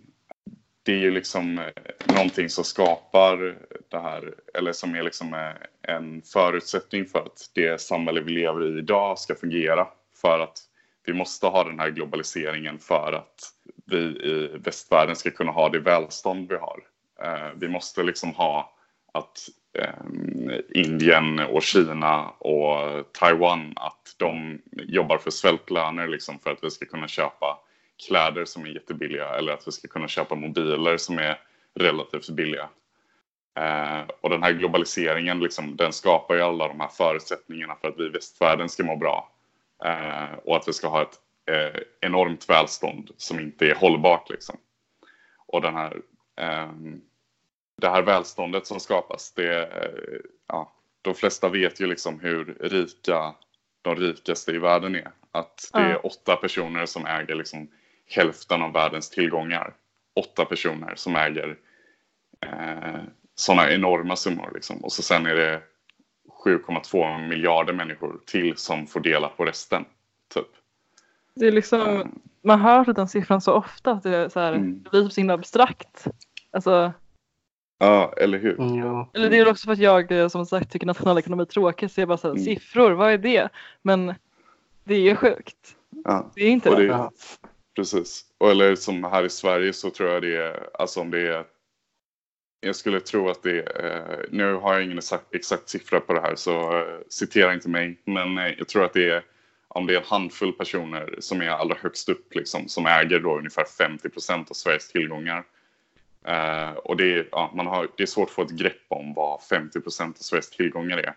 Det 0.84 0.92
är 0.92 0.98
ju 0.98 1.12
liksom 1.12 1.62
någonting 2.06 2.50
som 2.50 2.64
skapar 2.64 3.58
det 3.90 4.00
här, 4.00 4.34
eller 4.54 4.74
som 4.74 4.96
är 4.96 5.04
liksom 5.04 5.54
en 5.82 6.22
förutsättning 6.22 7.06
för 7.06 7.20
att 7.20 7.50
det 7.54 7.82
samhälle 7.82 8.22
vi 8.22 8.32
lever 8.32 8.66
i 8.66 8.78
idag 8.78 9.20
ska 9.20 9.36
fungera. 9.36 9.88
För 10.22 10.40
att 10.40 10.60
vi 11.06 11.14
måste 11.14 11.48
ha 11.48 11.64
den 11.64 11.80
här 11.80 11.90
globaliseringen 11.90 12.80
för 12.80 13.14
att 13.14 13.54
vi 13.86 13.98
i 13.98 14.58
västvärlden 14.58 15.16
ska 15.16 15.32
kunna 15.32 15.52
ha 15.52 15.70
det 15.70 15.80
välstånd 15.80 16.50
vi 16.50 16.56
har. 16.56 16.80
Eh, 17.24 17.50
vi 17.56 17.68
måste 17.68 18.04
liksom 18.04 18.34
ha 18.34 18.74
att 19.12 19.50
ehm, 19.74 20.52
Indien 20.70 21.40
och 21.40 21.64
Kina 21.64 22.30
och 22.30 23.12
Taiwan 23.12 23.74
att 23.76 24.16
de 24.18 24.62
jobbar 24.72 25.18
för 25.18 25.32
svältlöner 25.32 26.08
liksom 26.08 26.40
för 26.40 26.52
att 26.52 26.64
vi 26.64 26.72
ska 26.72 26.86
kunna 26.86 27.08
köpa 27.08 27.60
kläder 28.08 28.46
som 28.46 28.66
är 28.66 28.70
jättebilliga 28.70 29.30
eller 29.30 29.54
att 29.54 29.68
vi 29.68 29.72
ska 29.72 29.88
kunna 29.88 30.08
köpa 30.08 30.36
mobiler 30.36 30.98
som 30.98 31.18
är 31.18 31.40
relativt 31.74 32.30
billiga. 32.30 32.70
Eh, 33.58 34.02
och 34.22 34.30
den 34.30 34.44
här 34.44 34.52
globaliseringen 34.52 35.40
liksom, 35.40 35.76
den 35.76 35.94
skapar 35.94 36.36
ju 36.36 36.42
alla 36.42 36.68
de 36.68 36.80
här 36.80 36.88
förutsättningarna 36.88 37.76
för 37.76 37.88
att 37.88 38.00
vi 38.00 38.06
i 38.06 38.10
västvärlden 38.10 38.70
ska 38.70 38.84
må 38.84 38.96
bra. 38.96 39.32
Eh, 39.86 40.34
och 40.44 40.56
att 40.56 40.68
vi 40.68 40.74
ska 40.74 40.88
ha 40.88 41.02
ett 41.02 41.20
eh, 41.46 41.82
enormt 42.02 42.50
välstånd 42.50 43.12
som 43.18 43.40
inte 43.40 43.66
är 43.66 43.76
hållbart. 43.76 44.30
Liksom. 44.30 44.58
Och 45.48 45.62
den 45.62 45.76
här, 45.76 46.02
ehm, 46.36 47.02
det 47.78 47.90
här 47.90 48.02
välståndet 48.02 48.68
som 48.68 48.80
skapas, 48.80 49.34
det, 49.34 49.64
eh, 49.64 50.20
ja, 50.48 50.74
de 51.02 51.14
flesta 51.16 51.50
vet 51.50 51.80
ju 51.80 51.88
liksom 51.88 52.20
hur 52.20 52.58
rika 52.60 53.36
de 53.82 53.96
rikaste 53.96 54.52
i 54.52 54.58
världen 54.58 54.96
är. 54.96 55.12
Att 55.32 55.70
det 55.74 55.80
är 55.80 56.06
åtta 56.06 56.36
personer 56.36 56.86
som 56.86 57.06
äger 57.06 57.36
liksom 57.36 57.68
hälften 58.08 58.62
av 58.62 58.74
världens 58.74 59.10
tillgångar. 59.10 59.74
Åtta 60.16 60.46
personer 60.46 60.96
som 60.96 61.16
äger 61.16 61.58
eh, 62.46 63.02
sådana 63.36 63.72
enorma 63.72 64.16
summor. 64.16 64.52
Liksom. 64.54 64.84
Och 64.84 64.92
så 64.92 65.02
sen 65.02 65.26
är 65.26 65.36
det 65.36 65.62
7,2 66.46 67.28
miljarder 67.28 67.74
människor 67.74 68.20
till 68.26 68.58
som 68.58 68.88
får 68.88 69.00
dela 69.00 69.28
på 69.28 69.46
resten. 69.46 69.86
Typ. 70.34 70.48
Det 71.36 71.48
är 71.48 71.52
liksom, 71.52 72.12
man 72.44 72.60
hör 72.62 72.86
den 72.94 73.08
siffran 73.08 73.42
så 73.42 73.54
ofta 73.54 73.92
att 73.92 74.04
det, 74.04 74.18
är 74.18 74.30
så 74.30 74.40
här, 74.40 74.54
Mm. 74.54 74.84
det 74.84 74.90
blir 74.90 75.10
så 75.10 75.22
himla 75.22 75.34
abstrakt. 75.34 76.08
Alltså, 76.52 76.92
Ja, 77.78 78.14
eller 78.18 78.38
hur? 78.40 78.56
Ja. 78.60 79.10
eller 79.14 79.30
det 79.30 79.38
är 79.38 79.50
också 79.52 79.66
för 79.66 79.72
att 79.74 79.80
jag 79.80 80.12
eh, 80.12 80.28
som 80.28 80.46
sagt 80.46 80.72
tycker 80.72 80.88
nationalekonomi 80.88 81.42
är 81.42 81.46
tråkigt. 81.46 81.92
Så 81.92 82.02
jag 82.02 82.08
bara 82.08 82.18
så 82.18 82.28
här, 82.28 82.34
Mm. 82.36 82.44
siffror, 82.46 82.92
vad 82.92 83.12
är 83.12 83.18
det? 83.18 83.50
Men 83.82 84.14
det 84.84 85.10
är 85.10 85.16
sjukt. 85.16 85.76
Ja, 86.06 86.32
Det 86.36 86.42
är 86.42 86.50
inte 86.50 86.70
och 86.70 86.76
det. 86.76 86.82
det, 86.82 86.88
Ja. 86.88 87.12
precis. 87.76 88.26
Och 88.38 88.52
eller 88.52 88.76
som 88.76 89.04
här 89.04 89.24
i 89.24 89.30
Sverige 89.30 89.74
så 89.74 89.90
tror 89.90 90.10
jag 90.10 90.22
det 90.22 90.36
är, 90.38 90.70
alltså 90.74 91.02
om 91.02 91.12
det 91.12 91.20
är 91.36 91.46
jag 92.62 92.76
skulle 92.76 93.00
tro 93.00 93.30
att 93.30 93.44
det 93.44 93.60
är, 93.60 93.86
eh, 93.86 94.26
nu 94.30 94.54
har 94.54 94.74
jag 94.74 94.84
ingen 94.84 94.98
exakt, 94.98 95.36
exakt 95.36 95.70
siffra 95.70 96.00
på 96.00 96.14
det 96.14 96.22
här 96.22 96.36
så 96.36 96.78
eh, 96.78 96.98
citera 97.10 97.54
inte 97.54 97.70
mig, 97.70 97.98
men 98.06 98.38
eh, 98.38 98.54
jag 98.58 98.68
tror 98.68 98.86
att 98.86 98.94
det 98.94 99.10
är 99.10 99.24
om 99.68 99.88
det 99.88 99.94
är 99.94 99.98
en 99.98 100.06
handfull 100.06 100.54
personer 100.54 101.16
som 101.20 101.42
är 101.42 101.50
allra 101.50 101.76
högst 101.82 102.10
upp 102.10 102.36
liksom, 102.36 102.68
som 102.68 102.86
äger 102.86 103.20
då 103.20 103.38
ungefär 103.38 103.66
50 103.66 104.10
procent 104.10 104.50
av 104.50 104.54
Sveriges 104.54 104.88
tillgångar. 104.88 105.44
Eh, 106.26 106.72
och 106.72 106.98
det 106.98 107.14
är, 107.14 107.28
ja, 107.32 107.52
man 107.56 107.68
har, 107.68 107.88
det 107.98 108.04
är 108.04 108.08
svårt 108.08 108.30
att 108.30 108.36
få 108.36 108.42
ett 108.42 108.50
grepp 108.50 108.86
om 108.88 109.14
vad 109.14 109.44
50 109.44 109.82
procent 109.82 110.18
av 110.18 110.22
Sveriges 110.22 110.50
tillgångar 110.50 110.98
är. 110.98 111.14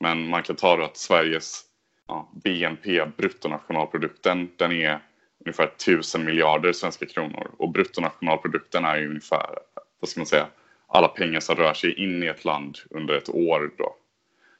Men 0.00 0.28
man 0.28 0.42
kan 0.42 0.56
ta 0.56 0.76
då 0.76 0.84
att 0.84 0.96
Sveriges 0.96 1.62
ja, 2.06 2.30
BNP, 2.44 3.04
bruttonationalprodukten, 3.16 4.50
den 4.56 4.72
är 4.72 5.00
ungefär 5.44 5.66
1000 5.66 6.24
miljarder 6.24 6.72
svenska 6.72 7.06
kronor. 7.06 7.50
Och 7.56 7.72
bruttonationalprodukten 7.72 8.84
är 8.84 8.96
ju 8.96 9.08
ungefär, 9.08 9.58
vad 10.00 10.08
ska 10.08 10.20
man 10.20 10.26
säga, 10.26 10.46
alla 10.88 11.08
pengar 11.08 11.40
som 11.40 11.56
rör 11.56 11.74
sig 11.74 12.04
in 12.04 12.22
i 12.22 12.26
ett 12.26 12.44
land 12.44 12.78
under 12.90 13.14
ett 13.14 13.28
år. 13.28 13.70
Då. 13.78 13.96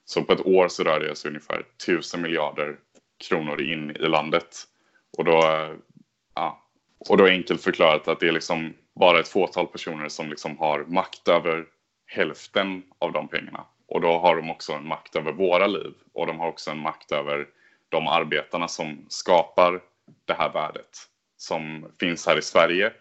Så 0.04 0.24
på 0.24 0.32
ett 0.32 0.46
år 0.46 0.68
så 0.68 0.84
rör 0.84 1.00
det 1.00 1.16
sig 1.16 1.28
ungefär 1.28 1.64
1000 1.82 2.22
miljarder 2.22 2.76
kronor 3.28 3.62
in 3.62 3.90
i 3.90 4.08
landet. 4.08 4.56
Och 5.18 5.24
då, 5.24 5.40
ja, 6.34 6.68
och 6.98 7.16
då 7.16 7.24
är 7.24 7.30
enkelt 7.30 7.62
förklarat 7.62 8.08
att 8.08 8.20
det 8.20 8.28
är 8.28 8.32
liksom 8.32 8.74
bara 8.94 9.20
ett 9.20 9.28
fåtal 9.28 9.66
personer 9.66 10.08
som 10.08 10.28
liksom 10.28 10.58
har 10.58 10.84
makt 10.84 11.28
över 11.28 11.66
hälften 12.06 12.82
av 12.98 13.12
de 13.12 13.28
pengarna. 13.28 13.64
Och 13.88 14.00
då 14.00 14.18
har 14.18 14.36
de 14.36 14.50
också 14.50 14.72
en 14.72 14.88
makt 14.88 15.16
över 15.16 15.32
våra 15.32 15.66
liv 15.66 15.92
och 16.12 16.26
de 16.26 16.38
har 16.38 16.48
också 16.48 16.70
en 16.70 16.78
makt 16.78 17.12
över 17.12 17.46
de 17.88 18.06
arbetarna 18.06 18.68
som 18.68 19.06
skapar 19.08 19.80
det 20.24 20.34
här 20.34 20.52
värdet 20.52 21.08
som 21.36 21.92
finns 22.00 22.26
här 22.26 22.38
i 22.38 22.42
Sverige. 22.42 22.92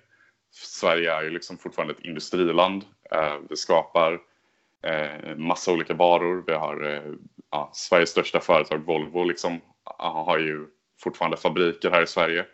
Sverige 0.52 1.14
är 1.14 1.24
ju 1.24 1.30
liksom 1.30 1.58
fortfarande 1.58 1.94
ett 1.94 2.06
industriland. 2.06 2.86
Eh, 3.12 3.36
Vi 3.50 3.56
skapar 3.56 4.20
eh, 4.84 5.36
massa 5.36 5.72
olika 5.72 5.94
varor. 5.94 6.44
Vi 6.48 6.54
har 6.54 6.94
eh, 6.94 7.14
ja, 7.52 7.70
Sveriges 7.74 8.10
största 8.10 8.40
företag 8.40 8.78
Volvo 8.86 9.24
liksom, 9.24 9.62
ah, 9.84 10.24
har 10.24 10.38
ju 10.38 10.66
fortfarande 11.04 11.38
fabriker 11.38 11.92
här 11.92 12.04
i 12.04 12.08
Sverige. 12.08 12.46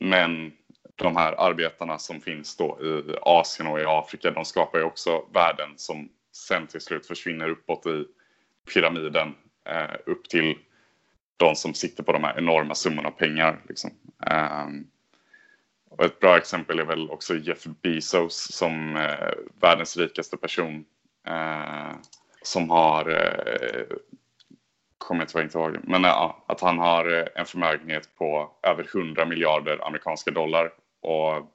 Men 0.00 0.52
de 0.96 1.16
här 1.16 1.34
arbetarna 1.38 1.98
som 1.98 2.20
finns 2.20 2.56
då 2.56 2.78
i 2.82 3.16
Asien 3.22 3.68
och 3.68 3.80
i 3.80 3.84
Afrika, 3.86 4.30
de 4.30 4.44
skapar 4.44 4.78
ju 4.78 4.84
också 4.84 5.24
värden 5.34 5.68
som 5.76 6.08
sen 6.32 6.66
till 6.66 6.80
slut 6.80 7.06
försvinner 7.06 7.48
uppåt 7.48 7.86
i 7.86 8.04
pyramiden 8.74 9.34
upp 10.06 10.28
till 10.28 10.58
de 11.36 11.54
som 11.54 11.74
sitter 11.74 12.02
på 12.02 12.12
de 12.12 12.24
här 12.24 12.38
enorma 12.38 12.74
summorna 12.74 13.10
pengar. 13.10 13.60
Liksom. 13.68 13.90
Ehm, 14.26 14.86
och 15.90 16.04
ett 16.04 16.20
bra 16.20 16.36
exempel 16.36 16.78
är 16.78 16.84
väl 16.84 17.10
också 17.10 17.34
Jeff 17.36 17.64
Bezos 17.82 18.52
som 18.52 18.96
eh, 18.96 19.30
världens 19.60 19.96
rikaste 19.96 20.36
person. 20.36 20.84
Eh, 21.26 21.92
som 22.42 22.70
har, 22.70 23.10
eh, 23.10 23.96
kommer 24.98 25.20
jag 25.20 25.28
tyvärr 25.28 25.44
inte 25.44 25.58
ihåg, 25.58 25.76
men 25.82 26.04
eh, 26.04 26.10
ja, 26.10 26.44
att 26.48 26.60
han 26.60 26.78
har 26.78 27.18
eh, 27.18 27.24
en 27.34 27.46
förmögenhet 27.46 28.08
på 28.18 28.50
över 28.62 28.86
100 28.96 29.24
miljarder 29.24 29.86
amerikanska 29.86 30.30
dollar. 30.30 30.72
Och 31.00 31.46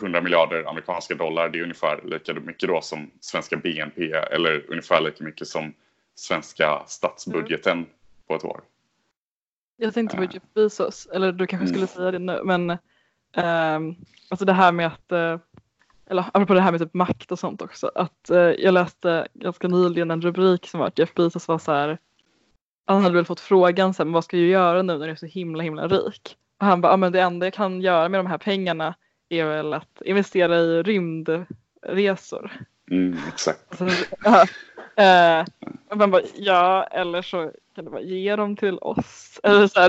100 0.00 0.20
miljarder 0.20 0.64
amerikanska 0.68 1.14
dollar, 1.14 1.48
det 1.48 1.58
är 1.58 1.62
ungefär 1.62 2.00
lika 2.04 2.34
mycket 2.34 2.68
då 2.68 2.80
som 2.80 3.10
svenska 3.20 3.56
BNP 3.56 4.12
eller 4.12 4.64
ungefär 4.70 5.00
lika 5.00 5.24
mycket 5.24 5.48
som 5.48 5.74
svenska 6.14 6.82
statsbudgeten 6.86 7.86
på 8.26 8.34
ett 8.34 8.44
år. 8.44 8.60
Jag 9.76 9.94
tänkte 9.94 10.16
på 10.16 10.22
Ja. 10.24 10.28
Jeff 10.32 10.42
Bezos, 10.54 11.06
eller 11.06 11.32
du 11.32 11.46
kanske 11.46 11.64
Mm. 11.64 11.74
skulle 11.74 11.86
säga 11.86 12.10
det 12.10 12.18
nu, 12.18 12.40
men 12.44 12.78
ehm, 13.36 13.94
alltså 14.28 14.44
det 14.44 14.52
här 14.52 14.72
med 14.72 14.86
att, 14.86 15.12
eh, 15.12 15.38
eller 16.06 16.24
apropå 16.32 16.54
det 16.54 16.60
här 16.60 16.70
med 16.70 16.80
typ 16.80 16.94
makt 16.94 17.32
och 17.32 17.38
sånt 17.38 17.62
också, 17.62 17.90
att 17.94 18.30
eh, 18.30 18.38
jag 18.38 18.74
läste 18.74 19.28
ganska 19.34 19.68
nyligen 19.68 20.10
en 20.10 20.22
rubrik 20.22 20.66
som 20.66 20.80
var 20.80 20.86
att 20.86 20.98
Jeff 20.98 21.14
Bezos 21.14 21.48
var 21.48 21.58
så 21.58 21.72
här, 21.72 21.98
han 22.84 23.02
hade 23.02 23.14
väl 23.14 23.24
fått 23.24 23.40
frågan 23.40 23.94
sen, 23.94 24.12
vad 24.12 24.24
ska 24.24 24.36
du 24.36 24.48
göra 24.48 24.82
nu 24.82 24.98
när 24.98 25.06
du 25.06 25.12
är 25.12 25.16
så 25.16 25.26
himla 25.26 25.62
himla 25.62 25.88
rik? 25.88 26.36
Och 26.58 26.66
han 26.66 26.80
bara, 26.80 26.92
ah, 26.92 26.96
men 26.96 27.12
det 27.12 27.20
enda 27.20 27.46
jag 27.46 27.54
kan 27.54 27.80
göra 27.80 28.08
med 28.08 28.20
de 28.20 28.26
här 28.26 28.38
pengarna 28.38 28.94
är 29.28 29.44
väl 29.44 29.74
att 29.74 30.02
investera 30.04 30.56
i 30.56 30.82
rymdresor. 30.82 32.52
Mm, 32.90 33.18
exakt. 33.28 33.82
Alltså, 33.82 34.04
ja, 34.24 34.46
eh, 35.04 35.44
och 35.88 35.96
man 35.96 36.10
bara, 36.10 36.22
ja, 36.36 36.84
eller 36.84 37.22
så 37.22 37.52
kan 37.74 37.84
du 37.84 37.90
bara 37.90 38.00
ge 38.00 38.36
dem 38.36 38.56
till 38.56 38.78
oss. 38.78 39.40
Eller 39.42 39.66
så 39.66 39.80
här. 39.80 39.88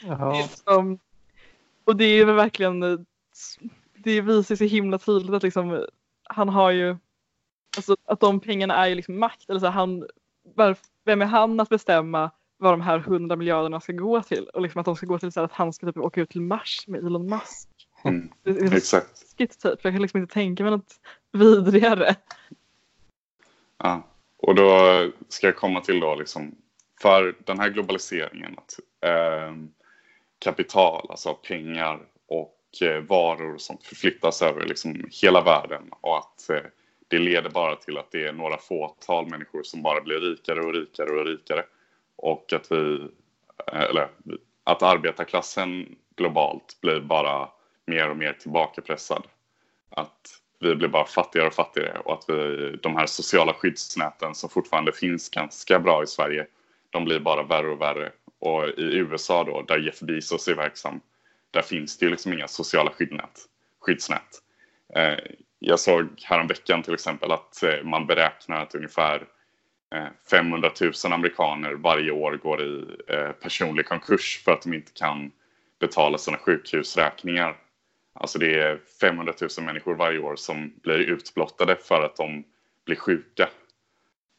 Det 0.00 0.38
är 0.38 0.64
som, 0.64 0.98
och 1.92 1.98
det 1.98 2.04
är 2.04 2.24
väl 2.24 2.34
verkligen, 2.34 2.80
det 3.94 4.20
visar 4.20 4.56
sig 4.56 4.66
himla 4.66 4.98
tydligt 4.98 5.34
att 5.34 5.42
liksom, 5.42 5.86
han 6.24 6.48
har 6.48 6.70
ju, 6.70 6.96
alltså 7.76 7.96
att 8.04 8.20
de 8.20 8.40
pengarna 8.40 8.74
är 8.74 8.88
ju 8.88 8.94
liksom 8.94 9.18
makt. 9.18 9.50
Eller 9.50 9.60
så 9.60 9.66
här, 9.66 9.72
han, 9.72 10.06
vem 11.04 11.22
är 11.22 11.26
han 11.26 11.60
att 11.60 11.68
bestämma 11.68 12.30
vad 12.56 12.72
de 12.72 12.80
här 12.80 12.98
hundra 12.98 13.36
miljarderna 13.36 13.80
ska 13.80 13.92
gå 13.92 14.22
till? 14.22 14.44
Och 14.44 14.62
liksom 14.62 14.80
att 14.80 14.84
de 14.84 14.96
ska 14.96 15.06
gå 15.06 15.18
till 15.18 15.32
så 15.32 15.40
här, 15.40 15.44
att 15.44 15.52
han 15.52 15.72
ska 15.72 15.86
typ 15.86 15.96
åka 15.96 16.20
ut 16.20 16.30
till 16.30 16.40
Mars 16.40 16.84
med 16.86 17.04
Elon 17.04 17.30
Musk. 17.30 17.68
Mm, 18.04 18.32
Det 18.42 18.50
är 18.50 18.68
så 18.68 18.76
exakt. 18.76 19.38
skit 19.38 19.60
typ. 19.62 19.84
Jag 19.84 19.92
kan 19.94 20.02
liksom 20.02 20.20
inte 20.20 20.34
tänka 20.34 20.62
mig 20.62 20.72
något 20.72 21.00
vidrigare. 21.32 22.14
Ja. 23.78 24.02
Och 24.36 24.54
då 24.54 24.78
ska 25.28 25.46
jag 25.46 25.56
komma 25.56 25.80
till 25.80 26.00
då 26.00 26.14
liksom, 26.14 26.54
för 27.00 27.34
den 27.44 27.60
här 27.60 27.70
globaliseringen, 27.70 28.58
att 28.58 28.78
eh, 29.00 29.54
kapital, 30.42 31.06
alltså 31.10 31.34
pengar 31.34 32.00
och 32.26 32.58
eh, 32.82 33.00
varor 33.00 33.58
som 33.58 33.78
förflyttas 33.82 34.42
över 34.42 34.66
liksom 34.66 35.04
hela 35.22 35.42
världen 35.42 35.82
och 36.00 36.18
att 36.18 36.50
eh, 36.50 36.70
det 37.08 37.18
leder 37.18 37.50
bara 37.50 37.76
till 37.76 37.98
att 37.98 38.10
det 38.10 38.26
är 38.26 38.32
några 38.32 38.58
fåtal 38.58 39.30
människor 39.30 39.62
som 39.62 39.82
bara 39.82 40.00
blir 40.00 40.20
rikare 40.20 40.60
och 40.60 40.74
rikare 40.74 41.10
och 41.10 41.26
rikare 41.26 41.64
och 42.16 42.52
att 42.52 42.72
vi, 42.72 43.08
eh, 43.72 43.80
eller 43.80 44.08
att 44.64 44.82
arbetarklassen 44.82 45.96
globalt 46.16 46.78
blir 46.80 47.00
bara 47.00 47.48
mer 47.86 48.10
och 48.10 48.16
mer 48.16 48.32
tillbakapressad. 48.32 49.22
Att 49.90 50.42
vi 50.60 50.74
blir 50.74 50.88
bara 50.88 51.06
fattigare 51.06 51.46
och 51.46 51.54
fattigare 51.54 51.98
och 51.98 52.12
att 52.12 52.24
vi, 52.28 52.70
de 52.82 52.96
här 52.96 53.06
sociala 53.06 53.54
skyddsnäten 53.54 54.34
som 54.34 54.50
fortfarande 54.50 54.92
finns 54.92 55.28
ganska 55.28 55.78
bra 55.78 56.02
i 56.02 56.06
Sverige, 56.06 56.46
de 56.90 57.04
blir 57.04 57.20
bara 57.20 57.42
värre 57.42 57.68
och 57.70 57.80
värre. 57.80 58.12
Och 58.42 58.68
i 58.68 58.96
USA 58.96 59.44
då, 59.44 59.62
där 59.62 59.78
Jeff 59.78 60.00
Bezos 60.00 60.48
är 60.48 60.54
verksam, 60.54 61.00
där 61.50 61.62
finns 61.62 61.98
det 61.98 62.06
ju 62.06 62.10
liksom 62.10 62.32
inga 62.32 62.48
sociala 62.48 62.90
skyddsnät. 62.90 63.40
skyddsnät. 63.80 64.42
Eh, 64.94 65.18
jag 65.58 65.80
såg 65.80 66.08
häromveckan 66.24 66.82
till 66.82 66.94
exempel 66.94 67.32
att 67.32 67.62
eh, 67.62 67.82
man 67.84 68.06
beräknar 68.06 68.62
att 68.62 68.74
ungefär 68.74 69.26
eh, 69.94 70.06
500 70.30 70.70
000 70.80 70.92
amerikaner 71.12 71.72
varje 71.72 72.10
år 72.10 72.36
går 72.36 72.62
i 72.62 72.86
eh, 73.08 73.32
personlig 73.32 73.86
konkurs 73.86 74.42
för 74.44 74.52
att 74.52 74.62
de 74.62 74.74
inte 74.74 74.92
kan 74.92 75.32
betala 75.80 76.18
sina 76.18 76.38
sjukhusräkningar. 76.38 77.56
Alltså 78.12 78.38
det 78.38 78.54
är 78.54 78.80
500 79.00 79.34
000 79.40 79.66
människor 79.66 79.94
varje 79.94 80.18
år 80.18 80.36
som 80.36 80.72
blir 80.82 80.98
utblottade 80.98 81.76
för 81.76 82.02
att 82.02 82.16
de 82.16 82.44
blir 82.84 82.96
sjuka. 82.96 83.48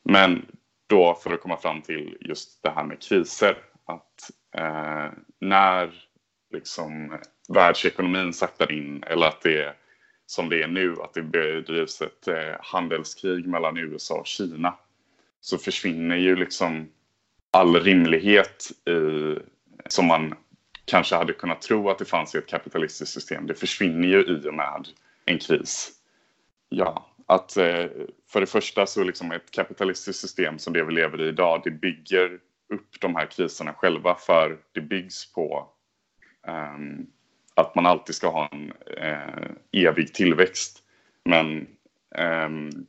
Men 0.04 0.46
då 0.88 1.16
för 1.24 1.34
att 1.34 1.42
komma 1.42 1.58
fram 1.58 1.82
till 1.82 2.18
just 2.20 2.64
det 2.64 2.70
här 2.70 2.84
med 2.84 3.02
kriser, 3.02 3.58
att 3.86 4.32
eh, 4.52 5.12
när 5.40 5.94
liksom 6.52 7.20
världsekonomin 7.50 8.34
saktar 8.34 8.72
in 8.72 9.04
eller 9.04 9.28
att 9.28 9.42
det 9.42 9.64
är 9.64 9.76
som 10.26 10.50
det 10.50 10.64
är 10.64 10.68
nu, 10.68 10.96
att 11.02 11.14
det 11.14 11.22
bedrivs 11.22 12.02
ett 12.02 12.28
eh, 12.28 12.56
handelskrig 12.60 13.48
mellan 13.48 13.78
USA 13.78 14.16
och 14.16 14.28
Kina, 14.28 14.76
så 15.42 15.58
försvinner 15.58 16.16
ju 16.16 16.36
liksom 16.36 16.90
all 17.52 17.80
rimlighet 17.80 18.72
i, 18.88 19.38
som 19.90 20.06
man 20.06 20.36
kanske 20.86 21.16
hade 21.16 21.34
kunnat 21.34 21.62
tro 21.62 21.90
att 21.90 21.98
det 21.98 22.06
fanns 22.06 22.36
i 22.36 22.38
ett 22.38 22.48
kapitalistiskt 22.48 23.14
system. 23.14 23.48
Det 23.48 23.54
försvinner 23.54 24.08
ju 24.08 24.24
i 24.24 24.50
och 24.50 24.54
med 24.54 24.88
en 25.26 25.40
kris. 25.40 25.92
Ja, 26.70 27.10
att 27.26 27.58
eh, 27.58 27.86
för 28.28 28.40
det 28.40 28.46
första 28.46 28.86
så 28.86 29.04
liksom 29.04 29.32
ett 29.32 29.52
kapitalistiskt 29.52 30.22
system 30.22 30.60
som 30.60 30.74
det 30.74 30.84
vi 30.84 30.94
lever 30.94 31.22
i 31.22 31.28
idag, 31.28 31.62
det 31.64 31.72
bygger 31.72 32.40
upp 32.74 33.02
de 33.02 33.16
här 33.16 33.26
kriserna 33.26 33.74
själva 33.74 34.16
för 34.16 34.58
det 34.72 34.82
byggs 34.82 35.34
på 35.34 35.70
um, 36.48 37.08
att 37.56 37.76
man 37.76 37.86
alltid 37.86 38.16
ska 38.16 38.30
ha 38.30 38.48
en 38.48 38.74
uh, 38.98 39.52
evig 39.72 40.14
tillväxt. 40.14 40.84
Men 41.26 41.68
um, 42.46 42.86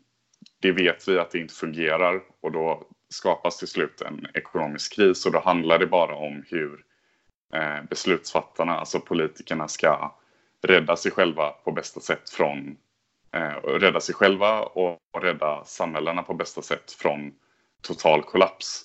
det 0.61 0.73
vet 0.73 1.09
vi 1.09 1.19
att 1.19 1.31
det 1.31 1.39
inte 1.39 1.55
fungerar 1.55 2.21
och 2.41 2.53
då 2.53 2.87
skapas 3.09 3.59
till 3.59 3.69
slut 3.69 4.01
en 4.01 4.27
ekonomisk 4.35 4.95
kris 4.97 5.27
och 5.27 5.33
då 5.33 5.41
handlar 5.41 5.79
det 5.79 5.87
bara 5.87 6.15
om 6.15 6.45
hur 6.49 6.85
uh, 7.55 7.89
beslutsfattarna, 7.91 8.77
alltså 8.77 9.01
politikerna, 9.01 9.69
ska 9.69 10.15
rädda 10.63 10.97
sig 10.97 11.13
själva 11.13 11.51
på 11.51 11.73
bästa 11.73 12.01
sätt 12.01 12.31
från 12.31 12.77
eh, 13.35 13.79
rädda 13.79 14.01
sig 14.01 14.15
själva 14.15 14.63
och 14.63 14.99
rädda 15.23 15.65
samhällena 15.65 16.23
på 16.23 16.35
bästa 16.35 16.63
sätt 16.63 16.93
från 16.93 17.33
total 17.83 18.23
kollaps. 18.23 18.85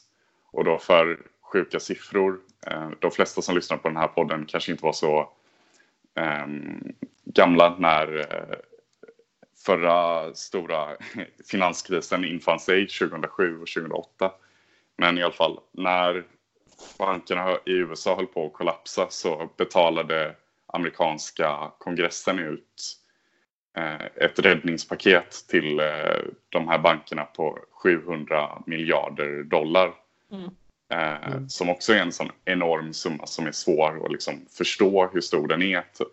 Och 0.51 0.63
då 0.63 0.77
för 0.77 1.19
sjuka 1.41 1.79
siffror, 1.79 2.39
eh, 2.67 2.89
de 2.99 3.11
flesta 3.11 3.41
som 3.41 3.55
lyssnar 3.55 3.77
på 3.77 3.87
den 3.87 3.97
här 3.97 4.07
podden 4.07 4.45
kanske 4.45 4.71
inte 4.71 4.85
var 4.85 4.93
så 4.93 5.29
ehm, 6.15 6.93
gamla 7.25 7.75
när 7.79 8.19
eh, 8.19 8.57
förra 9.65 10.33
stora 10.33 10.87
finanskrisen 11.51 12.25
infann 12.25 12.59
sig 12.59 12.87
2007 12.87 13.61
och 13.61 13.67
2008. 13.67 14.31
Men 14.97 15.17
i 15.17 15.23
alla 15.23 15.33
fall, 15.33 15.59
när 15.71 16.23
bankerna 16.97 17.57
i 17.65 17.71
USA 17.71 18.15
höll 18.15 18.27
på 18.27 18.45
att 18.45 18.53
kollapsa 18.53 19.09
så 19.09 19.49
betalade 19.57 20.35
amerikanska 20.67 21.71
kongressen 21.77 22.39
ut 22.39 22.97
eh, 23.77 24.05
ett 24.15 24.39
räddningspaket 24.39 25.31
till 25.49 25.81
de 26.49 26.67
här 26.67 26.79
bankerna 26.79 27.23
på 27.25 27.59
700 27.71 28.63
miljarder 28.65 29.43
dollar. 29.43 29.93
Mm. 30.31 30.49
Eh, 30.91 31.27
Mm. 31.27 31.49
Som 31.49 31.69
också 31.69 31.93
är 31.93 32.01
en 32.01 32.11
sån 32.11 32.31
enorm 32.45 32.93
summa 32.93 33.25
som 33.25 33.47
är 33.47 33.51
svår 33.51 34.05
att 34.05 34.11
liksom 34.11 34.45
förstå 34.49 35.07
hur 35.13 35.21
stor 35.21 35.47
den 35.47 35.61
är. 35.61 35.81
Typ. 35.81 36.07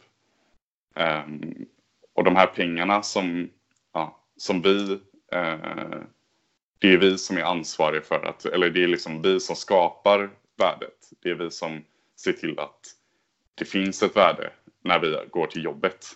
Ehm, 0.95 1.67
och 2.15 2.25
de 2.25 2.37
här 2.37 2.47
pengarna 2.47 3.03
som, 3.03 3.51
ja, 3.93 4.21
som 4.37 4.63
vi, 4.63 4.93
eh, 5.33 6.01
det 6.79 6.93
är 6.93 6.99
vi 6.99 7.19
som 7.19 7.37
är 7.37 7.43
ansvariga 7.43 8.03
för 8.03 8.27
att, 8.27 8.45
eller 8.45 8.71
det 8.71 8.83
är 8.85 8.89
liksom 8.89 9.23
vi 9.23 9.41
som 9.41 9.57
skapar 9.57 10.31
värdet. 10.59 11.11
Det 11.23 11.31
är 11.31 11.35
vi 11.35 11.51
som 11.51 11.85
ser 12.17 12.33
till 12.33 12.59
att 12.59 12.81
det 13.55 13.65
finns 13.65 14.03
ett 14.03 14.17
värde 14.17 14.53
när 14.85 14.99
vi 14.99 15.19
går 15.31 15.47
till 15.47 15.65
jobbet. 15.65 16.07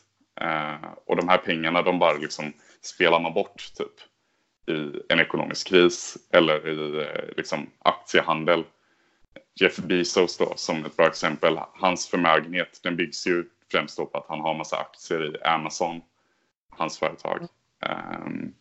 Eh, 0.41 0.85
och 1.07 1.17
de 1.17 1.29
här 1.29 1.39
pengarna, 1.39 1.83
de 1.83 1.99
bara 1.99 2.13
liksom 2.19 2.53
spelar 2.81 3.21
man 3.21 3.35
bort 3.35 3.73
typ 3.77 4.10
i 4.67 5.03
en 5.09 5.21
ekonomisk 5.21 5.69
kris 5.69 6.17
eller 6.33 6.69
i 6.69 7.01
eh, 7.01 7.37
liksom 7.37 7.71
aktiehandel. 7.79 8.65
Jeff 9.55 9.77
Bezos 9.77 10.39
då 10.39 10.53
som 10.57 10.85
ett 10.85 10.97
bra 10.97 11.07
exempel, 11.07 11.59
hans 11.73 12.09
förmögenhet 12.09 12.81
den 12.83 12.97
byggs 12.97 13.27
ju 13.27 13.45
främst 13.73 13.97
på 13.97 14.11
att 14.13 14.27
han 14.29 14.41
har 14.41 14.55
massa 14.55 14.77
aktier 14.77 15.37
i 15.37 15.43
Amazon, 15.43 16.01
hans 16.71 16.99
företag. 16.99 17.49
Um, 18.27 18.55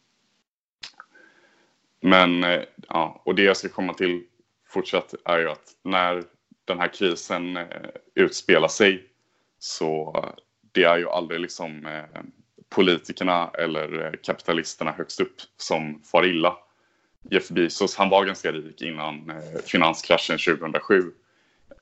men 2.02 2.44
eh, 2.44 2.64
ja, 2.88 3.22
och 3.26 3.36
det 3.36 3.44
jag 3.44 3.58
ska 3.58 3.70
komma 3.70 3.94
till 3.94 4.24
fortsatt 4.68 5.14
är 5.26 5.40
ju 5.40 5.50
att 5.50 5.76
när 5.84 6.24
den 6.66 6.80
här 6.80 6.94
krisen 6.94 7.58
eh, 7.58 7.90
utspelar 8.16 8.68
sig 8.68 9.10
så 9.60 10.26
det 10.72 10.84
är 10.84 10.98
ju 10.98 11.10
aldrig 11.10 11.40
liksom 11.40 11.86
eh, 11.86 12.22
politikerna 12.70 13.50
eller 13.54 14.06
eh, 14.06 14.12
kapitalisterna 14.24 14.92
högst 14.92 15.20
upp 15.20 15.36
som 15.58 16.02
far 16.12 16.26
illa. 16.26 16.58
Jeff 17.32 17.50
Bezos, 17.50 17.96
han 17.96 18.10
var 18.10 18.26
ganska 18.26 18.52
rik 18.52 18.82
innan 18.82 19.30
eh, 19.30 19.62
finanskraschen 19.66 20.38
2007. 20.38 21.12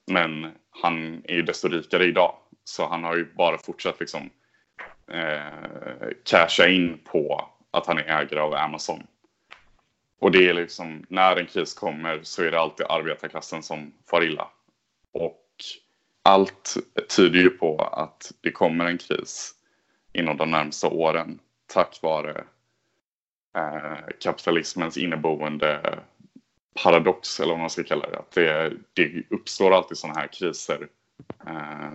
Men 0.06 0.52
han 0.70 1.22
är 1.24 1.36
ju 1.36 1.42
desto 1.42 1.68
rikare 1.68 2.06
idag. 2.06 2.36
Så 2.64 2.88
han 2.88 3.04
har 3.04 3.16
ju 3.16 3.34
bara 3.34 3.58
fortsatt 3.58 4.00
liksom 4.00 4.30
eh, 5.12 6.08
casha 6.24 6.68
in 6.68 7.00
på 7.04 7.50
att 7.72 7.88
han 7.88 7.98
är 7.98 8.04
ägare 8.04 8.40
av 8.40 8.54
Amazon. 8.54 9.08
Och 10.20 10.32
det 10.32 10.50
är 10.50 10.54
liksom, 10.54 11.06
när 11.10 11.36
en 11.36 11.46
kris 11.46 11.74
kommer 11.74 12.20
så 12.24 12.44
är 12.44 12.52
det 12.52 12.60
alltid 12.60 12.86
arbetarklassen 12.90 13.64
som 13.64 13.94
far 14.10 14.24
illa. 14.24 14.48
Och 15.12 15.44
allt 16.24 16.78
tyder 17.16 17.40
ju 17.40 17.50
på 17.50 17.78
att 17.78 18.32
det 18.42 18.52
kommer 18.52 18.86
en 18.86 18.98
kris 18.98 19.57
inom 20.14 20.38
de 20.38 20.52
närmsta 20.52 20.88
åren 20.88 21.40
tack 21.74 22.00
vare 22.02 22.44
eh, 23.58 23.98
kapitalismens 24.20 24.98
inneboende 24.98 26.00
paradox, 26.84 27.40
eller 27.40 27.54
vad 27.54 27.60
man 27.60 27.70
ska 27.70 27.84
kalla 27.84 28.10
det. 28.10 28.18
Att 28.18 28.32
det, 28.32 28.74
det 28.94 29.24
uppstår 29.30 29.72
alltid 29.72 29.98
sådana 29.98 30.20
här 30.20 30.28
kriser 30.28 30.88
eh, 31.48 31.92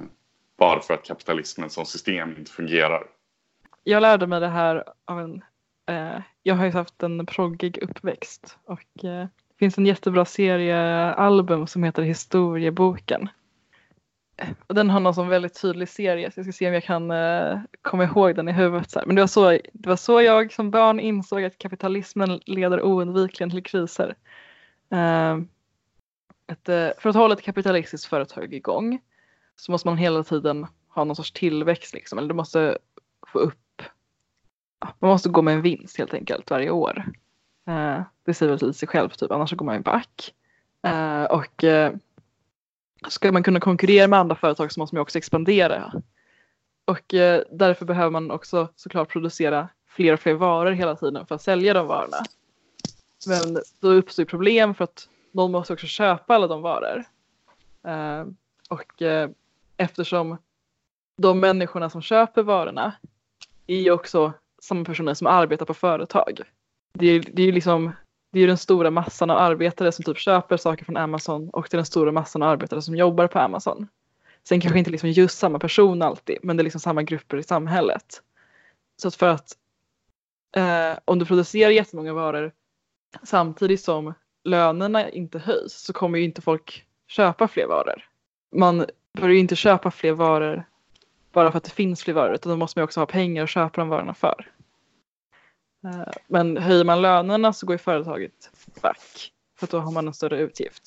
bara 0.59 0.81
för 0.81 0.95
att 0.95 1.05
kapitalismen 1.05 1.71
som 1.71 1.87
system 1.87 2.37
inte 2.39 2.53
fungerar. 2.53 3.03
Jag 3.85 4.01
lärde 4.01 4.27
mig 4.27 4.41
det 4.41 4.49
här 4.49 4.85
av 5.05 5.21
en, 5.21 5.45
eh, 5.87 6.21
jag 6.43 6.55
har 6.55 6.65
ju 6.65 6.71
haft 6.71 7.03
en 7.03 7.27
proggig 7.27 7.79
uppväxt 7.83 8.59
och 8.65 9.05
eh, 9.05 9.27
det 9.49 9.59
finns 9.59 9.79
en 9.79 9.87
jättebra 9.87 10.25
seriealbum 10.25 11.67
som 11.67 11.85
heter 11.85 12.03
Historieboken. 12.03 13.29
Och 14.66 14.74
den 14.74 14.90
har 14.90 15.01
någon 15.01 15.14
som 15.14 15.28
väldigt 15.28 15.61
tydlig 15.61 15.88
serie 15.88 16.30
så 16.30 16.38
jag 16.38 16.45
ska 16.45 16.53
se 16.53 16.68
om 16.68 16.74
jag 16.74 16.84
kan 16.84 17.11
uh, 17.11 17.61
komma 17.82 18.05
ihåg 18.05 18.36
den 18.36 18.49
i 18.49 18.53
huvudet. 18.53 18.90
Så 18.90 18.99
här. 18.99 19.07
Men 19.07 19.16
det 19.16 19.22
var, 19.22 19.26
så, 19.26 19.51
det 19.72 19.88
var 19.88 19.97
så 19.97 20.22
jag 20.22 20.53
som 20.53 20.70
barn 20.70 21.01
insåg 21.01 21.45
att 21.45 21.59
kapitalismen 21.59 22.40
leder 22.47 22.82
oundvikligen 22.82 23.51
till 23.51 23.62
kriser. 23.62 24.16
Uh, 24.93 25.43
ett, 26.47 26.68
uh, 26.68 26.88
för 26.99 27.09
att 27.09 27.16
hålla 27.16 27.34
ett 27.34 27.43
kapitalistiskt 27.43 28.07
företag 28.07 28.55
igång 28.55 29.01
så 29.57 29.72
måste 29.72 29.88
man 29.88 29.97
hela 29.97 30.24
tiden 30.24 30.66
ha 30.88 31.05
någon 31.05 31.16
sorts 31.16 31.32
tillväxt 31.32 31.95
liksom. 31.95 32.18
Eller 32.18 32.28
du 32.28 32.34
måste 32.34 32.78
få 33.26 33.38
upp, 33.38 33.82
man 34.99 35.11
måste 35.11 35.28
gå 35.28 35.43
med 35.43 35.55
en 35.55 35.62
vinst 35.62 35.99
helt 35.99 36.14
enkelt 36.14 36.51
varje 36.51 36.70
år. 36.70 37.12
Eh, 37.68 38.03
det 38.24 38.34
säger 38.34 38.51
väl 38.51 38.59
till 38.59 38.74
sig 38.74 38.88
själv 38.88 39.09
typ, 39.09 39.30
annars 39.30 39.53
går 39.53 39.66
man 39.66 39.74
ju 39.74 39.82
back. 39.82 40.34
och 41.30 41.64
ska 43.09 43.33
man 43.33 43.43
kunna 43.43 43.61
konkurrera 43.61 44.09
med 44.09 44.19
andra 44.19 44.37
företag 44.37 44.73
så 44.73 44.81
måste 44.81 44.97
man 44.97 45.03
också 45.03 45.19
expandera. 45.19 46.03
Och 46.85 47.15
eh, 47.15 47.43
därför 47.51 47.87
behöver 47.87 48.11
man 48.11 48.31
också 48.31 48.69
såklart 48.77 49.09
producera 49.09 49.69
fler 49.89 50.13
och 50.13 50.21
fler 50.21 50.35
varor 50.35 50.71
hela 50.71 50.97
tiden 50.97 51.27
för 51.27 51.35
att 51.35 51.43
sälja 51.43 51.75
de 51.75 51.87
varorna. 51.87 52.17
Men 53.27 53.63
då 53.81 53.89
uppstår 53.89 54.25
problem 54.25 54.75
för 54.75 54.85
att 54.85 55.09
någon 55.33 55.53
måste 55.53 55.73
också 55.73 55.87
köpa 55.87 56.35
alla 56.35 56.47
de 56.47 56.63
varor. 56.63 57.05
Eh, 57.87 58.27
och 58.69 59.03
eh, 59.03 59.31
eftersom 59.77 60.37
de 61.17 61.41
människorna 61.41 61.91
som 61.91 62.03
köper 62.03 62.43
varorna 62.43 62.93
är 63.67 63.81
ju 63.81 63.91
också 63.91 64.33
samma 64.63 64.85
personer 64.85 65.15
som 65.15 65.27
arbetar 65.27 65.67
på 65.67 65.75
företag. 65.75 66.41
Det 66.93 67.07
är, 67.07 67.25
det 67.33 67.43
är 67.43 67.47
ju 67.47 67.53
liksom 67.53 67.93
det 68.33 68.39
är 68.39 68.41
ju 68.41 68.47
den 68.47 68.59
stora 68.59 68.91
massan 68.91 69.30
av 69.30 69.39
arbetare 69.39 69.93
som 69.93 70.05
typ 70.05 70.18
köper 70.18 70.57
saker 70.57 70.85
från 70.85 70.97
Amazon 70.97 71.51
och 71.51 71.68
det 71.70 71.74
är 71.74 71.78
den 71.78 71.87
stora 71.87 72.12
massan 72.12 72.43
av 72.43 72.49
arbetare 72.49 72.83
som 72.83 72.97
jobbar 72.97 73.26
på 73.26 73.39
Amazon. 73.39 73.89
Sen 74.45 74.61
kanske 74.61 74.78
inte 74.78 74.91
liksom 74.91 75.11
just 75.11 75.39
samma 75.39 75.59
person 75.59 76.03
alltid, 76.03 76.39
men 76.43 76.57
det 76.57 76.61
är 76.61 76.64
liksom 76.64 76.80
samma 76.80 77.03
grupper 77.03 77.37
i 77.37 77.43
samhället. 77.43 78.22
Så 78.97 79.09
att 79.09 79.14
för 79.14 79.28
att 79.28 79.57
eh, 80.57 80.99
om 81.05 81.18
du 81.18 81.26
producerar 81.26 81.70
jättemånga 81.70 82.12
varor 82.12 82.53
samtidigt 83.22 83.80
som 83.80 84.14
lönerna 84.45 85.11
inte 85.11 85.39
höjs 85.39 85.72
så 85.72 85.93
kommer 85.93 86.18
ju 86.18 86.24
inte 86.24 86.43
folk 86.43 86.87
köpa 87.07 87.49
fler 87.49 87.66
varor. 87.66 88.05
Man 88.57 88.87
börjar 89.18 89.35
ju 89.35 89.41
inte 89.41 89.57
köpa 89.57 89.91
fler 89.91 90.12
varor 90.12 90.64
bara 91.33 91.51
för 91.51 91.59
att 91.59 91.64
det 91.64 91.70
finns 91.70 92.03
fler 92.03 92.14
varor 92.14 92.35
utan 92.35 92.51
då 92.51 92.57
måste 92.57 92.78
man 92.78 92.85
också 92.85 93.01
ha 93.01 93.07
pengar 93.07 93.45
att 93.45 93.51
köpa 93.51 93.80
de 93.80 93.89
varorna 93.89 94.14
för. 94.14 94.53
Eh, 95.85 96.12
men 96.26 96.57
höjer 96.57 96.85
man 96.85 97.03
lönerna 97.03 97.53
så 97.53 97.66
går 97.66 97.74
ju 97.74 97.78
företaget 97.78 98.51
back. 98.83 99.33
För 99.59 99.66
då 99.66 99.78
har 99.78 99.93
man 99.93 100.07
en 100.07 100.14
större 100.14 100.39
utgift. 100.39 100.83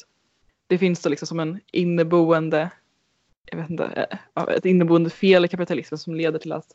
Det 0.67 0.77
finns 0.77 1.01
då 1.01 1.09
liksom 1.09 1.27
som 1.27 1.39
en 1.39 1.59
inneboende, 1.71 2.69
jag 3.45 3.57
vet 3.57 3.69
inte, 3.69 4.07
eh, 4.35 4.43
ett 4.43 4.65
inneboende 4.65 5.09
fel 5.09 5.45
i 5.45 5.47
kapitalismen 5.47 5.97
som 5.97 6.15
leder 6.15 6.39
till 6.39 6.51
att 6.51 6.67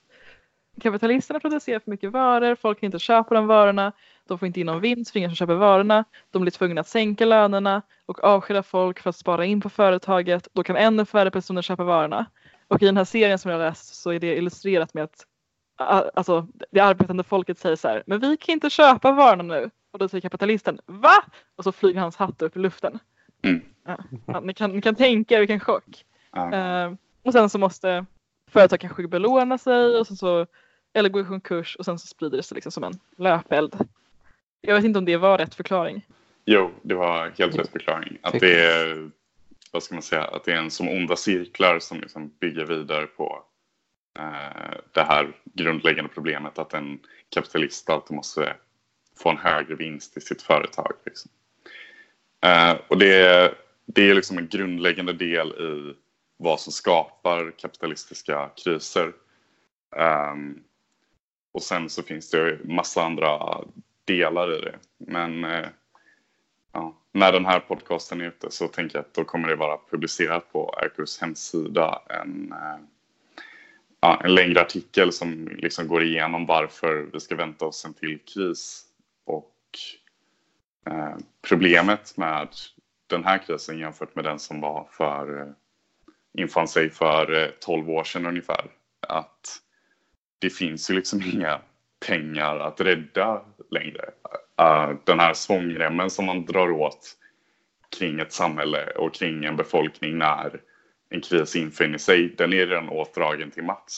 kapitalisterna 0.81 1.41
producerar 1.41 1.79
för 1.79 1.91
mycket 1.91 2.13
varor, 2.13 2.55
folk 2.55 2.81
kan 2.81 2.87
inte 2.87 2.99
köpa 2.99 3.35
de 3.35 3.47
varorna, 3.47 3.93
de 4.27 4.39
får 4.39 4.47
inte 4.47 4.61
in 4.61 4.67
någon 4.67 4.81
vinst 4.81 5.11
för 5.11 5.19
ingen 5.19 5.31
som 5.31 5.37
köper 5.37 5.55
varorna, 5.55 6.05
de 6.31 6.43
blir 6.43 6.53
tvungna 6.53 6.81
att 6.81 6.89
sänka 6.89 7.25
lönerna 7.25 7.83
och 8.07 8.25
avskeda 8.25 8.63
folk 8.63 9.01
för 9.01 9.11
att 9.11 9.17
spara 9.17 9.45
in 9.45 9.61
på 9.61 9.71
företaget, 9.71 10.49
då 10.53 10.63
kan 10.63 10.77
ännu 10.77 11.05
färre 11.05 11.31
personer 11.31 11.63
köpa 11.63 11.85
varorna. 11.85 12.27
Och 12.69 12.83
i 12.83 12.87
den 12.87 12.97
här 12.97 13.05
serien 13.05 13.39
som 13.39 13.51
jag 13.51 13.59
läst 13.59 13.95
så 13.95 14.11
är 14.11 14.19
det 14.19 14.37
illustrerat 14.37 14.95
med 14.95 15.05
att 15.05 15.27
alltså 16.15 16.47
det 16.71 16.81
arbetande 16.81 17.23
folket 17.23 17.59
säger 17.59 17.77
så 17.77 17.89
här, 17.89 18.03
men 18.07 18.21
vi 18.21 18.37
kan 18.37 18.53
inte 18.53 18.71
köpa 18.71 19.13
varorna 19.13 19.43
nu. 19.43 19.71
Och 19.93 19.99
då 19.99 20.09
säger 20.09 20.23
kapitalisten, 20.23 20.81
va? 20.87 21.25
Och 21.57 21.65
så 21.65 21.73
flyger 21.73 22.01
hans 22.01 22.17
hatt 22.17 22.43
upp 22.43 22.57
i 22.57 22.59
luften. 22.59 22.99
Mm. 23.43 23.63
Ja, 24.27 24.41
ni, 24.41 24.55
kan, 24.55 24.71
ni 24.71 24.83
kan 24.83 24.95
tänka 24.95 25.35
er 25.35 25.39
vilken 25.39 25.61
chock. 25.61 26.05
Ja. 26.33 26.87
Uh, 26.87 26.95
och 27.23 27.33
sen 27.33 27.51
så 27.51 27.59
måste 27.59 28.07
företag 28.51 28.81
kanske 28.81 29.09
belåna 29.09 29.59
sig 29.59 29.99
och 29.99 30.07
sen 30.07 30.17
så, 30.17 30.47
eller 30.93 31.09
gå 31.09 31.21
i 31.21 31.25
konkurs 31.25 31.77
och 31.77 31.85
sen 31.85 31.99
så 31.99 32.07
sprider 32.07 32.37
det 32.37 32.43
sig 32.43 32.55
liksom 32.55 32.73
som 32.73 32.85
en 32.85 32.99
löpeld. 33.17 33.77
Jag 34.61 34.75
vet 34.75 34.85
inte 34.85 34.99
om 34.99 35.05
det 35.05 35.17
var 35.17 35.39
rätt 35.39 35.55
förklaring. 35.55 36.07
Jo, 36.45 36.71
det 36.83 36.95
var 36.95 37.33
helt 37.39 37.59
rätt 37.59 37.73
förklaring. 37.73 38.19
Att 38.23 38.41
det 38.41 38.65
är, 38.65 39.11
vad 39.73 39.83
ska 39.83 39.95
man 39.95 40.03
säga, 40.03 40.25
att 40.25 40.45
det 40.45 40.53
är 40.53 40.57
en 40.57 40.71
som 40.71 40.89
onda 40.89 41.17
cirklar 41.17 41.79
som 41.79 42.01
liksom 42.01 42.33
bygger 42.41 42.67
vidare 42.67 43.07
på 43.07 43.45
Eh, 44.19 44.77
det 44.93 45.03
här 45.03 45.33
grundläggande 45.45 46.11
problemet 46.15 46.59
att 46.59 46.75
en 46.75 47.01
kapitalist 47.29 47.91
alltid 47.91 48.17
måste 48.17 48.57
få 49.19 49.31
en 49.31 49.39
högre 49.39 49.75
vinst 49.75 50.17
i 50.17 50.21
sitt 50.21 50.43
företag. 50.43 50.93
Liksom. 51.07 51.31
Eh, 52.43 52.77
och 52.89 52.99
det, 52.99 53.55
det 53.87 54.11
är 54.11 54.15
liksom 54.15 54.39
en 54.39 54.49
grundläggande 54.49 55.13
del 55.13 55.49
i 55.49 55.95
vad 56.37 56.61
som 56.61 56.73
skapar 56.73 57.51
kapitalistiska 57.59 58.51
kriser. 58.65 59.13
Um, 59.97 60.65
och 61.53 61.63
sen 61.63 61.91
så 61.91 62.03
finns 62.03 62.31
det 62.31 62.59
massa 62.65 63.03
andra 63.03 63.65
delar 64.05 64.59
i 64.59 64.61
det. 64.61 64.79
Men 64.99 65.45
uh, 65.45 65.67
ja, 66.73 66.97
när 67.13 67.33
den 67.33 67.47
här 67.47 67.61
podcasten 67.61 68.21
är 68.21 68.25
ute 68.25 68.51
så 68.51 68.69
tänker 68.69 68.99
jag 68.99 69.05
att 69.05 69.15
då 69.15 69.25
kommer 69.25 69.49
det 69.49 69.57
vara 69.57 69.79
publicerat 69.91 70.53
på 70.53 70.75
Erkurs 70.83 71.21
hemsida 71.21 72.03
en 72.09 72.53
uh, 72.53 72.85
ja, 74.01 74.21
en 74.25 74.35
längre 74.35 74.61
artikel 74.61 75.13
som 75.13 75.49
liksom 75.49 75.89
går 75.89 76.03
igenom 76.03 76.47
varför 76.47 77.07
vi 77.13 77.21
ska 77.21 77.37
vänta 77.37 77.65
oss 77.65 77.85
en 77.85 77.95
till 77.95 78.19
kris. 78.19 78.85
Och 79.25 79.55
eh, 80.87 81.17
problemet 81.49 82.17
med 82.17 82.49
den 83.07 83.25
här 83.25 83.39
krisen 83.39 83.79
jämfört 83.79 84.15
med 84.15 84.25
den 84.25 84.39
som 84.39 84.61
var 84.61 84.89
för, 84.91 85.41
eh, 85.41 85.53
infann 86.39 86.69
sig 86.69 86.91
för 86.91 87.43
eh, 87.43 87.49
12 87.61 87.91
år 87.91 88.05
sedan 88.05 88.27
ungefär. 88.27 88.71
Att 89.01 89.61
det 90.39 90.51
finns 90.51 90.91
ju 90.91 90.95
liksom 90.95 91.23
inga 91.23 91.61
pengar 92.07 92.59
att 92.59 92.81
rädda 92.81 93.43
längre. 93.71 94.11
Eh, 94.61 94.91
den 95.05 95.21
här 95.21 95.35
svångremmen 95.35 96.11
som 96.11 96.27
man 96.27 96.45
drar 96.45 96.71
åt 96.71 97.17
kring 97.99 98.21
ett 98.21 98.33
samhälle 98.33 98.91
och 98.91 99.15
kring 99.15 99.45
en 99.45 99.57
befolkning 99.57 100.19
när 100.19 100.61
en 101.11 101.21
kris 101.21 101.57
infinner 101.57 101.99
sig, 101.99 102.29
den 102.29 102.53
är 102.53 102.67
redan 102.67 102.89
åtdragen 102.89 103.51
till 103.51 103.63
max 103.63 103.95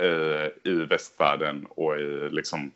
eh, 0.00 0.72
i 0.72 0.74
västvärlden 0.74 1.66
och 1.70 2.00
i 2.00 2.28
liksom, 2.30 2.70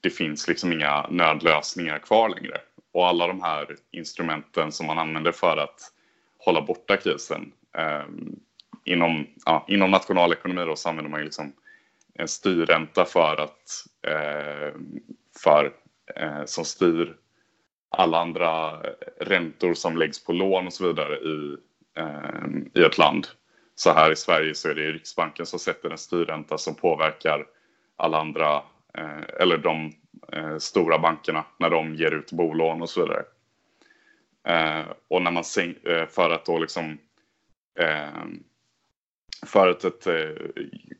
det 0.00 0.10
finns 0.10 0.48
liksom 0.48 0.72
inga 0.72 1.06
nödlösningar 1.10 1.98
kvar 1.98 2.28
längre. 2.28 2.60
Och 2.92 3.06
alla 3.06 3.26
de 3.26 3.42
här 3.42 3.76
instrumenten 3.90 4.72
som 4.72 4.86
man 4.86 4.98
använder 4.98 5.32
för 5.32 5.56
att 5.56 5.92
hålla 6.38 6.62
borta 6.62 6.96
krisen. 6.96 7.52
Eh, 7.78 8.04
inom, 8.84 9.26
ja, 9.44 9.64
inom 9.68 9.90
nationalekonomi 9.90 10.64
då 10.64 10.76
så 10.76 10.88
använder 10.88 11.10
man 11.10 11.20
ju 11.20 11.24
liksom 11.24 11.52
en 12.14 12.28
styrränta 12.28 13.04
för 13.04 13.40
att, 13.40 13.86
eh, 14.02 14.74
för, 15.42 15.72
eh, 16.16 16.44
som 16.44 16.64
styr 16.64 17.16
alla 17.88 18.20
andra 18.20 18.72
eh, 18.72 19.24
räntor 19.24 19.74
som 19.74 19.96
läggs 19.96 20.24
på 20.24 20.32
lån 20.32 20.66
och 20.66 20.72
så 20.72 20.86
vidare 20.86 21.16
i 21.16 21.56
Eh, 22.00 22.48
i 22.74 22.84
ett 22.84 22.98
land. 22.98 23.26
Så 23.74 23.92
här 23.92 24.12
i 24.12 24.16
Sverige 24.16 24.54
så 24.54 24.68
är 24.68 24.74
det 24.74 24.92
Riksbanken 24.92 25.46
som 25.46 25.58
sätter 25.58 25.90
en 25.90 25.98
styrränta 25.98 26.58
som 26.58 26.74
påverkar 26.74 27.46
alla 27.96 28.20
andra, 28.20 28.56
eh, 28.94 29.40
eller 29.40 29.58
de 29.58 29.92
eh, 30.32 30.58
stora 30.58 30.98
bankerna 30.98 31.44
när 31.58 31.70
de 31.70 31.94
ger 31.94 32.10
ut 32.10 32.32
bolån 32.32 32.82
och 32.82 32.90
så 32.90 33.00
vidare. 33.00 33.22
Eh, 34.44 34.86
och 35.08 35.22
när 35.22 35.30
man 35.30 35.44
eh, 35.84 36.06
för 36.06 36.30
att 36.30 36.46
då 36.46 36.58
liksom 36.58 36.98
för 39.46 39.68
att 39.68 39.84
ett, 39.84 40.06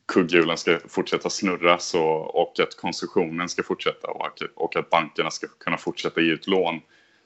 kugghjulen 0.07 0.57
ska 0.57 0.79
fortsätta 0.87 1.29
snurra 1.29 1.77
så, 1.77 2.03
och 2.13 2.59
att 2.59 2.77
konsumtionen 2.77 3.49
ska 3.49 3.63
fortsätta 3.63 4.07
och, 4.07 4.41
och 4.55 4.75
att 4.75 4.89
bankerna 4.89 5.31
ska 5.31 5.47
kunna 5.59 5.77
fortsätta 5.77 6.21
ge 6.21 6.31
ut 6.31 6.47
lån 6.47 6.81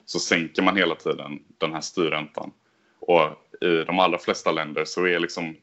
så 0.05 0.19
sänker 0.19 0.61
man 0.61 0.77
hela 0.77 0.95
tiden 0.95 1.39
den 1.57 1.73
här 1.73 1.81
styrräntan. 1.81 2.51
Och 2.99 3.44
i 3.61 3.83
de 3.83 3.99
allra 3.99 4.17
flesta 4.17 4.51
länder 4.51 4.85
så 4.85 5.07
är 5.07 5.19
liksom 5.19 5.55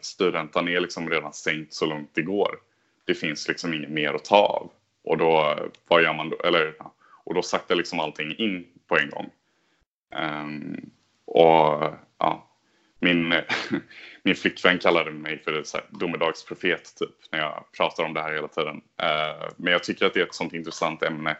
styrräntan 0.00 0.68
är 0.68 0.80
liksom 0.80 1.10
redan 1.10 1.32
sänkt 1.32 1.74
så 1.74 1.86
långt 1.86 2.10
det 2.14 2.22
går. 2.22 2.58
Det 3.04 3.14
finns 3.14 3.48
liksom 3.48 3.74
inget 3.74 3.90
mer 3.90 4.14
att 4.14 4.24
ta 4.24 4.36
av. 4.36 4.70
Och 5.04 5.18
då, 5.18 5.58
vad 5.88 6.02
gör 6.02 6.14
man 6.14 6.30
då? 6.30 6.36
Eller, 6.36 6.74
och 7.24 7.34
då 7.34 7.42
saktar 7.42 7.74
liksom 7.74 8.00
allting 8.00 8.36
in 8.38 8.66
på 8.88 8.98
en 8.98 9.10
gång. 9.10 9.30
Um, 10.16 10.90
och 11.24 11.94
ja, 12.18 12.48
min, 13.00 13.34
min 14.22 14.34
flickvän 14.34 14.78
kallade 14.78 15.10
mig 15.10 15.38
för 15.38 15.62
så 15.62 15.76
här, 15.76 15.86
domedagsprofet 15.90 16.96
typ 16.96 17.32
när 17.32 17.38
jag 17.38 17.64
pratar 17.76 18.04
om 18.04 18.14
det 18.14 18.22
här 18.22 18.34
hela 18.34 18.48
tiden. 18.48 18.76
Uh, 18.76 19.48
men 19.56 19.72
jag 19.72 19.84
tycker 19.84 20.06
att 20.06 20.14
det 20.14 20.20
är 20.20 20.26
ett 20.26 20.34
sånt 20.34 20.54
intressant 20.54 21.02
ämne 21.02 21.36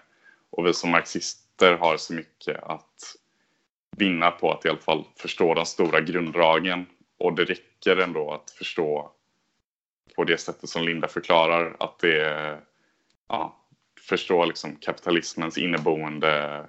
och 0.51 0.67
vi 0.67 0.75
som 0.75 0.91
marxister 0.91 1.77
har 1.77 1.97
så 1.97 2.13
mycket 2.13 2.63
att 2.63 3.17
vinna 3.99 4.31
på 4.31 4.53
att 4.53 4.65
i 4.65 4.69
alla 4.69 4.79
fall 4.79 5.05
förstå 5.17 5.55
de 5.55 5.67
stora 5.67 6.01
grunddragen. 6.01 6.87
Och 7.19 7.35
det 7.35 7.45
räcker 7.45 7.97
ändå 7.97 8.33
att 8.33 8.51
förstå 8.51 9.13
på 10.17 10.25
det 10.25 10.39
sättet 10.39 10.69
som 10.69 10.83
Linda 10.83 11.09
förklarar 11.09 11.77
att 11.81 11.99
det 11.99 12.21
är, 12.21 12.61
ja, 13.29 13.57
förstå 14.09 14.45
liksom 14.45 14.77
kapitalismens 14.77 15.59
inneboende 15.59 16.65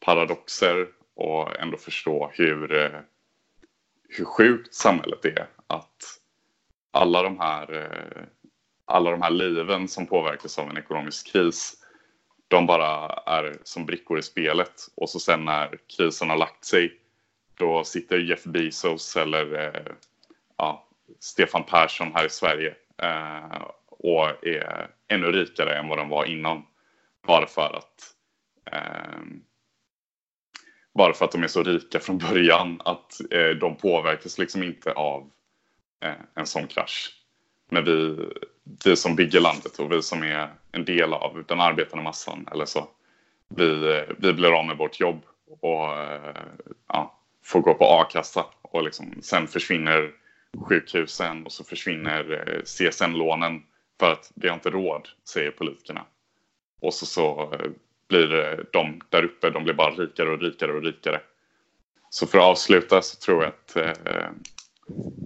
paradoxer 0.00 0.88
och 1.14 1.60
ändå 1.60 1.76
förstå 1.76 2.30
hur, 2.32 2.84
eh, 2.84 3.00
hur 4.08 4.24
sjukt 4.24 4.74
samhället 4.74 5.24
är. 5.24 5.46
Att 5.66 6.18
alla 6.90 7.22
de 7.22 7.38
här, 7.38 7.72
eh, 7.74 8.22
alla 8.84 9.10
de 9.10 9.22
här 9.22 9.30
liven 9.30 9.88
som 9.88 10.06
påverkas 10.06 10.58
av 10.58 10.70
en 10.70 10.78
ekonomisk 10.78 11.32
kris, 11.32 11.77
de 12.48 12.66
bara 12.66 13.08
är 13.26 13.58
som 13.64 13.86
brickor 13.86 14.18
i 14.18 14.22
spelet. 14.22 14.72
Och 14.94 15.10
så 15.10 15.20
sen 15.20 15.44
när 15.44 15.78
krisen 15.96 16.30
har 16.30 16.36
lagt 16.36 16.64
sig, 16.64 17.00
då 17.54 17.84
sitter 17.84 18.18
Jeff 18.18 18.44
Bezos 18.44 19.16
eller 19.16 19.64
eh, 19.64 19.92
ja, 20.56 20.88
Stefan 21.20 21.64
Persson 21.64 22.12
här 22.14 22.26
i 22.26 22.30
Sverige 22.30 22.74
eh, 23.02 23.62
och 23.86 24.46
är 24.46 24.90
ännu 25.08 25.32
rikare 25.32 25.78
än 25.78 25.88
vad 25.88 25.98
de 25.98 26.08
var 26.08 26.24
innan. 26.24 26.62
Bara 27.26 27.46
för 27.46 27.76
att 27.76 28.14
eh, 28.72 29.22
bara 30.94 31.12
för 31.12 31.24
att 31.24 31.32
de 31.32 31.42
är 31.42 31.48
så 31.48 31.62
rika 31.62 32.00
från 32.00 32.18
början 32.18 32.80
att 32.84 33.20
eh, 33.30 33.48
de 33.48 33.76
påverkas 33.76 34.38
liksom 34.38 34.62
inte 34.62 34.92
av 34.92 35.30
eh, 36.00 36.14
en 36.34 36.46
sån 36.46 36.66
krasch. 36.66 37.22
Men 37.70 37.84
vi, 37.84 38.16
vi 38.84 38.96
som 38.96 39.16
bygger 39.16 39.40
landet 39.40 39.78
och 39.78 39.92
vi 39.92 40.02
som 40.02 40.22
är 40.22 40.48
en 40.72 40.84
del 40.84 41.12
av 41.12 41.44
den 41.48 41.60
arbetande 41.60 42.04
massan 42.04 42.48
eller 42.52 42.64
så, 42.64 42.88
vi, 43.48 44.02
vi 44.18 44.32
blir 44.32 44.58
av 44.58 44.66
med 44.66 44.76
vårt 44.76 45.00
jobb 45.00 45.22
och 45.60 45.96
eh, 45.96 46.36
ja, 46.88 47.18
får 47.44 47.60
gå 47.60 47.74
på 47.74 47.84
a-kassa 47.84 48.46
och 48.62 48.82
liksom, 48.82 49.14
sen 49.22 49.46
försvinner 49.46 50.10
sjukhusen 50.68 51.46
och 51.46 51.52
så 51.52 51.64
försvinner 51.64 52.48
eh, 52.48 52.62
CSN-lånen 52.62 53.62
för 54.00 54.12
att 54.12 54.32
vi 54.34 54.48
har 54.48 54.54
inte 54.54 54.70
råd, 54.70 55.08
säger 55.28 55.50
politikerna. 55.50 56.04
Och 56.80 56.94
så, 56.94 57.06
så 57.06 57.52
eh, 57.52 57.70
blir 58.08 58.66
de 58.72 59.00
där 59.08 59.24
uppe, 59.24 59.50
de 59.50 59.64
blir 59.64 59.74
bara 59.74 59.90
rikare 59.90 60.30
och 60.30 60.40
rikare 60.40 60.72
och 60.72 60.82
rikare. 60.82 61.20
Så 62.10 62.26
för 62.26 62.38
att 62.38 62.44
avsluta 62.44 63.02
så 63.02 63.16
tror 63.16 63.42
jag 63.42 63.48
att 63.48 63.76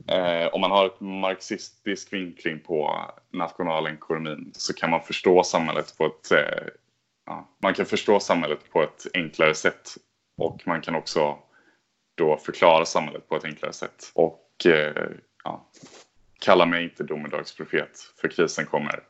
eh, 0.09 0.47
om 0.53 0.61
man 0.61 0.71
har 0.71 0.87
ett 0.87 1.01
marxistisk 1.01 2.13
vinkling 2.13 2.61
på 2.61 3.11
nationalekonomin 3.31 4.51
så 4.55 4.75
kan 4.75 4.91
man 4.91 5.03
förstå 5.03 5.43
samhället 5.43 5.95
på 5.99 6.07
ett 6.07 6.33
eh, 6.33 6.69
ja, 7.27 7.49
man 7.63 7.75
kan 7.75 7.87
förstå 7.87 8.21
samhället 8.21 8.71
på 8.73 8.83
ett 8.83 9.07
enklare 9.15 9.55
sätt 9.55 9.97
och 10.37 10.63
man 10.67 10.81
kan 10.81 10.95
också 10.95 11.39
då 12.15 12.37
förklara 12.37 12.85
samhället 12.85 13.29
på 13.29 13.37
ett 13.37 13.45
enklare 13.45 13.73
sätt. 13.73 14.13
Och 14.15 14.67
eh, 14.67 15.11
ja, 15.45 15.67
kalla 16.39 16.67
mig 16.67 16.85
inte 16.85 17.05
domedagsprofet 17.05 17.99
för 18.21 18.29
krisen 18.29 18.67
kommer 18.67 19.03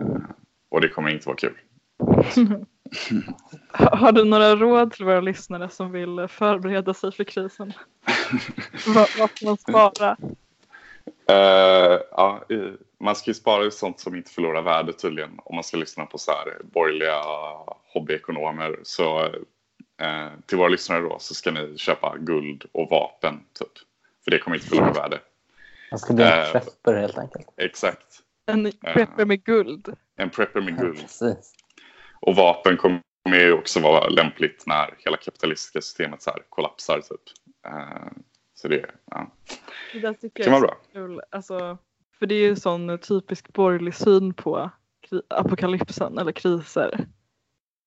eh, 0.00 0.30
och 0.68 0.80
det 0.80 0.88
kommer 0.88 1.10
inte 1.10 1.28
vara 1.28 1.36
kul. 1.36 1.58
Har 3.72 4.12
du 4.12 4.24
några 4.24 4.56
råd 4.56 4.92
till 4.92 5.04
våra 5.04 5.20
lyssnare 5.20 5.68
som 5.68 5.92
vill 5.92 6.28
förbereda 6.28 6.94
sig 6.94 7.12
för 7.12 7.24
krisen? 7.24 7.72
vad, 8.94 9.08
vad 9.18 9.30
ska 9.30 9.46
man 9.46 9.56
spara? 9.56 10.16
Uh, 11.30 12.00
ja, 12.10 12.44
man 13.00 13.16
ska 13.16 13.30
ju 13.30 13.34
spara 13.34 13.70
sånt 13.70 14.00
som 14.00 14.14
inte 14.14 14.30
förlorar 14.30 14.62
värde 14.62 14.92
tydligen 14.92 15.30
om 15.44 15.54
man 15.54 15.64
ska 15.64 15.76
lyssna 15.76 16.06
på 16.06 16.18
så 16.18 16.30
här 16.30 16.60
borgerliga 16.64 17.22
hobbyekonomer. 17.92 18.78
Så 18.82 19.24
uh, 19.24 20.30
till 20.46 20.58
våra 20.58 20.68
lyssnare 20.68 21.00
då 21.00 21.16
så 21.18 21.34
ska 21.34 21.50
ni 21.50 21.78
köpa 21.78 22.16
guld 22.18 22.64
och 22.72 22.90
vapen 22.90 23.40
typ. 23.58 23.72
För 24.24 24.30
det 24.30 24.38
kommer 24.38 24.56
inte 24.56 24.68
förlora 24.68 24.92
värde. 24.92 25.20
Man 25.90 25.98
ska 25.98 26.14
bli 26.14 26.24
en 26.24 26.30
Uh, 26.30 26.52
prepper 26.52 26.94
helt 26.94 27.18
enkelt. 27.18 27.46
Exakt. 27.56 28.22
En 28.46 28.72
prepper 28.80 29.24
med 29.24 29.44
guld. 29.44 29.96
En 30.16 30.30
prepper 30.30 30.60
med 30.60 30.78
guld. 30.78 30.98
Precis. 31.00 31.52
Och 32.26 32.36
vapen 32.36 32.76
kommer 32.76 33.02
ju 33.38 33.52
också 33.52 33.80
vara 33.80 34.08
lämpligt 34.08 34.64
när 34.66 34.94
hela 34.98 35.16
kapitalistiska 35.16 35.80
systemet 35.80 36.22
så 36.22 36.30
här 36.30 36.42
kollapsar 36.48 37.00
typ. 37.00 37.20
Uh, 37.68 38.08
så 38.54 38.68
det, 38.68 38.90
ja. 39.10 39.32
Det 39.92 40.00
där 40.00 40.14
tycker 40.14 40.44
kan 40.44 40.52
jag 40.52 40.60
vara 40.60 40.70
bra. 40.70 40.80
kul. 40.92 41.20
Alltså, 41.30 41.78
för 42.18 42.26
det 42.26 42.34
är 42.34 42.48
ju 42.48 42.56
sån 42.56 42.98
typisk 42.98 43.52
borgerlig 43.52 43.94
syn 43.94 44.34
på 44.34 44.70
apokalypsen 45.28 46.18
eller 46.18 46.32
kriser. 46.32 47.06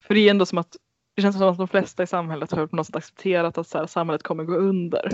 För 0.04 0.14
det 0.14 0.20
är 0.20 0.30
ändå 0.30 0.46
som 0.46 0.58
att 0.58 0.76
det 1.16 1.22
känns 1.22 1.38
som 1.38 1.50
att 1.50 1.58
de 1.58 1.68
flesta 1.68 2.04
i 2.04 2.08
samhället 2.08 2.52
har 2.52 2.70
något 2.72 2.96
accepterat 2.96 3.58
att 3.58 3.68
så 3.68 3.78
här, 3.78 3.86
samhället 3.86 4.24
kommer 4.24 4.44
gå 4.44 4.56
under. 4.56 5.12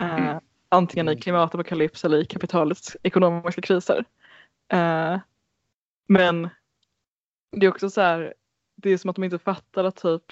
Eh, 0.00 0.14
Mm. 0.14 0.40
Antingen 0.68 1.08
i 1.08 1.16
klimatapokalyps 1.16 2.04
eller 2.04 2.18
i 2.18 2.24
kapitalets 2.24 2.96
ekonomiska 3.02 3.60
kriser. 3.60 4.04
Eh, 4.72 5.18
men 6.06 6.48
det 7.56 7.66
är 7.66 7.70
också 7.70 7.90
så 7.90 8.00
här, 8.00 8.34
det 8.76 8.90
är 8.90 8.98
som 8.98 9.10
att 9.10 9.16
de 9.16 9.24
inte 9.24 9.38
fattar 9.38 9.84
att 9.84 9.96
typ 9.96 10.22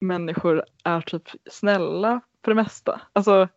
människor 0.00 0.64
är 0.84 1.00
typ 1.00 1.28
snälla 1.50 2.20
för 2.44 2.50
det 2.50 2.54
mesta. 2.54 3.00
Alltså, 3.12 3.48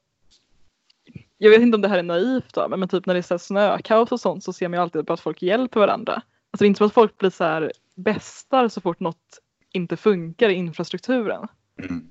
jag 1.38 1.50
vet 1.50 1.62
inte 1.62 1.76
om 1.76 1.82
det 1.82 1.88
här 1.88 1.98
är 1.98 2.04
naivt 2.04 2.54
då, 2.54 2.68
men 2.68 2.90
typ 2.90 3.06
när 3.06 3.14
det 3.14 3.20
är 3.20 3.22
så 3.22 3.34
här 3.34 3.40
snökaos 3.40 4.12
och 4.12 4.20
sånt 4.20 4.44
så 4.44 4.54
ser 4.54 4.68
man 4.68 4.78
ju 4.78 4.82
alltid 4.82 5.08
på 5.08 5.14
att 5.14 5.20
folk 5.20 5.42
hjälper 5.42 5.80
varandra. 5.80 6.14
Alltså 6.14 6.64
det 6.64 6.66
är 6.66 6.68
inte 6.68 6.78
som 6.78 6.88
att 6.88 6.94
folk 6.94 7.18
blir 7.18 7.30
så 7.30 7.44
här 7.44 7.72
bästar 7.96 8.68
så 8.68 8.82
fort 8.82 9.00
något 9.00 9.40
inte 9.72 9.98
funkar 9.98 10.50
i 10.50 10.54
infrastrukturen. 10.54 11.48
Mm. 11.80 12.10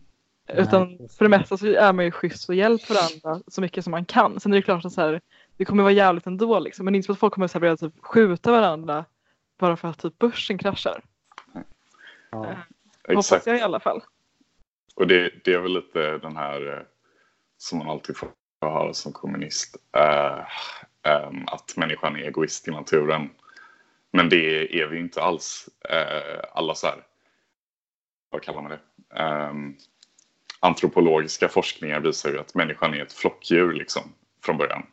Utan 0.49 0.89
Nej, 0.89 1.09
för 1.09 1.25
det 1.25 1.29
mesta 1.29 1.57
så 1.57 1.67
är 1.67 1.93
man 1.93 2.05
ju 2.05 2.11
schysst 2.11 2.49
och 2.49 2.55
hjälper 2.55 2.95
varandra 2.95 3.43
så 3.49 3.61
mycket 3.61 3.85
som 3.85 3.91
man 3.91 4.05
kan. 4.05 4.41
Sen 4.41 4.53
är 4.53 4.57
det 4.57 4.63
klart 4.63 4.85
att 4.85 4.93
så 4.93 5.01
här, 5.01 5.21
det 5.57 5.65
kommer 5.65 5.83
vara 5.83 5.93
jävligt 5.93 6.27
ändå 6.27 6.59
liksom. 6.59 6.85
Men 6.85 6.93
det 6.93 6.97
är 6.97 6.99
inte 6.99 7.07
som 7.07 7.13
att 7.13 7.19
folk 7.19 7.35
kommer 7.35 7.47
så 7.47 7.53
här 7.53 7.61
börja 7.61 7.77
typ 7.77 7.95
skjuta 8.01 8.51
varandra 8.51 9.05
bara 9.59 9.77
för 9.77 9.89
att 9.89 9.99
typ 9.99 10.19
börsen 10.19 10.59
kraschar. 10.59 11.05
Ja. 12.31 12.57
Hoppas 13.09 13.27
Exakt. 13.33 13.47
jag 13.47 13.59
i 13.59 13.61
alla 13.61 13.81
fall. 13.81 14.03
Och 14.95 15.07
det, 15.07 15.45
det 15.45 15.53
är 15.53 15.59
väl 15.59 15.75
lite 15.75 16.19
den 16.19 16.37
här 16.37 16.77
eh, 16.77 16.83
som 17.57 17.79
man 17.79 17.89
alltid 17.89 18.17
får 18.17 18.29
höra 18.61 18.95
som 18.95 19.13
kommunist. 19.13 19.77
eh, 19.97 20.47
ehm, 21.03 21.45
att 21.47 21.77
människan 21.77 22.17
är 22.17 22.21
egoist 22.21 22.69
i 22.69 22.71
naturen. 22.71 23.31
Men 24.11 24.29
det 24.29 24.81
är 24.83 24.87
vi 24.87 24.97
ju 24.97 25.03
inte 25.03 25.23
alls. 25.23 25.69
Eh, 25.91 26.41
alla 26.53 26.75
så 26.75 26.87
här, 26.87 27.07
vad 28.31 28.43
kallar 28.43 28.63
man 28.63 28.71
det? 28.71 28.81
Ehm, 29.21 29.77
antropologiska 30.61 31.49
forskningar 31.49 32.01
visar 32.01 32.31
ju 32.31 32.39
att 32.39 32.55
människan 32.55 32.95
är 32.95 33.03
ett 33.03 33.13
flockdjur 33.13 33.73
liksom 33.73 34.03
från 34.45 34.59
början. 34.59 34.87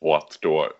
Och 0.00 0.16
att, 0.16 0.38
då, 0.40 0.72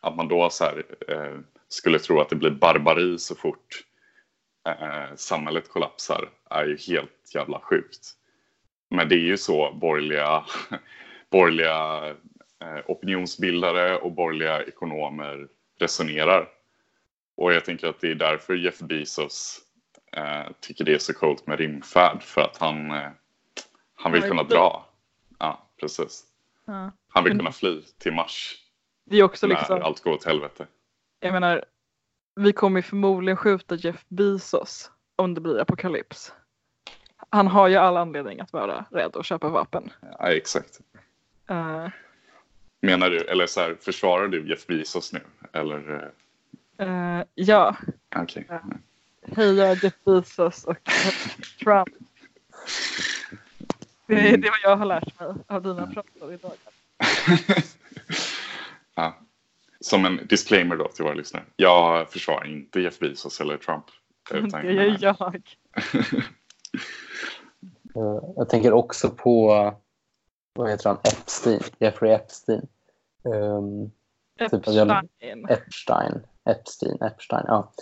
att 0.00 0.16
man 0.16 0.28
då 0.28 0.50
så 0.50 0.64
här, 0.64 0.84
eh, 1.08 1.38
skulle 1.72 1.98
tro 1.98 2.20
att 2.20 2.28
det 2.28 2.36
blir 2.36 2.50
barbari 2.50 3.18
så 3.18 3.34
fort 3.34 3.84
eh, 4.68 5.14
samhället 5.16 5.68
kollapsar 5.68 6.28
är 6.50 6.64
ju 6.64 6.76
helt 6.76 7.34
jävla 7.34 7.60
sjukt. 7.60 8.12
Men 8.90 9.08
det 9.08 9.14
är 9.14 9.26
ju 9.26 9.36
så 9.36 9.72
borgerliga, 9.72 10.44
borgerliga 11.30 12.08
eh, 12.60 12.80
opinionsbildare 12.86 13.96
och 13.96 14.12
borgerliga 14.12 14.62
ekonomer 14.62 15.48
resonerar. 15.78 16.48
Och 17.36 17.52
jag 17.52 17.64
tänker 17.64 17.86
att 17.86 18.00
det 18.00 18.10
är 18.10 18.14
därför 18.14 18.54
Jeff 18.54 18.78
Bezos 18.78 19.60
eh, 20.12 20.52
tycker 20.60 20.84
det 20.84 20.94
är 20.94 20.98
så 20.98 21.14
coolt 21.14 21.46
med 21.46 21.58
rymdfärd. 21.58 22.22
För 22.22 22.40
att 22.40 22.56
han, 22.56 22.90
eh, 22.90 23.10
han 23.94 24.12
vill 24.12 24.22
kunna 24.22 24.42
dra. 24.42 24.86
Ja, 25.38 25.68
precis. 25.80 26.24
Han 27.08 27.24
vill 27.24 27.38
kunna 27.38 27.52
fly 27.52 27.82
till 27.82 28.12
Mars 28.12 28.56
Det 29.04 29.18
är 29.18 29.22
också 29.22 29.46
när 29.46 29.54
liksom, 29.54 29.82
allt 29.82 30.00
går 30.00 30.12
åt 30.12 30.24
helvete. 30.24 30.66
Jag 31.20 31.32
menar, 31.32 31.64
vi 32.36 32.52
kommer 32.52 32.78
ju 32.78 32.82
förmodligen 32.82 33.36
skjuta 33.36 33.74
Jeff 33.74 34.04
Bezos 34.08 34.90
om 35.16 35.34
det 35.34 35.40
blir 35.40 35.60
apokalyps. 35.60 36.32
Han 37.30 37.46
har 37.46 37.68
ju 37.68 37.76
all 37.76 37.96
anledning 37.96 38.40
att 38.40 38.52
vara 38.52 38.84
rädd 38.90 39.16
och 39.16 39.24
köpa 39.24 39.48
vapen. 39.48 39.90
Ja, 40.18 40.32
exakt. 40.32 40.80
Eh, 41.48 41.88
Menar 42.82 43.10
du, 43.10 43.18
eller 43.18 43.46
så 43.46 43.60
här, 43.60 43.76
försvarar 43.80 44.28
du 44.28 44.48
Jeff 44.48 44.66
Bezos 44.66 45.12
nu? 45.12 45.20
Eller? 45.52 46.12
eh, 46.78 46.88
eh, 47.18 47.24
ja, 47.34 47.76
Okej. 48.16 48.46
Ja. 48.48 48.62
heja 49.36 49.74
Jeff 49.74 49.94
Bezos 50.04 50.64
och 50.64 50.76
Trump. 51.64 51.88
Det 54.06 54.28
är 54.28 54.36
det 54.36 54.50
vad 54.50 54.58
jag 54.62 54.76
har 54.76 54.86
lärt 54.86 55.20
mig 55.20 55.34
av 55.46 55.62
dina 55.62 55.86
pratar 55.86 56.32
idag. 56.32 56.52
ja. 58.94 59.14
Som 59.80 60.04
en 60.04 60.26
disclaimer 60.26 60.76
då 60.76 60.88
till 60.88 61.04
våra 61.04 61.14
lyssnare. 61.14 61.44
Jag 61.56 62.10
försvarar 62.12 62.46
inte 62.46 62.80
Jeff 62.80 62.98
Bezos 62.98 63.40
eller 63.40 63.56
Trump. 63.56 63.84
utan 64.30 64.66
Det 64.66 64.72
är 64.72 64.96
jag. 65.00 65.42
Eh, 67.96 68.20
Jag 68.36 68.48
tänker 68.48 68.72
också 68.72 69.10
på, 69.10 69.46
vad 70.54 70.70
heter 70.70 70.88
han, 70.88 70.98
Epstein, 71.04 71.60
Jeffrey 71.78 72.12
Epstein. 72.12 72.66
Um, 73.22 73.90
Typ 74.38 74.52
att 74.68 74.74
jag- 74.74 74.90
Epstein. 75.04 75.46
Epstein, 75.48 76.20
Epstein, 76.44 77.02
Epstein, 77.02 77.44
ja. 77.46 77.72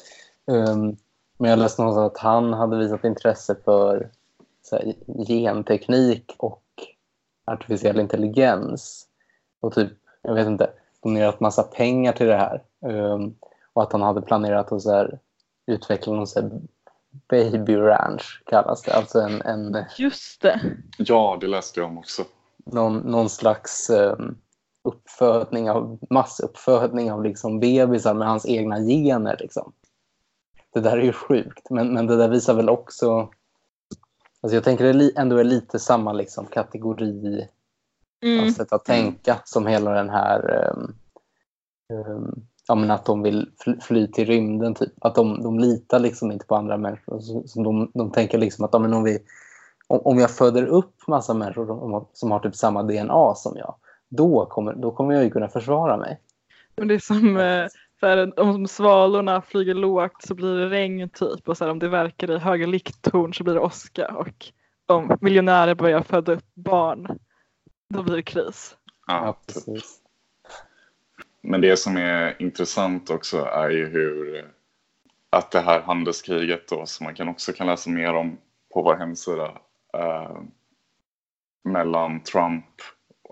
Um, 0.46 0.96
men 1.38 1.50
jag 1.50 1.58
läste 1.58 1.82
någonstans 1.82 2.12
att 2.12 2.18
han 2.22 2.52
hade 2.52 2.76
visat 2.78 3.04
intresse 3.04 3.56
för 3.64 4.10
så 4.62 4.76
här, 4.76 4.94
genteknik 5.26 6.34
och 6.38 6.62
artificiell 7.46 8.00
intelligens. 8.00 9.06
Och 9.60 9.74
typ, 9.74 9.92
jag 10.22 10.34
vet 10.34 10.46
inte, 10.46 10.70
donerat 11.02 11.40
massa 11.40 11.62
pengar 11.62 12.12
till 12.12 12.26
det 12.26 12.36
här. 12.36 12.62
Um, 12.80 13.34
och 13.72 13.82
att 13.82 13.92
han 13.92 14.02
hade 14.02 14.22
planerat 14.22 14.72
att 14.72 14.82
så 14.82 14.92
här, 14.92 15.18
utveckla 15.66 16.12
någon 16.12 16.26
så 16.26 16.40
här 16.40 16.50
baby 17.28 17.76
ranch 17.76 18.42
kallas 18.46 18.82
det. 18.82 18.92
Alltså 18.92 19.20
en, 19.20 19.42
en, 19.42 19.84
Just 19.98 20.42
det. 20.42 20.60
Ja, 20.98 21.38
det 21.40 21.46
läste 21.46 21.80
jag 21.80 21.88
om 21.88 21.98
också. 21.98 22.22
någon, 22.64 22.96
någon 22.98 23.30
slags 23.30 23.90
um, 23.90 24.38
uppfödning 24.82 25.70
av, 25.70 25.98
massuppfödning 26.10 27.12
av 27.12 27.22
liksom 27.24 27.60
bebisar 27.60 28.14
med 28.14 28.28
hans 28.28 28.46
egna 28.46 28.80
gener. 28.80 29.36
Liksom. 29.40 29.72
Det 30.72 30.80
där 30.80 30.96
är 30.96 31.02
ju 31.02 31.12
sjukt, 31.12 31.70
men, 31.70 31.94
men 31.94 32.06
det 32.06 32.16
där 32.16 32.28
visar 32.28 32.54
väl 32.54 32.68
också... 32.68 33.28
Alltså 34.40 34.56
jag 34.56 34.64
tänker 34.64 34.92
det 34.92 35.12
ändå 35.16 35.36
är 35.36 35.44
lite 35.44 35.78
samma 35.78 36.12
liksom, 36.12 36.46
kategori 36.46 37.48
Mm. 38.22 38.50
sätt 38.50 38.72
att 38.72 38.84
tänka 38.84 39.38
som 39.44 39.66
hela 39.66 39.90
den 39.90 40.10
här 40.10 40.70
um, 40.74 40.94
um, 41.92 42.46
ja, 42.68 42.74
men 42.74 42.90
att 42.90 43.04
de 43.04 43.22
vill 43.22 43.50
fly, 43.80 44.06
till 44.06 44.26
rymden. 44.26 44.74
Typ. 44.74 44.92
Att 45.00 45.14
de, 45.14 45.42
de 45.42 45.58
litar 45.58 45.98
liksom 45.98 46.32
inte 46.32 46.46
på 46.46 46.54
andra 46.54 46.76
människor. 46.76 47.20
Så, 47.20 47.42
så 47.46 47.62
de, 47.62 47.90
de 47.94 48.10
tänker 48.10 48.38
liksom 48.38 48.64
att 48.64 48.70
ja, 48.72 48.78
men 48.78 48.94
om, 48.94 49.04
vi, 49.04 49.18
om, 49.86 50.00
om 50.04 50.18
jag 50.18 50.30
föder 50.30 50.66
upp 50.66 51.08
massa 51.08 51.34
människor 51.34 51.66
som, 51.66 52.06
som 52.12 52.30
har 52.30 52.38
typ 52.38 52.56
samma 52.56 52.82
DNA 52.82 53.34
som 53.34 53.56
jag, 53.56 53.74
då 54.08 54.46
kommer, 54.46 54.74
då 54.74 54.90
kommer 54.90 55.14
jag 55.14 55.24
ju 55.24 55.30
kunna 55.30 55.48
försvara 55.48 55.96
mig. 55.96 56.20
Men 56.76 56.88
det 56.88 56.94
är 56.94 56.98
som 56.98 57.36
eh, 57.36 57.66
så 58.00 58.06
här, 58.06 58.40
om 58.40 58.66
svalorna 58.66 59.42
flyger 59.42 59.74
lågt 59.74 60.22
så 60.22 60.34
blir 60.34 60.54
det 60.54 60.68
regn 60.68 61.08
typ 61.08 61.48
och 61.48 61.56
så 61.56 61.64
här, 61.64 61.70
om 61.70 61.78
det 61.78 61.88
verkar 61.88 62.30
i 62.30 62.38
höga 62.38 62.66
likttorn 62.66 63.34
så 63.34 63.44
blir 63.44 63.54
det 63.54 63.60
åska 63.60 64.06
och 64.08 64.46
om 64.86 65.16
miljonärer 65.20 65.74
börjar 65.74 66.02
föda 66.02 66.32
upp 66.32 66.54
barn 66.54 67.18
då 67.88 68.02
blir 68.02 68.16
det 68.16 68.22
kris. 68.22 68.76
Ja, 69.06 69.32
typ. 69.46 69.54
precis. 69.54 70.00
Men 71.40 71.60
det 71.60 71.76
som 71.76 71.96
är 71.96 72.42
intressant 72.42 73.10
också 73.10 73.44
är 73.44 73.70
ju 73.70 73.86
hur 73.86 74.48
att 75.30 75.50
det 75.50 75.60
här 75.60 75.80
handelskriget 75.80 76.68
då 76.68 76.86
som 76.86 77.04
man 77.04 77.14
kan 77.14 77.28
också 77.28 77.52
kan 77.52 77.66
läsa 77.66 77.90
mer 77.90 78.14
om 78.14 78.38
på 78.74 78.82
vår 78.82 78.96
hemsida 78.96 79.58
eh, 79.94 80.40
mellan 81.64 82.20
Trump, 82.22 82.64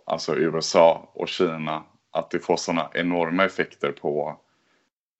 alltså 0.06 0.36
USA 0.36 1.10
och 1.14 1.28
Kina 1.28 1.84
att 2.10 2.30
det 2.30 2.38
får 2.38 2.56
sådana 2.56 2.90
enorma 2.94 3.44
effekter 3.44 3.92
på 3.92 4.40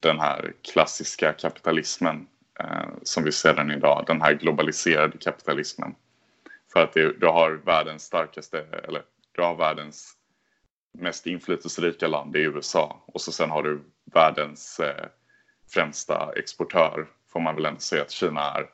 den 0.01 0.21
här 0.21 0.53
klassiska 0.73 1.33
kapitalismen 1.33 2.27
eh, 2.61 2.89
som 3.03 3.25
vi 3.25 3.33
ser 3.33 3.55
den 3.55 3.71
idag, 3.71 4.05
den 4.07 4.23
här 4.23 4.35
globaliserade 4.35 5.19
kapitalismen. 5.19 5.95
För 6.73 6.81
att 6.81 6.93
det, 6.93 7.21
du 7.21 7.27
har 7.27 7.51
världens 7.51 8.03
starkaste, 8.03 8.67
eller 8.89 9.03
du 9.37 9.43
har 9.43 9.55
världens 9.55 10.13
mest 10.99 11.27
inflytelserika 11.27 12.09
land 12.09 12.37
i 12.37 12.41
USA 12.41 13.05
och 13.07 13.21
så 13.21 13.33
sen 13.33 13.51
har 13.51 13.63
du 13.63 13.85
världens 14.15 14.81
eh, 14.81 15.07
främsta 15.73 16.33
exportör 16.37 17.07
får 17.33 17.41
man 17.41 17.55
väl 17.55 17.67
ändå 17.67 17.81
säga 17.81 18.03
att 18.03 18.11
Kina 18.11 18.41
är 18.41 18.67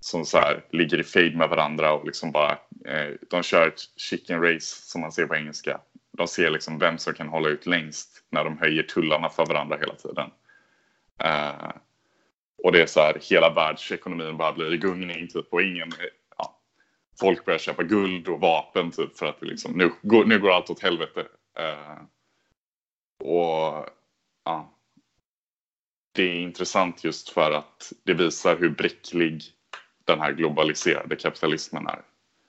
som 0.00 0.24
så 0.24 0.38
här 0.38 0.64
ligger 0.70 1.00
i 1.00 1.04
fejd 1.04 1.36
med 1.36 1.48
varandra 1.48 1.92
och 1.92 2.06
liksom 2.06 2.32
bara 2.32 2.50
eh, 2.86 3.14
de 3.30 3.42
kör 3.42 3.68
ett 3.68 3.80
chicken 3.96 4.42
race 4.42 4.82
som 4.82 5.00
man 5.00 5.12
ser 5.12 5.26
på 5.26 5.34
engelska. 5.34 5.80
De 6.12 6.28
ser 6.28 6.50
liksom 6.50 6.78
vem 6.78 6.98
som 6.98 7.14
kan 7.14 7.28
hålla 7.28 7.48
ut 7.48 7.66
längst 7.66 8.24
när 8.30 8.44
de 8.44 8.58
höjer 8.58 8.82
tullarna 8.82 9.28
för 9.28 9.46
varandra 9.46 9.76
hela 9.76 9.94
tiden. 9.94 10.30
Eh, 11.18 11.72
och 12.64 12.72
det 12.72 12.82
är 12.82 12.86
så 12.86 13.00
här 13.00 13.18
hela 13.30 13.54
världsekonomin 13.54 14.36
bara 14.36 14.52
blir 14.52 14.74
i 14.74 14.78
gungning 14.78 15.28
typ 15.28 15.52
och 15.52 15.62
ingen 15.62 15.92
folk 17.20 17.44
börjar 17.44 17.58
köpa 17.58 17.82
guld 17.82 18.28
och 18.28 18.40
vapen 18.40 18.90
typ 18.90 19.18
för 19.18 19.26
att 19.26 19.40
det 19.40 19.46
liksom, 19.46 19.72
nu, 19.72 19.92
går, 20.02 20.24
nu 20.24 20.38
går 20.38 20.50
allt 20.50 20.70
åt 20.70 20.82
helvete. 20.82 21.26
Eh, 21.58 22.02
och 23.28 23.86
ja, 24.44 24.72
det 26.12 26.22
är 26.22 26.34
intressant 26.34 27.04
just 27.04 27.28
för 27.28 27.50
att 27.50 27.92
det 28.04 28.14
visar 28.14 28.56
hur 28.56 28.70
bräcklig 28.70 29.42
den 30.04 30.20
här 30.20 30.32
globaliserade 30.32 31.16
kapitalismen 31.16 31.86
är. 31.86 32.02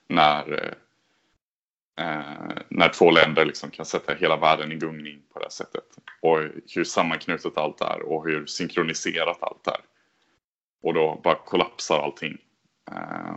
När, 0.08 0.52
eh, 0.52 2.06
eh 2.06 2.58
när 2.68 2.88
två 2.88 3.10
länder 3.10 3.44
liksom 3.44 3.70
kan 3.70 3.86
sätta 3.86 4.14
hela 4.14 4.36
världen 4.36 4.72
i 4.72 4.76
gungning 4.76 5.22
på 5.32 5.38
det 5.38 5.44
här 5.44 5.50
sättet. 5.50 5.84
Och 6.20 6.38
hur 6.74 6.84
sammanknutet 6.84 7.58
allt 7.58 7.80
är 7.80 8.02
och 8.02 8.26
hur 8.26 8.46
synkroniserat 8.46 9.42
allt 9.42 9.66
är. 9.66 9.80
Och 10.82 10.94
då 10.94 11.20
bara 11.24 11.34
kollapsar 11.34 11.98
allting. 11.98 12.38
Eh, 12.90 13.36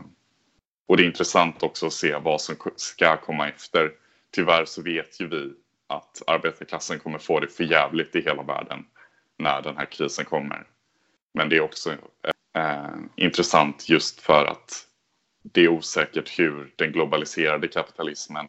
och 0.87 0.97
det 0.97 1.03
är 1.03 1.07
intressant 1.07 1.63
också 1.63 1.87
att 1.87 1.93
se 1.93 2.15
vad 2.15 2.41
som 2.41 2.55
ska 2.75 3.17
komma 3.17 3.49
efter. 3.49 3.91
Tyvärr 4.31 4.65
så 4.65 4.81
vet 4.81 5.19
ju 5.21 5.27
vi 5.27 5.53
att 5.87 6.21
arbetarklassen 6.27 6.99
kommer 6.99 7.17
få 7.17 7.39
det 7.39 7.47
för 7.47 7.63
jävligt 7.63 8.15
i 8.15 8.21
hela 8.21 8.43
världen 8.43 8.85
när 9.37 9.61
den 9.61 9.77
här 9.77 9.85
krisen 9.85 10.25
kommer. 10.25 10.67
Men 11.33 11.49
det 11.49 11.57
är 11.57 11.61
också 11.61 11.91
eh, 12.57 12.95
intressant 13.15 13.89
just 13.89 14.21
för 14.21 14.45
att 14.45 14.87
det 15.43 15.61
är 15.61 15.67
osäkert 15.67 16.39
hur 16.39 16.73
den 16.75 16.91
globaliserade 16.91 17.67
kapitalismen, 17.67 18.47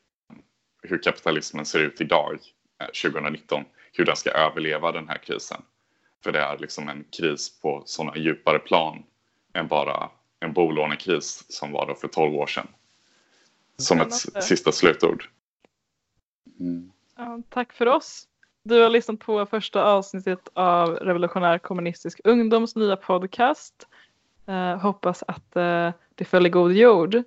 hur 0.83 1.03
kapitalismen 1.03 1.67
ser 1.67 1.79
ut 1.79 2.01
idag, 2.01 2.39
eh, 2.81 3.11
2019, 3.11 3.65
hur 3.93 4.05
den 4.05 4.17
ska 4.17 4.31
överleva 4.31 4.93
den 4.93 5.09
här 5.09 5.19
krisen. 5.19 5.63
För 6.25 6.33
det 6.33 6.41
är 6.41 6.59
liksom 6.59 6.89
en 6.89 7.05
kris 7.19 7.61
på 7.61 7.83
sådana 7.87 8.17
djupare 8.17 8.59
plan 8.59 9.03
än 9.55 9.69
bara 9.69 10.11
en 10.41 10.53
bolånekris 10.53 11.45
som 11.49 11.73
var 11.73 11.87
då 11.87 11.95
för 11.95 12.09
12 12.09 12.35
år 12.35 12.47
sedan. 12.47 12.69
Som 13.77 14.01
ett 14.01 14.45
sista 14.45 14.73
slutord. 14.73 15.29
Mm. 16.61 16.93
Ja, 17.17 17.43
tack 17.49 17.73
för 17.73 17.87
oss. 17.87 18.29
Du 18.63 18.83
har 18.83 18.91
lyssnat 18.91 19.21
på 19.21 19.47
första 19.47 19.85
avsnittet 19.85 20.49
av 20.53 20.89
Revolutionär 20.89 21.59
kommunistisk 21.59 22.21
ungdoms 22.25 22.77
nya 22.77 22.97
podcast. 22.97 23.87
Eh, 24.47 24.77
hoppas 24.77 25.25
att 25.29 25.57
eh, 25.57 25.93
det 26.15 26.25
följer 26.25 26.53
god 26.53 26.73
jord. 26.73 27.23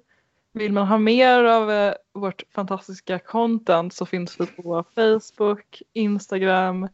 Vill 0.53 0.73
man 0.73 0.87
ha 0.87 0.97
mer 0.97 1.43
av 1.43 1.71
eh, 1.71 1.93
vårt 2.13 2.43
fantastiska 2.51 3.19
content 3.19 3.93
så 3.93 4.05
finns 4.05 4.39
vi 4.39 4.45
på 4.45 4.83
Facebook, 4.95 5.81
Instagram, 5.93 6.87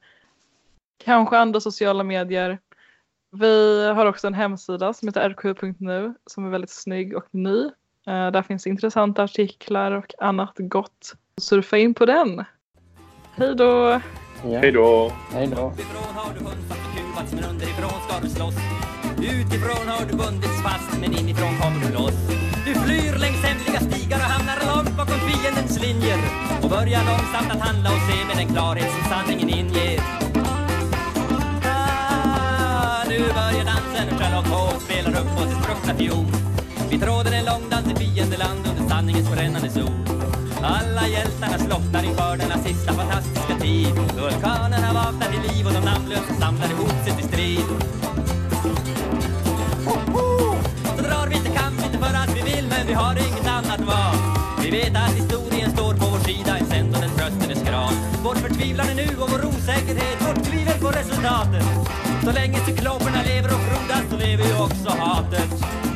kanske 0.98 1.38
andra 1.38 1.60
sociala 1.60 2.04
medier. 2.04 2.60
Vi 3.40 3.86
har 3.96 4.06
också 4.06 4.28
en 4.28 4.34
hemsida 4.34 4.94
som 4.94 5.08
heter 5.08 5.30
rq.nu 5.30 6.14
som 6.26 6.46
är 6.46 6.50
väldigt 6.50 6.70
snygg 6.70 7.18
och 7.18 7.26
ny. 7.32 7.64
Eh, 8.08 8.32
där 8.32 8.42
finns 8.42 8.68
intressanta 8.68 9.24
artiklar 9.24 9.92
och 9.92 10.14
annat 10.18 10.54
gott. 10.58 11.14
Surfa 11.42 11.78
in 11.78 11.94
på 11.94 12.06
den. 12.06 12.46
Hej 13.36 13.56
då! 13.56 14.02
Ja. 14.44 14.60
Hej 14.60 14.72
då! 14.72 15.12
Hej 15.32 15.48
då. 15.56 15.68
Uppifrån 15.68 16.16
har 16.16 16.34
du 16.34 16.40
kuvats 16.40 17.34
men 17.34 17.44
underifrån 17.44 18.00
ska 18.08 18.20
du 18.22 18.30
slåss 18.30 18.56
Utifrån 19.18 19.88
har 19.88 20.06
du 20.10 20.18
bundits 20.18 20.62
fast 20.64 21.02
men 21.02 21.12
inifrån 21.20 21.54
kommer 21.62 21.80
du 21.86 21.94
loss 21.94 22.20
Du 22.66 22.74
flyr 22.74 23.14
längs 23.24 23.42
hemliga 23.48 23.80
stigar 23.88 24.18
och 24.18 24.32
hamnar 24.34 24.58
långt 24.70 24.98
bakom 24.98 25.20
fiendens 25.28 25.82
linjer 25.86 26.20
Och 26.64 26.70
börjar 26.70 27.02
långsamt 27.12 27.52
att 27.54 27.62
handla 27.68 27.90
och 27.96 28.04
se 28.10 28.18
med 28.28 28.36
den 28.42 28.50
klarhet 28.54 28.90
som 28.96 29.04
sanningen 29.12 29.50
inger 29.50 30.27
nu 33.18 33.24
börjar 33.24 33.66
dansen 33.66 34.08
och 34.12 34.20
Sherlock 34.22 34.48
Holmes 34.48 34.84
spelar 34.84 35.12
upp 35.22 35.30
på 35.36 35.42
sin 35.50 35.62
spruckna 35.62 35.94
fiol 35.96 36.26
Vi 36.92 37.00
tråder 37.00 37.32
en 37.32 37.46
lång 37.46 37.70
dans 37.70 37.88
i 37.92 37.96
fiendeland 37.96 38.60
under 38.70 38.90
sanningens 38.90 39.30
brännande 39.32 39.70
sol. 39.70 39.98
Alla 40.62 41.08
hjältarna 41.08 41.58
slocknar 41.58 42.04
inför 42.04 42.38
denna 42.38 42.58
sista 42.58 42.94
fantastiska 42.94 43.56
tid. 43.62 43.94
Vulkanerna 44.22 44.90
vaknar 44.94 45.28
till 45.32 45.44
liv 45.50 45.68
och 45.68 45.74
de 45.74 45.80
namnlösa 45.80 46.34
samlar 46.40 46.70
ihop 46.70 46.98
sig 47.06 47.14
till 47.18 47.28
strid. 47.32 47.68
Så 50.96 51.02
drar 51.08 51.28
vi 51.28 51.36
till 51.46 51.56
kamp, 51.60 51.80
inte 51.86 51.98
för 51.98 52.14
att 52.24 52.32
vi 52.38 52.42
vill 52.52 52.68
men 52.70 52.88
vi 52.88 52.94
har 52.94 53.16
inget 53.28 53.48
annat 53.48 53.82
val. 53.92 54.18
Vi 54.64 54.70
vet 54.72 54.96
att 54.96 55.14
historien 55.22 55.72
står 55.72 55.94
på 55.94 56.06
vår 56.06 56.20
sida, 56.30 56.58
ens 56.58 56.74
ändå 56.74 57.00
den 57.00 57.12
trösten 57.18 57.52
är 57.52 57.60
skral 57.66 57.94
Vår 58.24 58.36
förtvivlan 58.36 58.88
är 58.90 58.96
nu 58.96 59.08
och 59.22 59.30
vår 59.32 59.46
osäkerhet, 59.46 60.18
vårt 60.28 60.44
tvivel 60.44 60.80
på 60.82 60.88
resultatet. 60.88 62.07
Så 62.28 62.34
länge 62.34 62.60
cykloperna 62.66 63.24
lever 63.24 63.50
och 63.54 63.62
frodas 63.62 64.04
så 64.10 64.18
lever 64.18 64.46
ju 64.46 64.54
också 64.54 64.90
hatet. 64.90 65.87